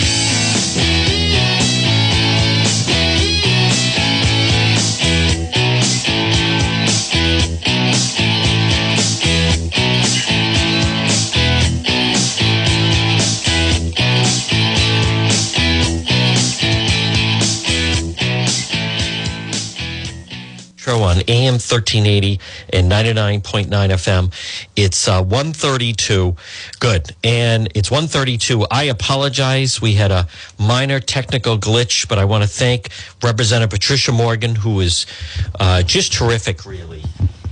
AM 21.28 21.54
1380 21.54 22.40
and 22.72 22.90
99.9 22.90 23.66
FM. 23.68 24.66
It's 24.76 25.08
uh, 25.08 25.22
132. 25.22 26.36
Good. 26.80 27.14
And 27.24 27.68
it's 27.74 27.90
132. 27.90 28.66
I 28.70 28.84
apologize. 28.84 29.80
We 29.80 29.94
had 29.94 30.10
a 30.10 30.26
minor 30.58 31.00
technical 31.00 31.58
glitch, 31.58 32.08
but 32.08 32.18
I 32.18 32.24
want 32.24 32.42
to 32.44 32.48
thank 32.48 32.90
Representative 33.22 33.70
Patricia 33.70 34.12
Morgan, 34.12 34.54
who 34.54 34.80
is 34.80 35.06
uh, 35.60 35.82
just 35.82 36.12
terrific, 36.12 36.66
really, 36.66 37.02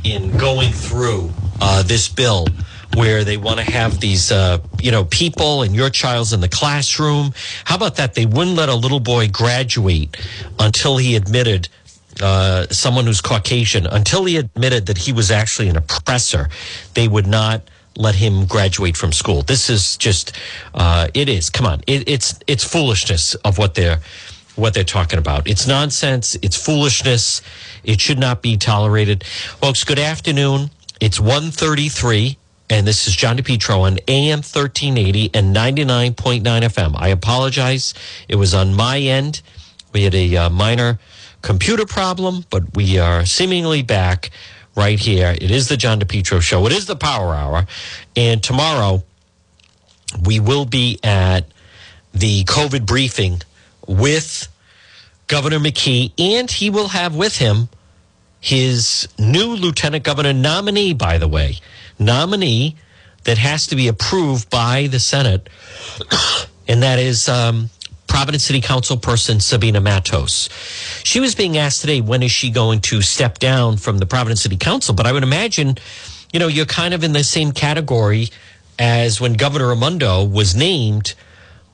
in 0.05 0.37
going 0.37 0.73
through 0.73 1.33
uh, 1.61 1.83
this 1.83 2.09
bill 2.09 2.47
where 2.97 3.23
they 3.25 3.37
want 3.37 3.59
to 3.59 3.71
have 3.71 4.01
these, 4.01 4.33
uh, 4.33 4.59
you 4.81 4.91
know, 4.91 5.05
people 5.05 5.63
and 5.63 5.75
your 5.75 5.91
child's 5.91 6.33
in 6.33 6.41
the 6.41 6.49
classroom. 6.49 7.33
How 7.65 7.77
about 7.77 7.97
that? 7.97 8.15
They 8.15 8.27
wouldn't 8.27 8.57
let 8.57 8.69
a 8.69 8.75
little 8.75 9.01
boy 9.01 9.29
graduate 9.29 10.17
until 10.59 10.97
he 10.97 11.15
admitted 11.15 11.69
uh, 12.21 12.67
someone 12.69 13.07
who's 13.07 13.21
Caucasian, 13.21 13.87
until 13.87 14.25
he 14.25 14.37
admitted 14.37 14.87
that 14.87 14.99
he 14.99 15.13
was 15.13 15.31
actually 15.31 15.69
an 15.69 15.77
oppressor, 15.77 16.49
they 16.95 17.09
would 17.09 17.27
not 17.27 17.63
let 17.97 18.15
him 18.15 18.47
graduate 18.47 18.97
from 18.97 19.13
school. 19.13 19.43
This 19.43 19.69
is 19.69 19.97
just, 19.97 20.37
uh, 20.75 21.09
it 21.15 21.29
is. 21.29 21.51
Come 21.51 21.67
on, 21.67 21.81
it, 21.87 22.09
it's 22.09 22.39
it's 22.47 22.65
foolishness 22.65 23.35
of 23.37 23.59
what 23.59 23.75
they're 23.75 24.01
what 24.57 24.75
they're 24.75 24.85
talking 24.85 25.19
about. 25.19 25.49
It's 25.49 25.67
nonsense. 25.67 26.37
It's 26.43 26.57
foolishness. 26.57 27.43
It 27.85 28.01
should 28.01 28.19
not 28.19 28.43
be 28.43 28.57
tolerated, 28.57 29.25
folks. 29.25 29.85
Good 29.85 29.99
afternoon. 29.99 30.71
It's 31.01 31.21
one 31.21 31.51
thirty 31.51 31.89
three. 31.89 32.37
And 32.73 32.87
this 32.87 33.09
is 33.09 33.17
John 33.17 33.37
DePetro 33.37 33.81
on 33.81 33.99
AM 34.07 34.39
1380 34.39 35.33
and 35.35 35.57
99.9 35.57 36.43
FM. 36.45 36.95
I 36.95 37.09
apologize. 37.09 37.95
It 38.29 38.37
was 38.37 38.55
on 38.55 38.75
my 38.75 39.01
end. 39.01 39.43
We 39.93 40.05
had 40.05 40.15
a 40.15 40.37
uh, 40.37 40.51
minor 40.51 41.01
computer 41.43 41.87
problem, 41.87 42.45
but 42.51 42.75
we 42.75 42.99
are 42.99 43.25
seemingly 43.25 43.83
back 43.83 44.31
right 44.75 44.99
here. 44.99 45.35
It 45.41 45.51
is 45.51 45.69
the 45.69 45.77
John 45.77 46.01
DePetro 46.01 46.41
show. 46.41 46.67
It 46.67 46.73
is 46.73 46.87
the 46.87 46.97
power 46.97 47.35
hour. 47.35 47.67
And 48.17 48.43
tomorrow 48.43 49.03
we 50.25 50.41
will 50.41 50.65
be 50.65 50.99
at 51.03 51.47
the 52.13 52.45
COVID 52.45 52.87
briefing 52.87 53.43
with 53.87 54.49
Governor 55.27 55.59
McKee, 55.59 56.13
and 56.19 56.51
he 56.51 56.71
will 56.71 56.89
have 56.89 57.15
with 57.15 57.39
him 57.39 57.69
his 58.41 59.07
new 59.19 59.55
lieutenant 59.55 60.03
governor 60.03 60.33
nominee, 60.33 60.95
by 60.95 61.19
the 61.19 61.29
way, 61.29 61.59
nominee 61.99 62.77
that 63.25 63.39
has 63.39 63.67
to 63.69 63.77
be 63.77 63.87
approved 63.87 64.49
by 64.51 64.87
the 64.87 64.99
Senate, 64.99 65.49
and 66.69 66.83
that 66.83 66.99
is 66.99 67.29
um, 67.29 67.71
Providence 68.11 68.43
City 68.43 68.61
Council 68.61 68.97
person 68.97 69.39
Sabina 69.39 69.81
Matos. 69.81 70.49
She 71.05 71.21
was 71.21 71.37
being 71.37 71.57
asked 71.57 71.81
today, 71.81 72.01
when 72.01 72.25
is 72.25 72.33
she 72.33 72.51
going 72.51 72.81
to 72.83 73.03
step 73.03 73.39
down 73.39 73.77
from 73.77 73.99
the 73.99 74.05
Providence 74.05 74.43
City 74.43 74.57
Council? 74.57 74.95
But 74.95 75.07
I 75.07 75.13
would 75.13 75.23
imagine, 75.23 75.77
you 76.33 76.41
know, 76.41 76.49
you're 76.49 76.67
kind 76.67 76.93
of 76.93 77.05
in 77.05 77.13
the 77.13 77.23
same 77.23 77.53
category 77.53 78.29
as 78.81 79.21
when 79.21 79.35
Governor 79.35 79.69
Raimondo 79.69 80.25
was 80.25 80.57
named 80.57 81.15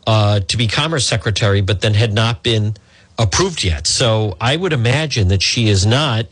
uh, 0.07 0.41
to 0.41 0.57
be 0.59 0.69
Commerce 0.69 1.07
Secretary, 1.07 1.63
but 1.63 1.81
then 1.81 1.95
had 1.95 2.13
not 2.13 2.43
been 2.43 2.75
approved 3.19 3.65
yet. 3.65 3.87
So 3.87 4.37
I 4.39 4.57
would 4.57 4.75
imagine 4.75 5.29
that 5.29 5.41
she 5.41 5.69
is 5.69 5.87
not 5.87 6.27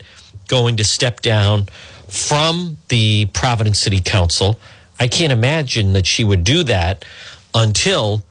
going 0.47 0.77
to 0.77 0.83
step 0.83 1.21
down 1.21 1.65
from 2.07 2.77
the 2.89 3.25
Providence 3.33 3.79
City 3.79 4.01
Council. 4.01 4.59
I 4.99 5.07
can't 5.07 5.33
imagine 5.33 5.93
that 5.93 6.05
she 6.05 6.23
would 6.23 6.43
do 6.43 6.63
that 6.63 7.03
until 7.55 8.23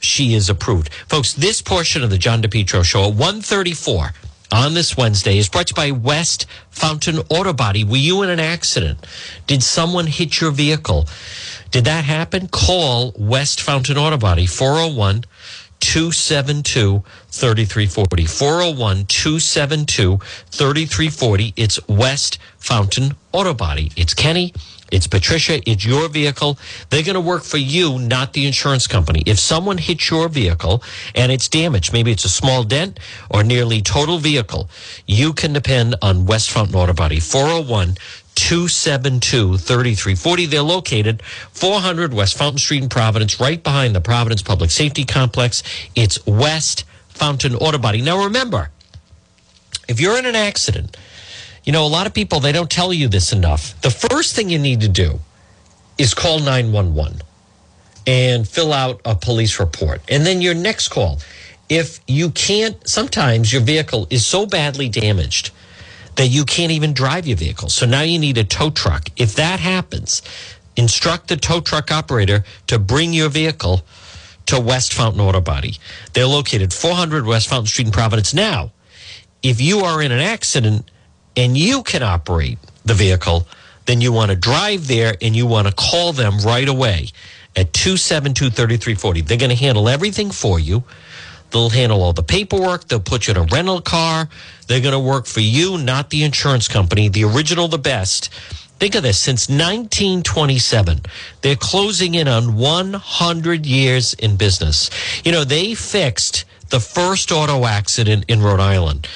she 0.00 0.34
is 0.34 0.48
approved. 0.48 0.92
Folks, 1.08 1.32
this 1.32 1.62
portion 1.62 2.02
of 2.02 2.10
the 2.10 2.18
John 2.18 2.42
DePetro 2.42 2.84
show 2.84 3.04
at 3.04 3.14
134 3.14 4.12
on 4.50 4.74
this 4.74 4.96
Wednesday 4.96 5.38
is 5.38 5.48
brought 5.48 5.66
to 5.68 5.72
you 5.72 5.92
by 5.92 5.98
West 5.98 6.46
Fountain 6.70 7.18
Auto 7.28 7.52
Body. 7.52 7.84
Were 7.84 7.96
you 7.96 8.22
in 8.22 8.30
an 8.30 8.40
accident? 8.40 9.06
Did 9.46 9.62
someone 9.62 10.06
hit 10.06 10.40
your 10.40 10.50
vehicle? 10.50 11.06
Did 11.70 11.84
that 11.84 12.04
happen? 12.04 12.48
Call 12.48 13.12
West 13.16 13.60
Fountain 13.60 13.98
Auto 13.98 14.16
Body 14.16 14.46
401 14.46 15.24
272 15.88 17.02
3340. 17.30 18.26
401 18.26 19.06
272 19.06 20.18
3340. 20.50 21.54
It's 21.56 21.88
West 21.88 22.38
Fountain 22.58 23.16
Auto 23.32 23.54
Body. 23.54 23.90
It's 23.96 24.12
Kenny. 24.12 24.52
It's 24.92 25.06
Patricia. 25.06 25.60
It's 25.68 25.86
your 25.86 26.08
vehicle. 26.08 26.58
They're 26.90 27.02
going 27.02 27.14
to 27.14 27.20
work 27.20 27.42
for 27.42 27.56
you, 27.56 27.98
not 27.98 28.34
the 28.34 28.46
insurance 28.46 28.86
company. 28.86 29.22
If 29.26 29.38
someone 29.38 29.78
hits 29.78 30.10
your 30.10 30.28
vehicle 30.28 30.82
and 31.14 31.30
it's 31.32 31.48
damaged, 31.48 31.92
maybe 31.92 32.10
it's 32.10 32.24
a 32.24 32.30
small 32.30 32.64
dent 32.64 32.98
or 33.30 33.42
nearly 33.42 33.80
total 33.80 34.18
vehicle, 34.18 34.68
you 35.06 35.32
can 35.32 35.52
depend 35.52 35.94
on 36.02 36.26
West 36.26 36.50
Fountain 36.50 36.74
Auto 36.74 36.92
Body. 36.92 37.20
401 37.20 37.96
272 38.38 39.58
3340. 39.58 40.46
They're 40.46 40.62
located 40.62 41.22
400 41.22 42.14
West 42.14 42.38
Fountain 42.38 42.58
Street 42.58 42.84
in 42.84 42.88
Providence, 42.88 43.40
right 43.40 43.60
behind 43.60 43.96
the 43.96 44.00
Providence 44.00 44.42
Public 44.42 44.70
Safety 44.70 45.04
Complex. 45.04 45.64
It's 45.96 46.24
West 46.24 46.84
Fountain 47.08 47.56
Auto 47.56 47.78
Body. 47.78 48.00
Now 48.00 48.24
remember, 48.24 48.70
if 49.88 50.00
you're 50.00 50.16
in 50.16 50.24
an 50.24 50.36
accident, 50.36 50.96
you 51.64 51.72
know, 51.72 51.84
a 51.84 51.88
lot 51.88 52.06
of 52.06 52.14
people, 52.14 52.38
they 52.38 52.52
don't 52.52 52.70
tell 52.70 52.92
you 52.92 53.08
this 53.08 53.32
enough. 53.32 53.78
The 53.80 53.90
first 53.90 54.36
thing 54.36 54.48
you 54.48 54.58
need 54.60 54.82
to 54.82 54.88
do 54.88 55.18
is 55.98 56.14
call 56.14 56.38
911 56.38 57.20
and 58.06 58.48
fill 58.48 58.72
out 58.72 59.00
a 59.04 59.16
police 59.16 59.58
report. 59.58 60.00
And 60.08 60.24
then 60.24 60.40
your 60.40 60.54
next 60.54 60.88
call, 60.88 61.18
if 61.68 61.98
you 62.06 62.30
can't, 62.30 62.88
sometimes 62.88 63.52
your 63.52 63.62
vehicle 63.62 64.06
is 64.10 64.24
so 64.24 64.46
badly 64.46 64.88
damaged 64.88 65.50
that 66.18 66.26
you 66.26 66.44
can't 66.44 66.70
even 66.70 66.92
drive 66.92 67.26
your 67.26 67.38
vehicle. 67.38 67.70
So 67.70 67.86
now 67.86 68.02
you 68.02 68.18
need 68.18 68.36
a 68.36 68.44
tow 68.44 68.70
truck. 68.70 69.08
If 69.16 69.34
that 69.36 69.60
happens, 69.60 70.20
instruct 70.76 71.28
the 71.28 71.36
tow 71.36 71.60
truck 71.60 71.90
operator 71.90 72.44
to 72.66 72.78
bring 72.78 73.14
your 73.14 73.30
vehicle 73.30 73.82
to 74.46 74.60
West 74.60 74.92
Fountain 74.92 75.22
Auto 75.22 75.40
Body. 75.40 75.78
They're 76.12 76.26
located 76.26 76.74
400 76.74 77.24
West 77.24 77.48
Fountain 77.48 77.66
Street 77.66 77.86
in 77.86 77.92
Providence. 77.92 78.34
Now, 78.34 78.72
if 79.42 79.60
you 79.60 79.80
are 79.80 80.02
in 80.02 80.12
an 80.12 80.20
accident, 80.20 80.90
and 81.38 81.56
you 81.56 81.84
can 81.84 82.02
operate 82.02 82.58
the 82.84 82.94
vehicle, 82.94 83.46
then 83.86 84.00
you 84.00 84.12
want 84.12 84.30
to 84.30 84.36
drive 84.36 84.88
there 84.88 85.14
and 85.22 85.36
you 85.36 85.46
want 85.46 85.68
to 85.68 85.72
call 85.72 86.12
them 86.12 86.36
right 86.40 86.68
away 86.68 87.08
at 87.54 87.72
272 87.72 88.50
3340. 88.50 89.20
They're 89.20 89.38
going 89.38 89.50
to 89.50 89.56
handle 89.56 89.88
everything 89.88 90.32
for 90.32 90.58
you. 90.58 90.82
They'll 91.50 91.70
handle 91.70 92.02
all 92.02 92.12
the 92.12 92.22
paperwork. 92.22 92.88
They'll 92.88 93.00
put 93.00 93.26
you 93.26 93.32
in 93.32 93.36
a 93.38 93.42
rental 93.44 93.80
car. 93.80 94.28
They're 94.66 94.80
going 94.80 94.92
to 94.92 94.98
work 94.98 95.26
for 95.26 95.40
you, 95.40 95.78
not 95.78 96.10
the 96.10 96.24
insurance 96.24 96.68
company. 96.68 97.08
The 97.08 97.24
original, 97.24 97.68
the 97.68 97.78
best. 97.78 98.30
Think 98.78 98.94
of 98.94 99.02
this 99.02 99.18
since 99.18 99.48
1927, 99.48 101.00
they're 101.40 101.56
closing 101.56 102.14
in 102.14 102.28
on 102.28 102.54
100 102.54 103.66
years 103.66 104.14
in 104.14 104.36
business. 104.36 104.88
You 105.24 105.32
know, 105.32 105.42
they 105.42 105.74
fixed 105.74 106.44
the 106.68 106.78
first 106.78 107.32
auto 107.32 107.64
accident 107.64 108.26
in 108.28 108.40
Rhode 108.40 108.60
Island. 108.60 109.08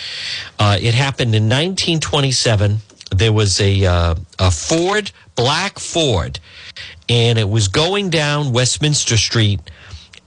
Uh, 0.59 0.79
it 0.81 0.95
happened 0.95 1.35
in 1.35 1.45
1927. 1.45 2.79
There 3.15 3.33
was 3.33 3.61
a, 3.61 3.85
uh, 3.85 4.15
a 4.41 4.51
Ford 4.51 5.13
black 5.37 5.79
Ford, 5.79 6.41
and 7.09 7.39
it 7.39 7.49
was 7.49 7.69
going 7.69 8.11
down 8.11 8.53
Westminster 8.53 9.17
Street. 9.17 9.61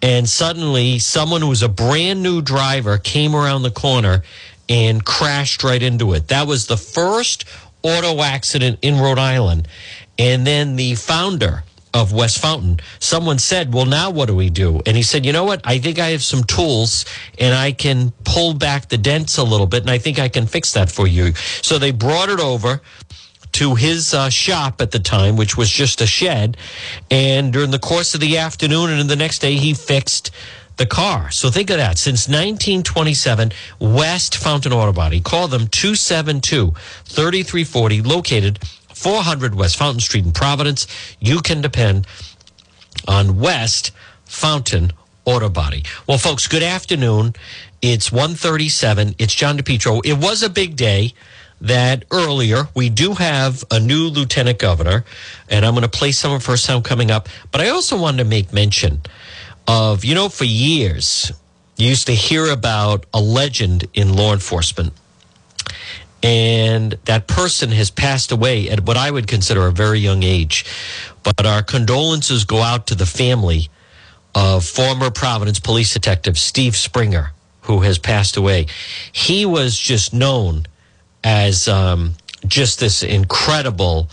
And 0.05 0.29
suddenly, 0.29 0.99
someone 0.99 1.41
who 1.41 1.47
was 1.47 1.63
a 1.63 1.67
brand 1.67 2.21
new 2.21 2.39
driver 2.39 2.99
came 2.99 3.33
around 3.33 3.63
the 3.63 3.71
corner 3.71 4.21
and 4.69 5.03
crashed 5.03 5.63
right 5.63 5.81
into 5.81 6.13
it. 6.13 6.27
That 6.27 6.45
was 6.45 6.67
the 6.67 6.77
first 6.77 7.45
auto 7.81 8.21
accident 8.21 8.77
in 8.83 8.99
Rhode 8.99 9.17
Island. 9.17 9.67
And 10.19 10.45
then 10.45 10.75
the 10.75 10.93
founder 10.93 11.63
of 11.91 12.13
West 12.13 12.37
Fountain, 12.37 12.81
someone 12.99 13.39
said, 13.39 13.73
Well, 13.73 13.87
now 13.87 14.11
what 14.11 14.27
do 14.27 14.35
we 14.35 14.51
do? 14.51 14.79
And 14.85 14.95
he 14.95 15.01
said, 15.01 15.25
You 15.25 15.33
know 15.33 15.43
what? 15.43 15.61
I 15.63 15.79
think 15.79 15.97
I 15.97 16.09
have 16.09 16.21
some 16.21 16.43
tools 16.43 17.05
and 17.39 17.55
I 17.55 17.71
can 17.71 18.11
pull 18.25 18.53
back 18.53 18.89
the 18.89 18.99
dents 18.99 19.39
a 19.39 19.43
little 19.43 19.65
bit 19.65 19.81
and 19.81 19.89
I 19.89 19.97
think 19.97 20.19
I 20.19 20.29
can 20.29 20.45
fix 20.45 20.73
that 20.73 20.91
for 20.91 21.07
you. 21.07 21.33
So 21.63 21.79
they 21.79 21.89
brought 21.89 22.29
it 22.29 22.39
over 22.39 22.79
to 23.55 23.75
his 23.75 24.13
uh, 24.13 24.29
shop 24.29 24.81
at 24.81 24.91
the 24.91 24.99
time, 24.99 25.37
which 25.37 25.55
was 25.55 25.69
just 25.69 26.01
a 26.01 26.05
shed. 26.05 26.57
And 27.09 27.53
during 27.53 27.71
the 27.71 27.79
course 27.79 28.13
of 28.13 28.19
the 28.19 28.37
afternoon 28.37 28.89
and 28.89 29.09
the 29.09 29.15
next 29.15 29.39
day, 29.39 29.55
he 29.55 29.73
fixed 29.73 30.31
the 30.75 30.85
car. 30.85 31.31
So 31.31 31.49
think 31.49 31.69
of 31.69 31.77
that. 31.77 31.97
Since 31.97 32.27
1927, 32.27 33.53
West 33.79 34.35
Fountain 34.35 34.73
Auto 34.73 34.91
Body. 34.91 35.21
Call 35.21 35.47
them 35.47 35.67
272 35.67 36.71
3340, 37.05 38.01
located 38.01 38.59
400 38.93 39.55
West 39.55 39.77
Fountain 39.77 40.01
Street 40.01 40.25
in 40.25 40.33
Providence. 40.33 40.85
You 41.21 41.39
can 41.39 41.61
depend 41.61 42.07
on 43.07 43.39
West 43.39 43.91
Fountain 44.25 44.91
Auto 45.23 45.47
Body. 45.47 45.85
Well, 46.07 46.17
folks, 46.17 46.47
good 46.47 46.63
afternoon. 46.63 47.35
It's 47.81 48.11
137. 48.11 49.15
It's 49.17 49.33
John 49.33 49.57
DePetro. 49.57 50.05
It 50.05 50.17
was 50.17 50.43
a 50.43 50.49
big 50.49 50.75
day 50.75 51.13
that 51.65 52.05
earlier 52.11 52.67
we 52.75 52.89
do 52.89 53.13
have 53.13 53.63
a 53.71 53.79
new 53.79 54.07
lieutenant 54.07 54.59
governor, 54.59 55.03
and 55.49 55.65
I'm 55.65 55.73
going 55.73 55.81
to 55.81 55.89
play 55.89 56.11
some 56.11 56.31
of 56.31 56.45
her 56.45 56.57
sound 56.57 56.85
coming 56.85 57.11
up. 57.11 57.27
But 57.51 57.61
I 57.61 57.69
also 57.69 57.99
wanted 57.99 58.23
to 58.23 58.29
make 58.29 58.53
mention 58.53 59.01
of, 59.67 60.05
you 60.05 60.13
know, 60.13 60.29
for 60.29 60.45
years, 60.45 61.31
you 61.77 61.89
used 61.89 62.07
to 62.07 62.13
hear 62.13 62.51
about 62.51 63.05
a 63.13 63.19
legend 63.19 63.85
in 63.93 64.15
law 64.15 64.33
enforcement. 64.33 64.93
And 66.21 66.93
that 67.05 67.27
person 67.27 67.71
has 67.71 67.91
passed 67.91 68.31
away 68.31 68.69
at 68.69 68.81
what 68.81 68.97
I 68.97 69.09
would 69.11 69.27
consider 69.27 69.67
a 69.67 69.71
very 69.71 69.99
young 69.99 70.23
age. 70.23 70.65
But 71.23 71.45
our 71.45 71.63
condolences 71.63 72.45
go 72.45 72.61
out 72.61 72.87
to 72.87 72.95
the 72.95 73.05
family 73.05 73.69
of 74.33 74.65
former 74.65 75.09
Providence 75.09 75.59
police 75.59 75.93
detective 75.93 76.37
Steve 76.37 76.75
Springer, 76.75 77.31
who 77.61 77.81
has 77.81 77.97
passed 77.97 78.37
away. 78.37 78.67
He 79.11 79.45
was 79.45 79.77
just 79.77 80.13
known 80.13 80.67
as 81.25 81.67
um, 81.67 82.13
just 82.47 82.79
this 82.79 83.01
incredible 83.01 84.07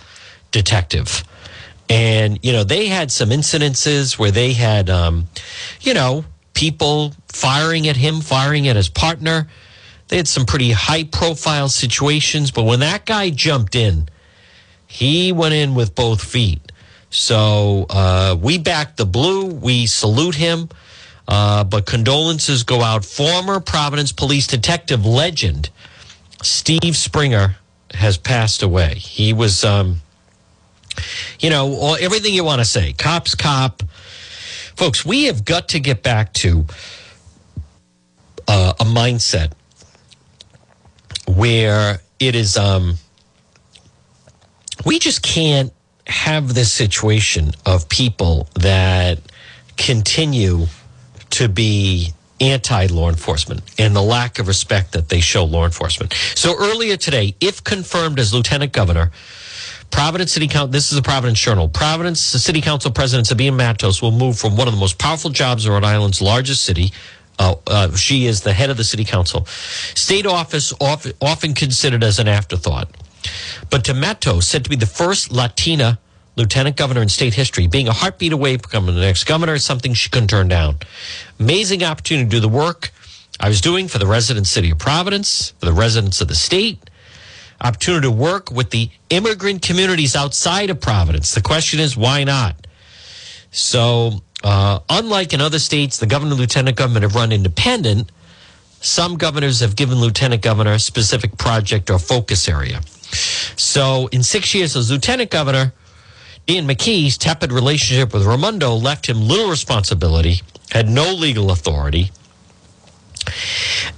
detective. 0.50 1.22
And, 1.88 2.38
you 2.42 2.52
know, 2.52 2.64
they 2.64 2.86
had 2.86 3.12
some 3.12 3.28
incidences 3.28 4.18
where 4.18 4.30
they 4.30 4.54
had, 4.54 4.88
um, 4.88 5.28
you 5.82 5.92
know, 5.92 6.24
people 6.54 7.12
firing 7.28 7.86
at 7.86 7.96
him, 7.96 8.22
firing 8.22 8.66
at 8.66 8.76
his 8.76 8.88
partner. 8.88 9.46
They 10.08 10.16
had 10.16 10.26
some 10.26 10.46
pretty 10.46 10.70
high 10.70 11.04
profile 11.04 11.68
situations. 11.68 12.50
But 12.50 12.64
when 12.64 12.80
that 12.80 13.04
guy 13.04 13.28
jumped 13.28 13.74
in, 13.74 14.08
he 14.86 15.32
went 15.32 15.54
in 15.54 15.74
with 15.74 15.94
both 15.94 16.24
feet. 16.24 16.72
So 17.10 17.84
uh, 17.90 18.38
we 18.40 18.56
back 18.56 18.96
the 18.96 19.04
blue. 19.04 19.46
We 19.46 19.84
salute 19.84 20.34
him. 20.34 20.70
Uh, 21.28 21.64
but 21.64 21.84
condolences 21.84 22.62
go 22.62 22.80
out. 22.80 23.04
Former 23.04 23.60
Providence 23.60 24.12
police 24.12 24.46
detective 24.46 25.04
legend 25.04 25.68
Steve 26.44 26.96
Springer 26.96 27.56
has 27.94 28.16
passed 28.16 28.62
away. 28.62 28.94
He 28.94 29.32
was, 29.32 29.64
um, 29.64 30.00
you 31.40 31.50
know, 31.50 31.74
all, 31.74 31.96
everything 31.96 32.34
you 32.34 32.44
want 32.44 32.60
to 32.60 32.64
say. 32.64 32.92
Cops, 32.92 33.34
cop. 33.34 33.82
Folks, 34.76 35.04
we 35.04 35.24
have 35.24 35.44
got 35.44 35.68
to 35.70 35.80
get 35.80 36.02
back 36.02 36.32
to 36.34 36.66
uh, 38.48 38.74
a 38.80 38.84
mindset 38.84 39.52
where 41.26 42.00
it 42.18 42.34
is, 42.34 42.56
um, 42.56 42.94
we 44.84 44.98
just 44.98 45.22
can't 45.22 45.72
have 46.06 46.54
this 46.54 46.72
situation 46.72 47.52
of 47.64 47.88
people 47.88 48.48
that 48.54 49.18
continue 49.76 50.66
to 51.30 51.48
be 51.48 52.12
anti 52.42 52.86
law 52.86 53.08
enforcement 53.08 53.62
and 53.78 53.94
the 53.94 54.02
lack 54.02 54.38
of 54.38 54.48
respect 54.48 54.92
that 54.92 55.08
they 55.08 55.20
show 55.20 55.44
law 55.44 55.64
enforcement. 55.64 56.12
So 56.34 56.54
earlier 56.58 56.96
today, 56.96 57.34
if 57.40 57.62
confirmed 57.62 58.18
as 58.18 58.34
lieutenant 58.34 58.72
governor, 58.72 59.12
Providence 59.90 60.32
City 60.32 60.48
Council, 60.48 60.68
this 60.68 60.90
is 60.90 60.98
a 60.98 61.02
Providence 61.02 61.38
Journal. 61.38 61.68
Providence 61.68 62.20
City 62.20 62.60
Council 62.60 62.90
President 62.90 63.26
Sabina 63.26 63.54
Matos 63.54 64.02
will 64.02 64.10
move 64.10 64.38
from 64.38 64.56
one 64.56 64.66
of 64.66 64.74
the 64.74 64.80
most 64.80 64.98
powerful 64.98 65.30
jobs 65.30 65.66
in 65.66 65.72
Rhode 65.72 65.84
Island's 65.84 66.20
largest 66.20 66.64
city. 66.64 66.92
Uh, 67.38 67.54
uh, 67.66 67.94
she 67.94 68.26
is 68.26 68.40
the 68.40 68.52
head 68.52 68.70
of 68.70 68.76
the 68.76 68.84
city 68.84 69.04
council. 69.04 69.46
State 69.46 70.26
office 70.26 70.72
often 70.80 71.54
considered 71.54 72.02
as 72.02 72.18
an 72.18 72.28
afterthought. 72.28 72.88
But 73.70 73.84
to 73.84 73.94
Matos, 73.94 74.46
said 74.46 74.64
to 74.64 74.70
be 74.70 74.76
the 74.76 74.86
first 74.86 75.30
Latina 75.30 75.98
lieutenant 76.36 76.76
governor 76.76 77.02
in 77.02 77.08
state 77.08 77.34
history, 77.34 77.66
being 77.66 77.88
a 77.88 77.92
heartbeat 77.92 78.32
away 78.32 78.56
from 78.56 78.62
becoming 78.62 78.94
the 78.94 79.00
next 79.00 79.24
governor 79.24 79.54
is 79.54 79.64
something 79.64 79.94
she 79.94 80.08
couldn't 80.08 80.28
turn 80.28 80.48
down. 80.48 80.78
Amazing 81.38 81.82
opportunity 81.82 82.28
to 82.28 82.30
do 82.30 82.40
the 82.40 82.48
work 82.48 82.90
I 83.40 83.48
was 83.48 83.60
doing 83.60 83.88
for 83.88 83.98
the 83.98 84.06
resident 84.06 84.46
city 84.46 84.70
of 84.70 84.78
Providence, 84.78 85.52
for 85.58 85.66
the 85.66 85.72
residents 85.72 86.20
of 86.20 86.28
the 86.28 86.34
state. 86.34 86.78
Opportunity 87.60 88.06
to 88.06 88.10
work 88.10 88.50
with 88.50 88.70
the 88.70 88.90
immigrant 89.10 89.62
communities 89.62 90.16
outside 90.16 90.70
of 90.70 90.80
Providence. 90.80 91.34
The 91.34 91.42
question 91.42 91.80
is, 91.80 91.96
why 91.96 92.24
not? 92.24 92.66
So, 93.50 94.22
uh, 94.42 94.80
unlike 94.88 95.32
in 95.32 95.40
other 95.40 95.58
states, 95.58 95.98
the 95.98 96.06
governor 96.06 96.32
and 96.32 96.40
lieutenant 96.40 96.76
governor 96.76 97.00
have 97.00 97.14
run 97.14 97.32
independent. 97.32 98.10
Some 98.80 99.16
governors 99.16 99.60
have 99.60 99.76
given 99.76 99.98
lieutenant 99.98 100.42
governor 100.42 100.72
a 100.72 100.78
specific 100.78 101.36
project 101.38 101.90
or 101.90 101.98
focus 101.98 102.48
area. 102.48 102.80
So, 103.56 104.08
in 104.08 104.22
six 104.22 104.54
years 104.54 104.74
as 104.74 104.90
lieutenant 104.90 105.30
governor, 105.30 105.72
Dan 106.46 106.66
McKee's 106.66 107.16
tepid 107.16 107.52
relationship 107.52 108.12
with 108.12 108.24
Raimondo 108.24 108.74
left 108.74 109.06
him 109.06 109.20
little 109.28 109.48
responsibility, 109.48 110.42
had 110.72 110.88
no 110.88 111.12
legal 111.12 111.52
authority. 111.52 112.10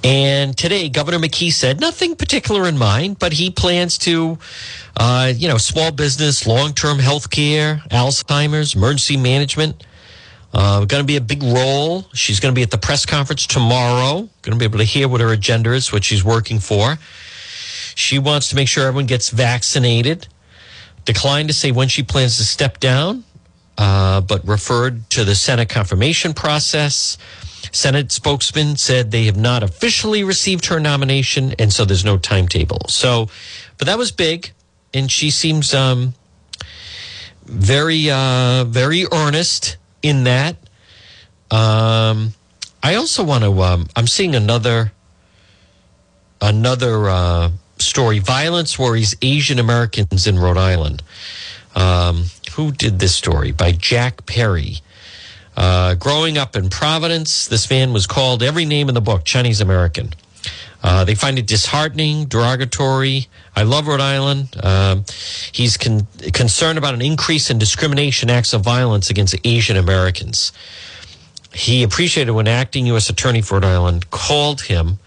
And 0.02 0.57
today, 0.57 0.90
Governor 0.90 1.18
McKee 1.18 1.50
said 1.50 1.80
nothing 1.80 2.14
particular 2.14 2.68
in 2.68 2.76
mind, 2.76 3.18
but 3.18 3.33
he 3.33 3.50
plans 3.50 3.96
to, 3.98 4.38
uh, 4.96 5.33
you 5.35 5.48
know, 5.48 5.57
small 5.57 5.90
business, 5.90 6.46
long 6.46 6.74
term 6.74 6.98
health 6.98 7.30
care, 7.30 7.83
Alzheimer's, 7.90 8.74
emergency 8.74 9.16
management. 9.16 9.83
Uh, 10.52 10.85
going 10.85 11.02
to 11.02 11.07
be 11.07 11.16
a 11.16 11.22
big 11.22 11.42
role. 11.42 12.04
She's 12.12 12.38
going 12.38 12.54
to 12.54 12.57
be 12.57 12.62
at 12.62 12.70
the 12.70 12.78
press 12.78 13.07
conference 13.07 13.46
tomorrow. 13.46 14.28
Going 14.42 14.52
to 14.52 14.57
be 14.57 14.66
able 14.66 14.78
to 14.78 14.85
hear 14.85 15.09
what 15.09 15.22
her 15.22 15.33
agenda 15.33 15.72
is, 15.72 15.90
what 15.90 16.04
she's 16.04 16.22
working 16.22 16.61
for. 16.61 16.98
She 17.96 18.18
wants 18.18 18.50
to 18.50 18.57
make 18.57 18.68
sure 18.68 18.87
everyone 18.87 19.07
gets 19.07 19.30
vaccinated 19.30 20.28
declined 21.05 21.49
to 21.49 21.55
say 21.55 21.71
when 21.71 21.88
she 21.88 22.03
plans 22.03 22.37
to 22.38 22.45
step 22.45 22.81
down, 22.81 23.25
uh, 23.79 24.21
but 24.21 24.47
referred 24.47 25.09
to 25.11 25.25
the 25.25 25.35
Senate 25.35 25.69
confirmation 25.69 26.35
process. 26.35 27.19
Senate 27.73 28.12
spokesman 28.12 28.77
said 28.77 29.11
they 29.11 29.25
have 29.25 29.37
not 29.37 29.62
officially 29.62 30.23
received 30.23 30.67
her 30.67 30.79
nomination, 30.79 31.55
and 31.59 31.73
so 31.73 31.85
there's 31.85 32.05
no 32.05 32.19
timetable. 32.19 32.81
So, 32.88 33.29
but 33.79 33.87
that 33.87 33.99
was 33.99 34.12
big, 34.12 34.53
and 34.93 35.11
she 35.11 35.31
seems 35.31 35.75
um, 35.75 36.14
very, 37.45 38.11
uh, 38.11 38.64
very 38.64 39.07
earnest 39.11 39.77
in 40.03 40.25
that. 40.25 40.57
Um, 41.51 42.35
I 42.83 42.95
also 42.97 43.24
want 43.24 43.45
to. 43.45 43.62
Um, 43.62 43.89
I'm 43.97 44.07
seeing 44.07 44.35
another, 44.35 44.93
another. 46.41 47.09
Uh, 47.09 47.51
story 47.85 48.18
Violence 48.18 48.78
Worries 48.78 49.16
Asian 49.22 49.59
Americans 49.59 50.26
in 50.26 50.39
Rhode 50.39 50.57
Island. 50.57 51.03
Um, 51.74 52.26
who 52.53 52.72
did 52.72 52.99
this 52.99 53.14
story? 53.14 53.53
By 53.53 53.72
Jack 53.72 54.26
Perry. 54.26 54.78
Uh, 55.57 55.95
growing 55.95 56.37
up 56.37 56.57
in 56.57 56.68
Providence, 56.68 57.47
this 57.47 57.70
man 57.70 57.93
was 57.93 58.07
called 58.07 58.43
every 58.43 58.64
name 58.64 58.89
in 58.89 58.95
the 58.95 59.01
book 59.01 59.24
Chinese 59.24 59.61
American. 59.61 60.11
Uh, 60.82 61.05
they 61.05 61.14
find 61.14 61.39
it 61.39 61.47
disheartening, 61.47 62.26
derogatory. 62.26 63.26
I 63.57 63.62
love 63.62 63.87
Rhode 63.87 64.01
Island. 64.01 64.55
Um, 64.62 65.05
he's 65.51 65.76
con- 65.78 66.07
concerned 66.32 66.76
about 66.76 66.93
an 66.93 67.01
increase 67.01 67.49
in 67.51 67.59
discrimination 67.59 68.28
acts 68.28 68.53
of 68.53 68.61
violence 68.61 69.09
against 69.09 69.35
Asian 69.45 69.76
Americans. 69.76 70.53
He 71.55 71.82
appreciated 71.82 72.32
when 72.32 72.49
acting 72.49 72.87
U.S. 72.89 73.09
Attorney 73.09 73.41
for 73.41 73.55
Rhode 73.55 73.64
Island 73.64 74.11
called 74.11 74.62
him 74.62 74.99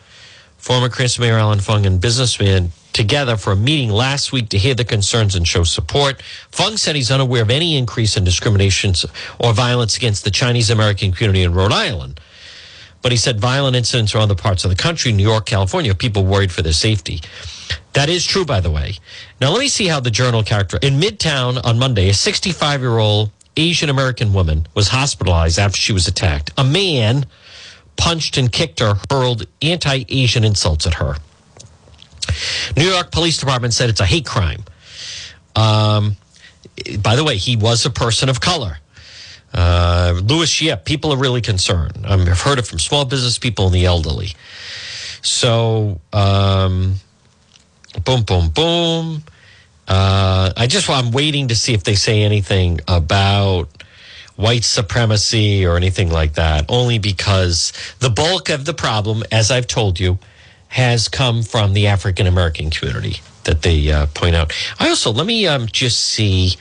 former 0.68 0.90
Cranston 0.90 1.22
Mayor 1.22 1.38
Allan 1.38 1.62
Fung 1.62 1.86
and 1.86 2.02
businessman 2.02 2.74
together 2.92 3.38
for 3.38 3.54
a 3.54 3.56
meeting 3.56 3.90
last 3.90 4.34
week 4.34 4.50
to 4.50 4.58
hear 4.58 4.74
the 4.74 4.84
concerns 4.84 5.34
and 5.34 5.48
show 5.48 5.64
support. 5.64 6.22
Fung 6.52 6.76
said 6.76 6.94
he's 6.94 7.10
unaware 7.10 7.44
of 7.44 7.50
any 7.50 7.78
increase 7.78 8.18
in 8.18 8.26
discrimination 8.26 8.94
or 9.40 9.54
violence 9.54 9.96
against 9.96 10.26
the 10.26 10.30
Chinese 10.30 10.70
American 10.70 11.14
community 11.14 11.44
in 11.44 11.54
Rhode 11.54 11.72
Island. 11.72 12.20
But 13.02 13.14
he 13.14 13.18
said 13.18 13.40
violent 13.40 13.78
incidents 13.78 14.14
are 14.14 14.18
other 14.18 14.36
parts 14.36 14.66
of 14.66 14.70
the 14.70 14.76
country, 14.76 15.14
New 15.14 15.24
York, 15.24 15.46
California, 15.46 15.96
people 15.96 16.26
worried 16.26 16.52
for 16.52 16.64
their 16.64 16.74
safety. 16.74 17.22
That 17.94 18.10
is 18.10 18.26
true, 18.26 18.44
by 18.44 18.60
the 18.60 18.70
way. 18.70 18.96
Now, 19.40 19.52
let 19.52 19.62
me 19.62 19.70
see 19.70 19.88
how 19.88 20.02
the 20.02 20.12
journal 20.12 20.44
character 20.44 20.80
in 20.82 21.00
Midtown 21.00 21.64
on 21.64 21.80
Monday. 21.80 22.10
A 22.10 22.14
65 22.14 22.82
year 22.82 22.98
old 22.98 23.32
Asian 23.56 23.90
American 23.90 24.34
woman 24.34 24.68
was 24.74 24.90
hospitalized 24.90 25.60
after 25.60 25.78
she 25.78 25.94
was 25.94 26.10
attacked. 26.10 26.52
A 26.58 26.66
man 26.66 27.26
punched 27.98 28.38
and 28.38 28.52
kicked 28.52 28.80
her, 28.80 28.96
hurled 29.10 29.46
anti 29.62 30.06
Asian 30.10 30.44
insults 30.44 30.86
at 30.88 30.96
her. 30.96 31.16
New 32.76 32.90
York 32.90 33.12
Police 33.12 33.38
Department 33.38 33.74
said 33.74 33.90
it's 33.90 34.00
a 34.00 34.06
hate 34.06 34.26
crime. 34.26 34.64
Um, 35.56 36.18
by 37.02 37.16
the 37.16 37.24
way, 37.24 37.38
he 37.38 37.56
was 37.56 37.86
a 37.86 37.90
person 37.90 38.30
of 38.30 38.40
color. 38.40 38.78
Uh, 39.54 40.20
Louis 40.24 40.62
Yip, 40.62 40.86
people 40.86 41.12
are 41.14 41.18
really 41.18 41.42
concerned. 41.42 42.06
Um, 42.06 42.22
I've 42.22 42.42
heard 42.42 42.60
it 42.60 42.68
from 42.68 42.80
small 42.80 43.06
business 43.06 43.40
people 43.40 43.66
and 43.66 43.74
the 43.74 43.86
elderly. 43.86 44.34
So, 45.22 46.00
um, 46.14 46.96
boom, 48.06 48.24
boom, 48.24 48.50
boom. 48.50 49.24
Uh, 49.88 50.52
I 50.56 50.68
just 50.68 50.90
I'm 50.90 51.12
waiting 51.12 51.48
to 51.48 51.56
see 51.56 51.74
if 51.74 51.84
they 51.84 51.96
say 51.96 52.24
anything 52.24 52.82
about 52.88 53.70
white 54.38 54.64
supremacy 54.64 55.66
or 55.66 55.76
anything 55.76 56.10
like 56.10 56.34
that. 56.34 56.66
Only 56.70 56.98
because 56.98 57.74
the 58.00 58.10
bulk 58.10 58.50
of 58.50 58.64
the 58.64 58.74
problem, 58.74 59.24
as 59.32 59.52
I've 59.52 59.68
told 59.68 60.00
you, 60.00 60.18
has 60.70 61.10
come 61.10 61.44
from 61.44 61.74
the 61.74 61.88
African 61.88 62.28
American 62.28 62.70
community 62.70 63.22
that 63.44 63.62
they 63.62 63.92
uh, 63.92 64.08
point 64.08 64.36
out. 64.36 64.54
I 64.80 64.90
also 64.90 65.12
let 65.12 65.26
me 65.26 65.48
um, 65.48 65.68
just 65.68 66.00
see 66.00 66.56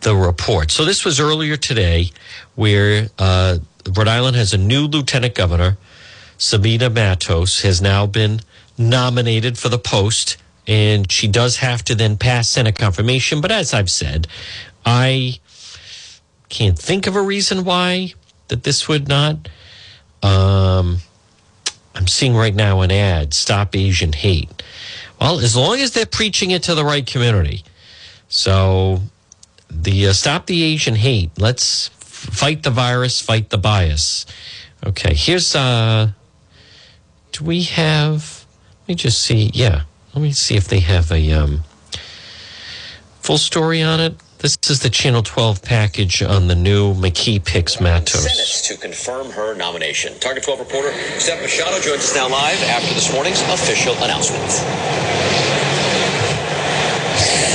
the 0.00 0.14
report. 0.14 0.70
So 0.70 0.84
this 0.84 1.04
was 1.04 1.18
earlier 1.20 1.56
today, 1.56 2.10
where 2.54 3.08
uh, 3.18 3.58
Rhode 3.96 4.08
Island 4.08 4.36
has 4.36 4.52
a 4.52 4.58
new 4.58 4.86
lieutenant 4.86 5.34
governor. 5.34 5.76
Sabina 6.38 6.90
Matos 6.90 7.62
has 7.62 7.80
now 7.80 8.06
been 8.06 8.40
nominated 8.76 9.58
for 9.58 9.68
the 9.68 9.78
post 9.78 10.36
and 10.66 11.10
she 11.10 11.28
does 11.28 11.56
have 11.58 11.84
to 11.84 11.94
then 11.94 12.16
pass 12.16 12.48
Senate 12.48 12.76
confirmation. 12.76 13.40
But 13.40 13.52
as 13.52 13.74
I've 13.74 13.90
said, 13.90 14.26
I 14.84 15.40
can't 16.52 16.78
think 16.78 17.06
of 17.06 17.16
a 17.16 17.22
reason 17.22 17.64
why 17.64 18.12
that 18.48 18.62
this 18.62 18.86
would 18.86 19.08
not. 19.08 19.48
Um, 20.22 20.98
I'm 21.94 22.06
seeing 22.06 22.36
right 22.36 22.54
now 22.54 22.82
an 22.82 22.92
ad: 22.92 23.32
"Stop 23.32 23.74
Asian 23.74 24.12
Hate." 24.12 24.62
Well, 25.18 25.40
as 25.40 25.56
long 25.56 25.80
as 25.80 25.92
they're 25.92 26.06
preaching 26.06 26.50
it 26.50 26.62
to 26.64 26.74
the 26.74 26.84
right 26.84 27.06
community, 27.06 27.64
so 28.28 29.00
the 29.70 30.08
uh, 30.08 30.12
"Stop 30.12 30.46
the 30.46 30.62
Asian 30.62 30.94
Hate." 30.94 31.30
Let's 31.38 31.88
fight 31.88 32.62
the 32.62 32.70
virus, 32.70 33.20
fight 33.20 33.48
the 33.48 33.58
bias. 33.58 34.26
Okay, 34.84 35.14
here's 35.14 35.56
uh, 35.56 36.10
do 37.32 37.44
we 37.44 37.62
have? 37.62 38.44
Let 38.82 38.88
me 38.88 38.94
just 38.96 39.22
see. 39.22 39.50
Yeah. 39.54 39.84
Let 40.14 40.20
me 40.20 40.32
see 40.32 40.56
if 40.56 40.68
they 40.68 40.80
have 40.80 41.10
a 41.10 41.32
um, 41.32 41.62
full 43.20 43.38
story 43.38 43.80
on 43.80 44.00
it. 44.00 44.14
This 44.42 44.58
is 44.68 44.80
the 44.80 44.90
Channel 44.90 45.22
12 45.22 45.62
package 45.62 46.20
on 46.20 46.48
the 46.48 46.56
new 46.56 46.94
McKee 46.94 47.44
picks 47.44 47.80
Matos. 47.80 48.24
Senate 48.24 48.76
to 48.76 48.82
confirm 48.82 49.30
her 49.30 49.54
nomination. 49.54 50.18
Target 50.18 50.42
12 50.42 50.58
reporter 50.58 50.92
Steph 51.20 51.40
Machado 51.40 51.80
joins 51.80 52.00
us 52.00 52.16
now 52.16 52.28
live 52.28 52.60
after 52.64 52.92
this 52.92 53.12
morning's 53.12 53.40
official 53.42 53.94
announcement. 54.02 55.61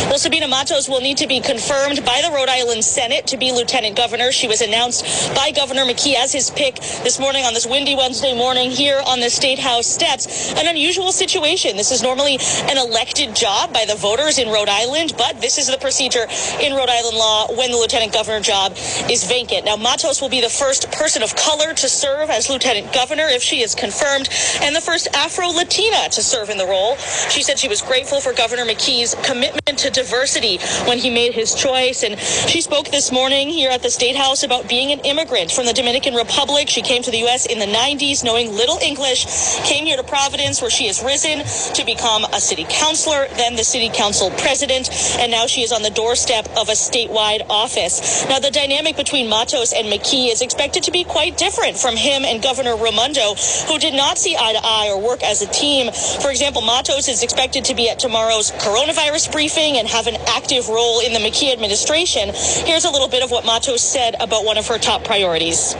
Well, 0.08 0.18
Sabina 0.18 0.48
Matos 0.48 0.88
will 0.88 1.02
need 1.02 1.18
to 1.18 1.28
be 1.28 1.42
confirmed 1.42 2.06
by 2.06 2.22
the 2.24 2.32
Rhode 2.34 2.48
Island 2.48 2.86
Senate 2.86 3.28
to 3.28 3.36
be 3.36 3.52
lieutenant 3.52 3.98
governor. 3.98 4.32
She 4.32 4.48
was 4.48 4.62
announced 4.62 5.04
by 5.36 5.52
Governor 5.52 5.84
McKee 5.84 6.16
as 6.16 6.32
his 6.32 6.50
pick 6.50 6.76
this 7.04 7.20
morning 7.20 7.44
on 7.44 7.54
this 7.54 7.68
windy 7.68 7.94
Wednesday 7.94 8.34
morning 8.34 8.72
here 8.72 9.02
on 9.06 9.20
the 9.20 9.30
State 9.30 9.60
House 9.60 9.86
steps. 9.86 10.54
An 10.54 10.66
unusual 10.66 11.12
situation. 11.12 11.76
This 11.76 11.92
is 11.92 12.02
normally 12.02 12.40
an 12.72 12.78
elected 12.78 13.36
job 13.36 13.74
by 13.74 13.84
the 13.84 13.96
voters 13.96 14.40
in 14.40 14.48
Rhode 14.48 14.70
Island, 14.70 15.14
but 15.18 15.42
this 15.42 15.58
is 15.58 15.68
the 15.68 15.78
procedure 15.78 16.26
in 16.62 16.74
Rhode 16.74 16.90
Island 16.90 17.18
law 17.18 17.54
when 17.58 17.72
the 17.72 17.78
lieutenant 17.78 18.14
governor 18.14 18.40
job 18.40 18.78
is 19.12 19.26
vacant. 19.26 19.66
Now, 19.66 19.76
Matos 19.76 20.22
will 20.22 20.30
be 20.30 20.40
the 20.40 20.50
first 20.50 20.90
person 20.94 21.22
of 21.22 21.36
color 21.36 21.74
to 21.74 21.90
serve 21.90 22.30
as 22.30 22.50
lieutenant 22.50 22.94
governor 22.94 23.28
if 23.28 23.44
she 23.44 23.62
is 23.62 23.76
confirmed, 23.76 24.30
and 24.62 24.74
the 24.74 24.82
first 24.82 25.10
Afro 25.14 25.50
Latina 25.50 26.08
to 26.12 26.24
serve 26.24 26.50
in 26.50 26.58
the 26.58 26.66
role. 26.66 26.96
She 27.28 27.44
said 27.44 27.60
she 27.60 27.68
was 27.68 27.82
grateful 27.82 28.22
for 28.22 28.32
Governor 28.32 28.64
McKee's 28.64 29.14
commitment 29.22 29.78
to 29.80 29.97
diversity 29.98 30.60
when 30.88 31.00
he 31.00 31.10
made 31.10 31.34
his 31.34 31.54
choice. 31.54 32.04
And 32.04 32.18
she 32.20 32.62
spoke 32.62 32.88
this 32.88 33.12
morning 33.12 33.50
here 33.50 33.72
at 33.72 33.82
the 33.82 33.90
State 33.90 34.16
House 34.16 34.44
about 34.44 34.70
being 34.70 34.92
an 34.92 35.00
immigrant 35.00 35.52
from 35.52 35.66
the 35.66 35.74
Dominican 35.74 36.14
Republic. 36.14 36.70
She 36.70 36.82
came 36.82 37.02
to 37.02 37.12
the 37.12 37.26
U.S. 37.26 37.46
in 37.48 37.58
the 37.58 37.66
90s, 37.66 38.24
knowing 38.24 38.54
little 38.54 38.78
English, 38.78 39.26
came 39.66 39.86
here 39.86 39.98
to 39.98 40.04
Providence, 40.04 40.62
where 40.62 40.70
she 40.70 40.86
has 40.88 41.02
risen 41.04 41.44
to 41.74 41.84
become 41.84 42.24
a 42.26 42.40
city 42.40 42.66
councilor, 42.70 43.28
then 43.36 43.56
the 43.56 43.64
city 43.64 43.90
council 43.90 44.30
president, 44.38 44.90
and 45.18 45.32
now 45.32 45.48
she 45.48 45.64
is 45.64 45.72
on 45.72 45.82
the 45.82 45.90
doorstep 45.90 46.46
of 46.56 46.70
a 46.70 46.78
statewide 46.78 47.42
office. 47.50 48.26
Now, 48.30 48.40
the 48.40 48.52
dynamic 48.52 48.96
between 48.96 49.28
Matos 49.28 49.74
and 49.74 49.88
McKee 49.88 50.32
is 50.32 50.42
expected 50.42 50.84
to 50.84 50.92
be 50.92 51.04
quite 51.04 51.38
different 51.38 51.78
from 51.78 51.96
him 51.96 52.24
and 52.24 52.44
Governor 52.44 52.76
Raimondo, 52.78 53.34
who 53.68 53.80
did 53.80 53.96
not 53.96 54.18
see 54.18 54.36
eye 54.38 54.54
to 54.54 54.62
eye 54.64 54.90
or 54.94 55.02
work 55.02 55.24
as 55.24 55.42
a 55.42 55.48
team. 55.48 55.92
For 56.22 56.30
example, 56.30 56.62
Matos 56.62 57.08
is 57.08 57.24
expected 57.24 57.66
to 57.66 57.74
be 57.74 57.90
at 57.90 57.98
tomorrow's 57.98 58.52
coronavirus 58.52 59.32
briefing 59.32 59.78
and 59.78 59.87
have 59.88 60.08
an 60.08 60.18
active 60.28 60.70
role 60.70 61.00
in 61.00 61.14
the 61.14 61.20
McKee 61.20 61.52
administration. 61.54 62.30
Here's 62.66 62.86
a 62.86 62.90
little 62.90 63.08
bit 63.08 63.24
of 63.24 63.32
what 63.32 63.46
Matos 63.46 63.82
said 63.82 64.16
about 64.20 64.46
one 64.46 64.58
of 64.58 64.68
her 64.68 64.78
top 64.78 65.04
priorities. 65.04 65.76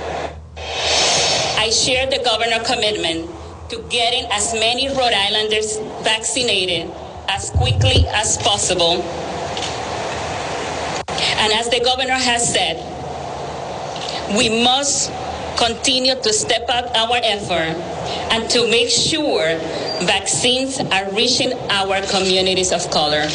I 1.58 1.70
share 1.70 2.08
the 2.10 2.22
governor's 2.24 2.68
commitment 2.68 3.30
to 3.70 3.82
getting 3.90 4.26
as 4.32 4.54
many 4.54 4.88
Rhode 4.88 5.14
Islanders 5.14 5.78
vaccinated 6.04 6.90
as 7.28 7.50
quickly 7.52 8.08
as 8.08 8.38
possible. 8.38 9.02
And 11.10 11.54
as 11.54 11.70
the 11.70 11.82
governor 11.84 12.14
has 12.14 12.52
said, 12.52 12.78
we 14.38 14.64
must 14.64 15.12
continue 15.58 16.16
to 16.16 16.34
step 16.34 16.70
up 16.70 16.86
our 16.96 17.18
effort 17.24 17.76
and 18.32 18.50
to 18.50 18.70
make 18.70 18.90
sure 18.90 19.58
vaccines 20.06 20.80
are 20.80 21.12
reaching 21.12 21.54
our 21.70 22.02
communities 22.08 22.72
of 22.72 22.90
color. 22.92 23.28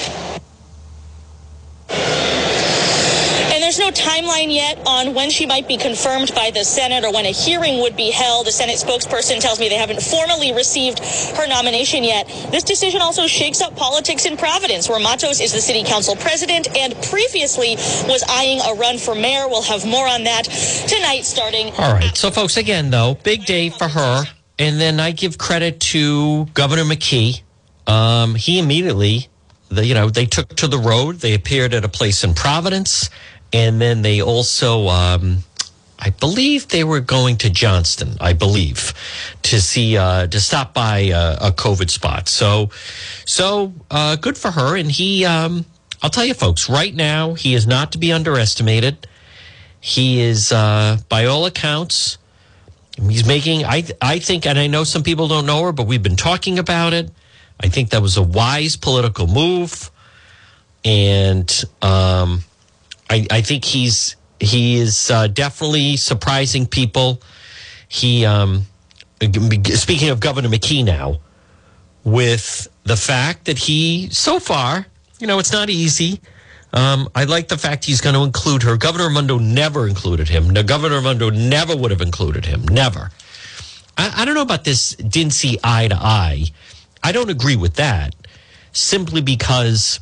And 3.53 3.63
there's 3.63 3.79
no 3.79 3.91
timeline 3.91 4.53
yet 4.53 4.79
on 4.87 5.15
when 5.15 5.29
she 5.29 5.45
might 5.45 5.69
be 5.69 5.77
confirmed 5.77 6.35
by 6.35 6.51
the 6.51 6.65
Senate 6.65 7.05
or 7.05 7.13
when 7.13 7.27
a 7.27 7.33
hearing 7.33 7.81
would 7.81 7.97
be 7.97 8.11
held. 8.11 8.47
The 8.47 8.53
Senate 8.53 8.77
spokesperson 8.77 9.41
tells 9.41 9.61
me 9.61 9.69
they 9.69 9.77
haven't 9.77 10.03
formally 10.03 10.55
received 10.55 11.01
her 11.37 11.47
nomination 11.47 12.03
yet. 12.03 12.27
This 12.51 12.65
decision 12.65 13.03
also 13.03 13.27
shakes 13.27 13.61
up 13.61 13.77
politics 13.77 14.25
in 14.25 14.39
Providence, 14.39 14.89
where 14.89 14.99
Matos 15.01 15.41
is 15.41 15.53
the 15.53 15.61
city 15.61 15.85
council 15.85 16.17
president 16.17 16.75
and 16.77 16.95
previously 17.05 17.77
was 18.09 18.25
eyeing 18.29 18.61
a 18.61 18.75
run 18.75 18.97
for 18.99 19.15
mayor. 19.15 19.47
We'll 19.49 19.63
have 19.63 19.85
more 19.87 20.09
on 20.09 20.25
that 20.25 20.45
tonight 20.45 21.25
starting. 21.25 21.73
All 21.79 21.93
right. 21.93 22.17
So, 22.17 22.31
folks, 22.31 22.57
again, 22.57 22.91
though, 22.91 23.19
big 23.23 23.45
day 23.45 23.69
for 23.69 23.89
her. 23.89 24.25
And 24.59 24.81
then 24.81 24.99
I 25.01 25.11
give 25.11 25.39
credit 25.39 25.81
to 25.81 26.47
Governor 26.55 26.85
McKee. 26.85 27.43
Um, 27.87 28.35
he 28.35 28.59
immediately, 28.59 29.29
the, 29.75 29.87
you 29.87 29.95
know, 29.95 30.11
they 30.11 30.27
took 30.27 30.55
to 30.57 30.69
the 30.69 30.79
road. 30.79 31.17
They 31.17 31.35
appeared 31.35 31.75
at 31.75 31.85
a 31.85 31.89
place 31.89 32.25
in 32.25 32.35
Providence. 32.35 33.11
And 33.53 33.81
then 33.81 34.03
they 34.03 34.23
also, 34.23 34.89
um, 34.89 35.39
I 35.99 36.11
believe 36.11 36.69
they 36.69 36.85
were 36.85 37.01
going 37.01 37.37
to 37.39 37.51
Johnston, 37.51 38.17
I 38.21 38.33
believe, 38.33 38.93
to 39.43 39.61
see, 39.61 39.97
uh, 39.97 40.27
to 40.27 40.41
stop 40.41 40.75
by 40.75 40.99
a, 40.99 41.35
a 41.35 41.53
COVID 41.53 41.91
spot. 41.91 42.29
So, 42.29 42.71
so, 43.25 43.73
uh, 43.91 44.17
good 44.17 44.37
for 44.37 44.51
her. 44.51 44.77
And 44.77 44.91
he, 44.91 45.25
um, 45.25 45.65
I'll 46.03 46.11
tell 46.11 46.25
you 46.25 46.35
folks, 46.35 46.69
right 46.69 46.95
now, 46.95 47.35
he 47.35 47.55
is 47.55 47.67
not 47.67 47.93
to 47.93 47.99
be 47.99 48.13
underestimated. 48.13 49.07
He 49.81 50.21
is, 50.21 50.51
uh, 50.51 50.99
by 51.09 51.27
all 51.27 51.47
accounts, 51.47 52.19
he's 53.01 53.27
making, 53.27 53.65
I, 53.65 53.85
I 54.01 54.19
think, 54.19 54.47
and 54.47 54.59
I 54.59 54.67
know 54.67 54.85
some 54.85 55.03
people 55.03 55.29
don't 55.29 55.47
know 55.47 55.63
her, 55.63 55.73
but 55.73 55.87
we've 55.87 56.03
been 56.03 56.17
talking 56.17 56.59
about 56.59 56.93
it. 56.93 57.11
I 57.63 57.69
think 57.69 57.91
that 57.91 58.03
was 58.03 58.17
a 58.17 58.23
wise 58.23 58.77
political 58.77 59.27
move. 59.27 59.91
And, 60.85 61.65
um, 61.81 62.43
I, 63.13 63.27
I 63.31 63.43
think 63.43 63.65
he's 63.65 64.17
he 64.41 64.79
is 64.79 65.11
uh, 65.11 65.27
definitely 65.29 65.97
surprising 65.97 66.67
people. 66.67 67.21
He, 67.89 68.25
um, 68.25 68.67
speaking 69.21 70.09
of 70.09 70.19
Governor 70.19 70.49
McKee 70.49 70.85
now, 70.85 71.21
with 72.05 72.69
the 72.85 72.97
fact 72.97 73.45
that 73.45 73.59
he 73.59 74.09
so 74.11 74.41
far, 74.41 74.87
you 75.21 75.27
know, 75.27 75.39
it's 75.39 75.53
not 75.53 75.69
easy. 75.69 76.21
Um, 76.73 77.11
I 77.15 77.25
like 77.25 77.49
the 77.49 77.59
fact 77.59 77.85
he's 77.85 78.01
going 78.01 78.15
to 78.15 78.23
include 78.23 78.63
her. 78.63 78.79
Governor 78.79 79.09
Raimondo 79.09 79.39
never 79.39 79.87
included 79.87 80.31
him. 80.31 80.49
No, 80.49 80.63
Governor 80.63 80.97
Raimondo 80.97 81.29
never 81.29 81.77
would 81.77 81.91
have 81.91 82.01
included 82.01 82.47
him. 82.47 82.67
Never. 82.67 83.11
I, 83.99 84.23
I 84.23 84.25
don't 84.25 84.35
know 84.35 84.43
about 84.43 84.65
this. 84.65 84.97
Didn't 84.97 85.35
see 85.35 85.59
eye 85.63 85.89
to 85.89 85.97
eye. 85.97 86.47
I 87.03 87.13
don't 87.13 87.31
agree 87.31 87.57
with 87.57 87.75
that. 87.75 88.15
Simply 88.73 89.21
because 89.21 90.01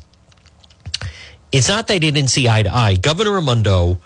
it's 1.51 1.67
not 1.67 1.87
that 1.87 1.93
they 1.93 1.99
didn't 1.99 2.29
see 2.29 2.47
eye 2.47 2.63
to 2.63 2.73
eye. 2.73 2.95
Governor 2.95 3.33
Raimondo 3.33 3.99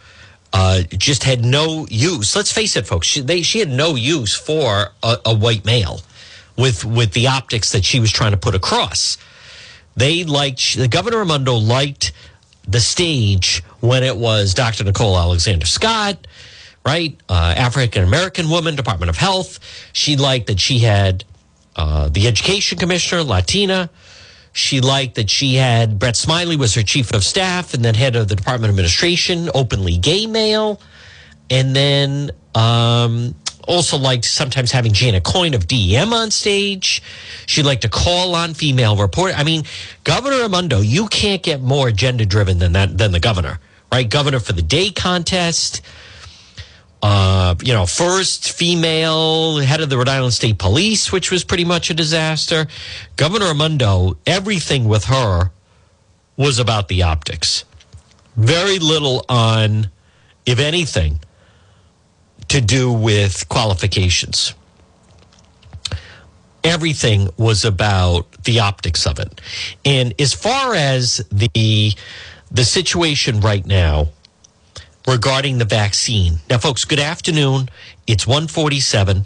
uh, 0.54 0.82
just 0.98 1.24
had 1.24 1.44
no 1.44 1.86
use. 1.90 2.36
Let's 2.36 2.52
face 2.52 2.76
it, 2.76 2.88
folks. 2.88 3.08
She, 3.08 3.22
they, 3.22 3.42
she 3.42 3.60
had 3.60 3.70
no 3.70 3.96
use 3.96 4.34
for 4.34 4.90
a, 5.04 5.18
a, 5.26 5.36
white 5.36 5.66
male 5.66 6.02
with 6.58 6.86
with 6.86 7.12
the 7.12 7.28
optics 7.28 7.74
that 7.74 7.84
she 7.84 8.00
was 8.00 8.12
trying 8.12 8.32
to 8.32 8.38
put 8.38 8.56
across. 8.56 9.18
they 9.98 10.24
liked 10.24 10.78
the 10.78 10.88
Governor 10.88 11.20
Raimondo 11.20 11.56
liked 11.56 12.14
the 12.68 12.80
stage 12.80 13.64
when 13.82 14.04
it 14.04 14.16
was 14.16 14.54
Dr. 14.54 14.86
Nicole 14.86 15.18
Alexander 15.18 15.66
Scott, 15.66 16.26
right? 16.86 17.20
Uh, 17.28 17.54
African 17.58 18.04
American 18.04 18.50
woman, 18.50 18.76
Department 18.76 19.10
of 19.10 19.18
Health. 19.18 19.60
She 19.94 20.16
liked 20.16 20.48
that 20.48 20.60
she 20.60 20.80
had 20.80 21.26
uh, 21.76 22.10
the 22.10 22.28
education 22.28 22.78
commissioner, 22.78 23.24
Latina. 23.24 23.90
She 24.54 24.80
liked 24.80 25.16
that 25.16 25.30
she 25.30 25.56
had 25.56 26.00
Brett 26.00 26.16
Smiley 26.16 26.56
was 26.56 26.74
her 26.76 26.84
chief 26.84 27.14
of 27.14 27.26
staff 27.26 27.74
and 27.74 27.84
then 27.84 27.94
head 27.94 28.16
of 28.16 28.30
the 28.30 28.36
Department 28.36 28.70
of 28.70 28.76
Administration, 28.76 29.50
openly 29.54 29.98
gay 29.98 30.28
male. 30.28 30.80
And 31.50 31.76
then 31.76 32.32
um, 32.56 33.36
also 33.68 33.98
liked 33.98 34.26
sometimes 34.26 34.72
having 34.72 34.94
Janet 34.94 35.24
Coit 35.24 35.54
of 35.54 35.68
DEM 35.68 36.14
on 36.14 36.32
stage. 36.32 37.02
She 37.46 37.64
liked 37.64 37.82
to 37.82 37.90
call 37.90 38.34
on 38.36 38.54
female 38.54 38.96
reporters. 38.96 39.36
I 39.38 39.44
mean, 39.44 39.64
Governor 40.04 40.38
Raimondo, 40.38 40.80
you 40.80 41.08
can't 41.08 41.44
get 41.44 41.62
more 41.62 41.90
agenda 41.90 42.26
driven 42.26 42.60
than 42.60 42.74
that 42.74 42.98
than 42.98 43.12
the 43.12 43.20
governor, 43.20 43.60
right? 43.92 44.10
Governor 44.10 44.40
for 44.40 44.54
the 44.54 44.62
day 44.62 44.90
contest. 44.90 45.82
Uh, 47.08 47.54
you 47.62 47.72
know, 47.72 47.86
first 47.86 48.54
female 48.54 49.58
head 49.60 49.80
of 49.80 49.92
the 49.92 49.96
Rhode 49.96 50.10
Island 50.10 50.34
State 50.34 50.58
Police, 50.58 51.12
which 51.12 51.30
was 51.30 51.44
pretty 51.44 51.64
much 51.64 51.92
a 51.92 51.94
disaster. 51.94 52.66
Governor 53.16 53.50
Raimondo, 53.50 54.18
everything 54.26 54.86
with 54.86 55.04
her 55.04 55.52
was 56.36 56.58
about 56.58 56.88
the 56.88 57.04
optics. 57.04 57.64
Very 58.36 58.80
little 58.80 59.24
on, 59.30 59.92
if 60.48 60.58
anything, 60.58 61.20
to 62.48 62.60
do 62.60 62.92
with 62.92 63.48
qualifications. 63.50 64.56
Everything 66.64 67.30
was 67.38 67.66
about 67.66 68.32
the 68.46 68.62
optics 68.62 69.06
of 69.06 69.20
it. 69.20 69.42
And 69.86 70.20
as 70.20 70.34
far 70.34 70.74
as 70.74 71.24
the 71.32 71.94
the 72.50 72.64
situation 72.64 73.42
right 73.42 73.66
now 73.66 74.08
regarding 75.08 75.58
the 75.58 75.66
vaccine. 75.66 76.40
Now 76.50 76.58
folks, 76.58 76.86
good 76.86 77.00
afternoon. 77.00 77.70
It's 78.08 78.26
147. 78.26 79.26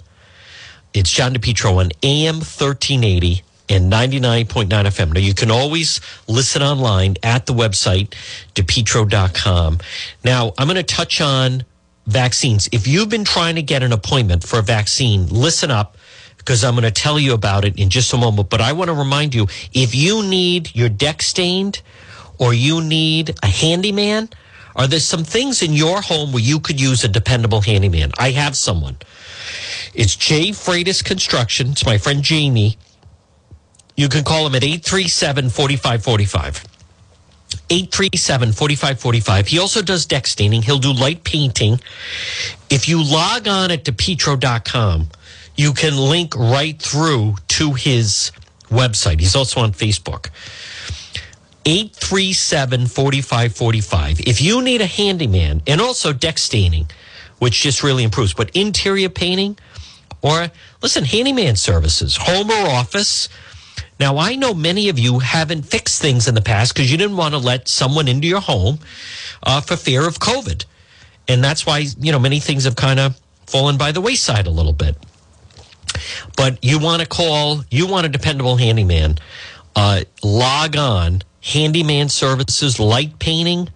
It's 0.94 1.12
John 1.12 1.34
DePetro 1.34 1.78
on 1.78 1.92
AM 2.04 2.36
1380 2.36 3.44
and 3.70 3.92
99.9 3.92 4.68
FM. 4.68 5.14
Now, 5.14 5.20
you 5.20 5.36
can 5.36 5.52
always 5.52 6.02
listen 6.28 6.64
online 6.64 7.16
at 7.22 7.46
the 7.46 7.54
website, 7.54 8.16
depetro.com. 8.56 9.78
Now, 10.24 10.54
I'm 10.58 10.68
going 10.68 10.78
to 10.78 10.84
touch 10.84 11.22
on 11.22 11.64
vaccines. 12.08 12.68
If 12.72 12.88
you've 12.88 13.10
been 13.10 13.24
trying 13.24 13.56
to 13.56 13.62
get 13.62 13.84
an 13.84 13.94
appointment 13.94 14.44
for 14.44 14.58
a 14.58 14.64
vaccine, 14.64 15.28
listen 15.28 15.70
up 15.70 15.98
because 16.38 16.64
I'm 16.64 16.74
going 16.74 16.84
to 16.84 16.92
tell 16.92 17.20
you 17.20 17.34
about 17.34 17.64
it 17.64 17.78
in 17.78 17.92
just 17.92 18.12
a 18.14 18.18
moment. 18.18 18.50
But 18.50 18.62
I 18.62 18.74
want 18.74 18.88
to 18.88 18.96
remind 18.96 19.36
you 19.36 19.44
if 19.72 19.94
you 19.94 20.24
need 20.24 20.76
your 20.76 20.90
deck 20.90 21.22
stained 21.22 21.82
or 22.40 22.54
you 22.56 22.82
need 22.82 23.36
a 23.44 23.48
handyman, 23.48 24.30
are 24.80 24.88
there 24.88 25.02
some 25.02 25.26
things 25.26 25.62
in 25.62 25.74
your 25.74 26.02
home 26.02 26.32
where 26.32 26.42
you 26.42 26.62
could 26.62 26.80
use 26.80 27.04
a 27.04 27.10
dependable 27.10 27.60
handyman? 27.60 28.12
I 28.18 28.32
have 28.32 28.56
someone. 28.56 28.96
It's 29.94 30.16
Jay 30.16 30.52
Freitas 30.52 31.04
Construction. 31.04 31.72
It's 31.72 31.86
my 31.86 31.98
friend 31.98 32.24
Jamie. 32.24 32.78
You 33.98 34.08
can 34.08 34.24
call 34.24 34.48
him 34.48 34.56
at 34.56 34.64
837 34.64 35.50
4545. 35.50 36.64
837 37.70 38.54
4545. 38.54 39.48
He 39.48 39.60
also 39.60 39.82
does 39.82 40.06
deck 40.06 40.26
staining. 40.26 40.62
He'll 40.62 40.80
do 40.80 40.94
light 40.94 41.26
painting. 41.26 41.82
If 42.70 42.88
you 42.88 43.04
log 43.04 43.50
on 43.50 43.72
at 43.72 43.84
depetro.com, 43.84 45.10
you 45.58 45.74
can 45.74 45.98
link 45.98 46.38
right 46.38 46.82
through 46.82 47.36
to 47.50 47.74
his 47.74 48.32
website. 48.70 49.20
He's 49.20 49.36
also 49.36 49.60
on 49.60 49.74
Facebook. 49.74 50.30
837 51.66 52.88
4545. 52.88 54.22
If 54.22 54.42
you 54.42 54.62
need 54.62 54.82
a 54.82 54.86
handyman 54.86 55.62
and 55.68 55.82
also 55.82 56.14
deck 56.14 56.38
staining, 56.38 56.90
which 57.40 57.62
just 57.62 57.84
really 57.84 58.04
improves, 58.04 58.34
but 58.34 58.50
interior 58.56 59.10
painting 59.10 59.58
or 60.22 60.50
listen, 60.82 61.04
handyman 61.06 61.56
services, 61.56 62.18
home 62.18 62.50
or 62.50 62.70
office. 62.70 63.30
Now, 64.00 64.18
I 64.18 64.36
know 64.36 64.54
many 64.54 64.90
of 64.90 64.98
you 64.98 65.20
haven't 65.20 65.64
fixed 65.64 66.02
things 66.02 66.28
in 66.28 66.36
the 66.36 66.42
past 66.42 66.74
because 66.74 66.92
you 66.92 66.98
didn't 66.98 67.18
want 67.18 67.34
to 67.34 67.38
let 67.38 67.68
someone 67.68 68.08
into 68.08 68.28
your 68.28 68.40
home 68.40 68.80
uh, 69.44 69.62
for 69.62 69.76
fear 69.76 70.08
of 70.08 70.20
COVID. 70.20 70.66
And 71.28 71.44
that's 71.44 71.66
why, 71.66 71.86
you 72.00 72.12
know, 72.12 72.20
many 72.20 72.40
things 72.40 72.64
have 72.64 72.76
kind 72.76 73.00
of 73.00 73.20
fallen 73.46 73.78
by 73.78 73.92
the 73.92 74.02
wayside 74.02 74.48
a 74.48 74.52
little 74.52 74.74
bit. 74.74 74.96
But 76.36 76.64
you 76.64 76.80
want 76.80 77.02
to 77.02 77.08
call, 77.08 77.64
you 77.70 77.88
want 77.88 78.06
a 78.06 78.10
dependable 78.10 78.58
handyman, 78.58 79.18
uh, 79.76 80.02
log 80.24 80.78
on, 80.78 81.22
handyman 81.42 82.10
services, 82.10 82.80
light 82.80 83.20
painting. 83.20 83.70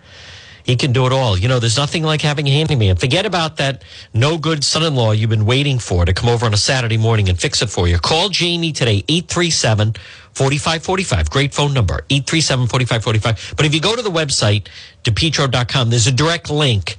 He 0.64 0.78
can 0.78 0.94
do 0.94 1.06
it 1.06 1.12
all. 1.12 1.38
You 1.38 1.50
know, 1.50 1.60
there's 1.60 1.76
nothing 1.78 2.04
like 2.04 2.22
having 2.22 2.48
a 2.48 2.52
handyman. 2.52 2.96
Forget 2.96 3.26
about 3.26 3.58
that 3.58 3.84
no 4.14 4.38
good 4.38 4.64
son 4.64 4.84
in 4.84 4.96
law 4.96 5.12
you've 5.12 5.30
been 5.30 5.46
waiting 5.46 5.78
for 5.78 6.06
to 6.06 6.14
come 6.14 6.30
over 6.30 6.46
on 6.46 6.54
a 6.54 6.58
Saturday 6.58 6.98
morning 6.98 7.28
and 7.28 7.38
fix 7.38 7.62
it 7.62 7.70
for 7.70 7.88
you. 7.88 7.98
Call 8.00 8.30
Jamie 8.30 8.72
today, 8.72 9.04
837 9.10 9.94
4545. 10.34 11.30
Great 11.30 11.54
phone 11.54 11.74
number, 11.74 12.06
837 12.10 12.68
4545. 12.68 13.58
But 13.58 13.66
if 13.66 13.76
you 13.76 13.82
go 13.82 13.96
to 13.96 14.02
the 14.02 14.10
website, 14.10 14.68
depetro.com, 15.04 15.90
there's 15.90 16.08
a 16.08 16.14
direct 16.14 16.50
link 16.50 16.98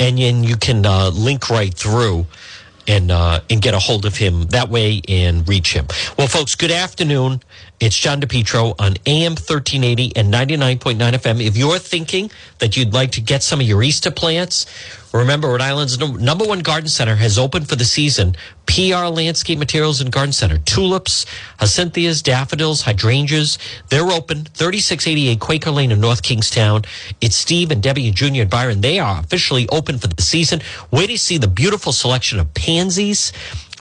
and 0.00 0.18
then 0.18 0.42
you 0.42 0.56
can 0.56 0.84
uh, 0.84 1.10
link 1.10 1.48
right 1.50 1.72
through 1.72 2.26
and 2.88 3.10
uh, 3.12 3.40
and 3.50 3.62
get 3.62 3.74
a 3.74 3.78
hold 3.78 4.06
of 4.06 4.16
him 4.16 4.44
that 4.46 4.68
way 4.68 5.00
and 5.06 5.48
reach 5.48 5.74
him. 5.74 5.86
Well, 6.18 6.26
folks, 6.26 6.54
good 6.54 6.70
afternoon. 6.70 7.42
It's 7.80 7.96
John 7.96 8.20
DePetro 8.20 8.74
on 8.78 8.96
AM 9.06 9.32
1380 9.32 10.14
and 10.14 10.30
99.9 10.30 10.98
FM. 10.98 11.42
If 11.42 11.56
you're 11.56 11.78
thinking 11.78 12.30
that 12.58 12.76
you'd 12.76 12.92
like 12.92 13.12
to 13.12 13.22
get 13.22 13.42
some 13.42 13.58
of 13.58 13.66
your 13.66 13.82
Easter 13.82 14.10
plants, 14.10 14.66
remember 15.14 15.48
Rhode 15.48 15.62
Island's 15.62 15.98
number 15.98 16.44
one 16.44 16.58
garden 16.58 16.90
center 16.90 17.16
has 17.16 17.38
opened 17.38 17.70
for 17.70 17.76
the 17.76 17.86
season. 17.86 18.36
PR 18.66 19.06
Landscape 19.06 19.58
Materials 19.58 20.02
and 20.02 20.12
Garden 20.12 20.34
Center. 20.34 20.58
Tulips, 20.58 21.24
hyacinthus, 21.58 22.22
daffodils, 22.22 22.82
hydrangeas. 22.82 23.56
They're 23.88 24.10
open. 24.10 24.44
3688 24.44 25.40
Quaker 25.40 25.70
Lane 25.70 25.90
in 25.90 26.02
North 26.02 26.22
Kingstown. 26.22 26.82
It's 27.22 27.34
Steve 27.34 27.70
and 27.70 27.82
Debbie 27.82 28.08
and 28.08 28.14
Junior 28.14 28.42
and 28.42 28.50
Byron. 28.50 28.82
They 28.82 28.98
are 28.98 29.20
officially 29.20 29.66
open 29.70 29.96
for 29.96 30.08
the 30.08 30.20
season. 30.20 30.60
Wait 30.90 31.06
to 31.06 31.16
see 31.16 31.38
the 31.38 31.48
beautiful 31.48 31.92
selection 31.92 32.40
of 32.40 32.52
pansies, 32.52 33.32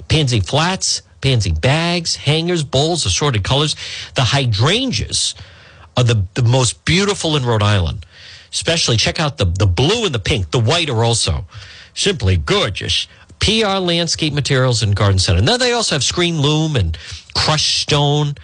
pansy 0.08 0.40
flats, 0.40 1.02
pansy 1.22 1.52
bags, 1.52 2.16
hangers, 2.16 2.64
bowls, 2.64 3.06
assorted 3.06 3.44
colors. 3.44 3.76
The 4.16 4.24
hydrangeas 4.24 5.36
are 5.98 6.04
the, 6.04 6.26
the 6.34 6.44
most 6.44 6.86
beautiful 6.86 7.36
in 7.36 7.46
Rhode 7.46 7.64
Island. 7.64 8.06
Especially 8.52 8.98
check 8.98 9.20
out 9.20 9.38
the, 9.38 9.46
the 9.46 9.68
blue 9.68 10.06
and 10.06 10.16
the 10.16 10.20
pink. 10.20 10.52
The 10.52 10.60
white 10.60 10.90
are 10.90 11.04
also 11.04 11.46
simply 11.94 12.38
gorgeous. 12.38 13.08
PR 13.40 13.78
Landscape 13.80 14.34
Materials 14.34 14.84
and 14.84 14.96
Garden 14.96 15.20
Center. 15.20 15.42
Now 15.42 15.58
they 15.58 15.72
also 15.72 15.96
have 15.96 16.04
screen 16.04 16.42
loam 16.42 16.76
and 16.76 16.98
crushed 17.36 17.82
stone, 17.82 18.36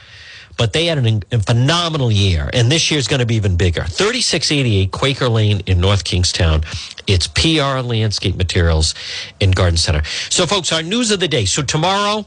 but 0.57 0.73
they 0.73 0.85
had 0.85 0.97
an, 0.97 1.23
a 1.31 1.39
phenomenal 1.39 2.11
year, 2.11 2.49
and 2.53 2.71
this 2.71 2.89
year's 2.89 3.07
going 3.07 3.19
to 3.19 3.25
be 3.25 3.35
even 3.35 3.57
bigger. 3.57 3.83
3688 3.83 4.91
Quaker 4.91 5.27
Lane 5.27 5.61
in 5.65 5.81
North 5.81 6.03
Kingstown. 6.03 6.61
It's 7.07 7.27
PR 7.27 7.81
Landscape 7.81 8.35
Materials 8.37 8.95
and 9.41 9.53
Garden 9.55 9.77
Center. 9.77 10.03
So, 10.29 10.45
folks, 10.45 10.71
our 10.71 10.81
news 10.81 11.11
of 11.11 11.19
the 11.19 11.27
day. 11.27 11.45
So 11.45 11.61
tomorrow 11.61 12.25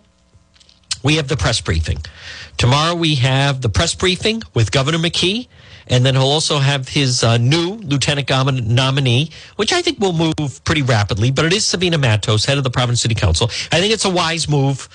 we 1.03 1.17
have 1.17 1.29
the 1.29 1.37
press 1.37 1.61
briefing. 1.61 1.99
Tomorrow 2.57 2.95
we 2.95 3.17
have 3.17 3.61
the 3.61 3.69
press 3.69 3.95
briefing 3.95 4.43
with 4.55 4.71
Governor 4.71 4.99
McKee. 4.99 5.49
And 5.91 6.05
then 6.05 6.15
he'll 6.15 6.25
also 6.25 6.59
have 6.59 6.89
his 6.89 7.25
uh, 7.25 7.39
new 7.39 7.77
lieutenant 7.77 8.27
governor 8.27 8.61
nominee, 8.61 9.31
which 9.57 9.73
I 9.73 9.81
think 9.81 9.99
will 9.99 10.13
move 10.13 10.63
pretty 10.65 10.83
rapidly. 10.83 11.31
But 11.31 11.47
it 11.47 11.55
is 11.55 11.65
Sabina 11.65 11.97
Matos, 11.97 12.45
head 12.45 12.59
of 12.59 12.65
the 12.65 12.71
Providence 12.71 13.01
City 13.01 13.15
Council. 13.15 13.47
I 13.73 13.81
think 13.81 13.93
it's 13.95 14.05
a 14.05 14.11
wise 14.11 14.49
move 14.49 14.89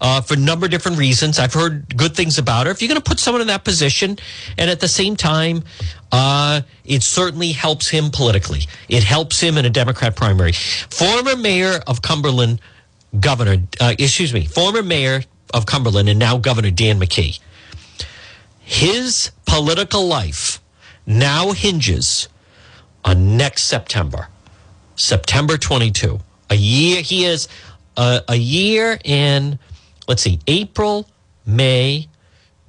uh, 0.00 0.22
for 0.22 0.34
a 0.34 0.38
number 0.38 0.64
of 0.64 0.70
different 0.70 0.96
reasons. 0.96 1.38
I've 1.38 1.52
heard 1.52 1.94
good 1.94 2.14
things 2.16 2.38
about 2.38 2.66
her. 2.66 2.72
If 2.72 2.80
you're 2.80 2.88
going 2.88 3.00
to 3.00 3.06
put 3.06 3.20
someone 3.20 3.42
in 3.42 3.48
that 3.48 3.64
position, 3.64 4.18
and 4.56 4.70
at 4.70 4.80
the 4.80 4.88
same 4.88 5.14
time, 5.14 5.62
uh, 6.10 6.62
it 6.84 7.02
certainly 7.02 7.52
helps 7.52 7.90
him 7.90 8.10
politically. 8.10 8.62
It 8.88 9.04
helps 9.04 9.40
him 9.40 9.58
in 9.58 9.66
a 9.66 9.70
Democrat 9.70 10.16
primary. 10.16 10.52
Former 10.52 11.36
mayor 11.36 11.80
of 11.86 12.00
Cumberland, 12.00 12.60
Governor, 13.18 13.58
uh, 13.78 13.94
excuse 13.98 14.32
me, 14.32 14.46
former 14.46 14.82
mayor 14.82 15.22
of 15.52 15.66
Cumberland 15.66 16.08
and 16.08 16.18
now 16.18 16.38
Governor 16.38 16.70
Dan 16.70 17.00
McKee. 17.00 17.40
His 18.60 19.30
political 19.46 20.06
life 20.06 20.60
now 21.06 21.52
hinges 21.52 22.28
on 23.04 23.36
next 23.36 23.64
September, 23.64 24.28
September 24.96 25.56
22. 25.56 26.20
A 26.50 26.54
year, 26.54 27.02
he 27.02 27.24
is 27.24 27.48
a, 27.96 28.22
a 28.28 28.36
year 28.36 28.98
in, 29.04 29.58
let's 30.06 30.22
see, 30.22 30.38
April, 30.46 31.08
May, 31.46 32.08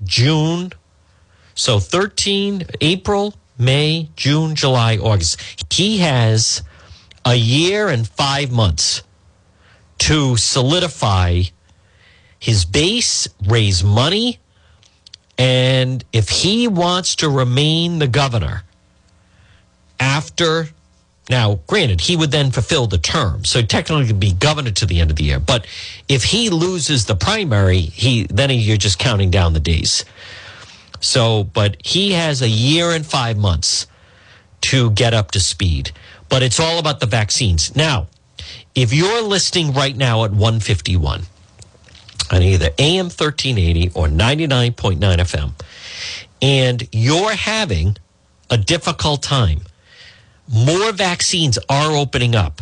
June. 0.04 0.72
So 1.54 1.80
13, 1.80 2.66
April, 2.82 3.36
May, 3.58 4.10
June, 4.16 4.56
July, 4.56 4.98
August. 4.98 5.40
He 5.72 6.00
has 6.00 6.64
a 7.26 7.36
year 7.36 7.90
and 7.90 8.08
five 8.08 8.52
months 8.52 9.04
to 10.00 10.36
solidify 10.36 11.44
his 12.42 12.66
base, 12.66 13.30
raise 13.48 13.84
money, 13.86 14.39
And 15.38 16.04
if 16.14 16.30
he 16.30 16.68
wants 16.68 17.16
to 17.18 17.30
remain 17.30 18.00
the 18.00 18.08
governor 18.08 18.64
after, 20.00 20.70
now, 21.30 21.62
granted, 21.68 22.02
he 22.02 22.16
would 22.18 22.32
then 22.32 22.52
fulfill 22.52 22.88
the 22.88 23.00
term. 23.00 23.46
So 23.46 23.62
technically 23.62 24.08
he'd 24.08 24.20
be 24.20 24.34
governor 24.34 24.72
to 24.72 24.86
the 24.86 25.00
end 25.00 25.12
of 25.12 25.18
the 25.18 25.24
year. 25.24 25.39
But 25.39 25.66
if 26.10 26.24
he 26.26 26.50
loses 26.50 27.06
the 27.06 27.16
primary, 27.16 27.80
he 27.80 28.26
then 28.26 28.52
you're 28.52 28.78
just 28.78 29.00
counting 29.00 29.32
down 29.32 29.54
the 29.54 29.60
days. 29.60 30.06
So, 31.00 31.46
but 31.46 31.78
he 31.84 32.12
has 32.12 32.42
a 32.44 32.50
year 32.50 32.92
and 32.92 33.06
five 33.06 33.38
months 33.38 33.88
to 34.62 34.92
get 34.92 35.14
up 35.14 35.32
to 35.32 35.39
speed. 35.39 35.92
But 36.30 36.44
it's 36.44 36.60
all 36.60 36.80
about 36.80 37.00
the 37.00 37.08
vaccines. 37.08 37.76
Now, 37.76 38.08
if 38.76 38.94
you're 38.94 39.24
listening 39.24 39.74
right 39.74 39.96
now 39.98 40.24
at 40.26 40.32
151 40.32 41.24
on 42.32 42.42
either 42.42 42.70
AM 42.80 43.06
1380 43.06 43.92
or 43.94 44.08
99.9 44.08 44.98
FM, 45.00 45.52
and 46.42 46.88
you're 46.92 47.34
having 47.34 47.98
a 48.50 48.58
difficult 48.58 49.22
time, 49.22 49.62
more 50.52 50.92
vaccines 50.92 51.60
are 51.70 51.92
opening 51.92 52.36
up. 52.36 52.62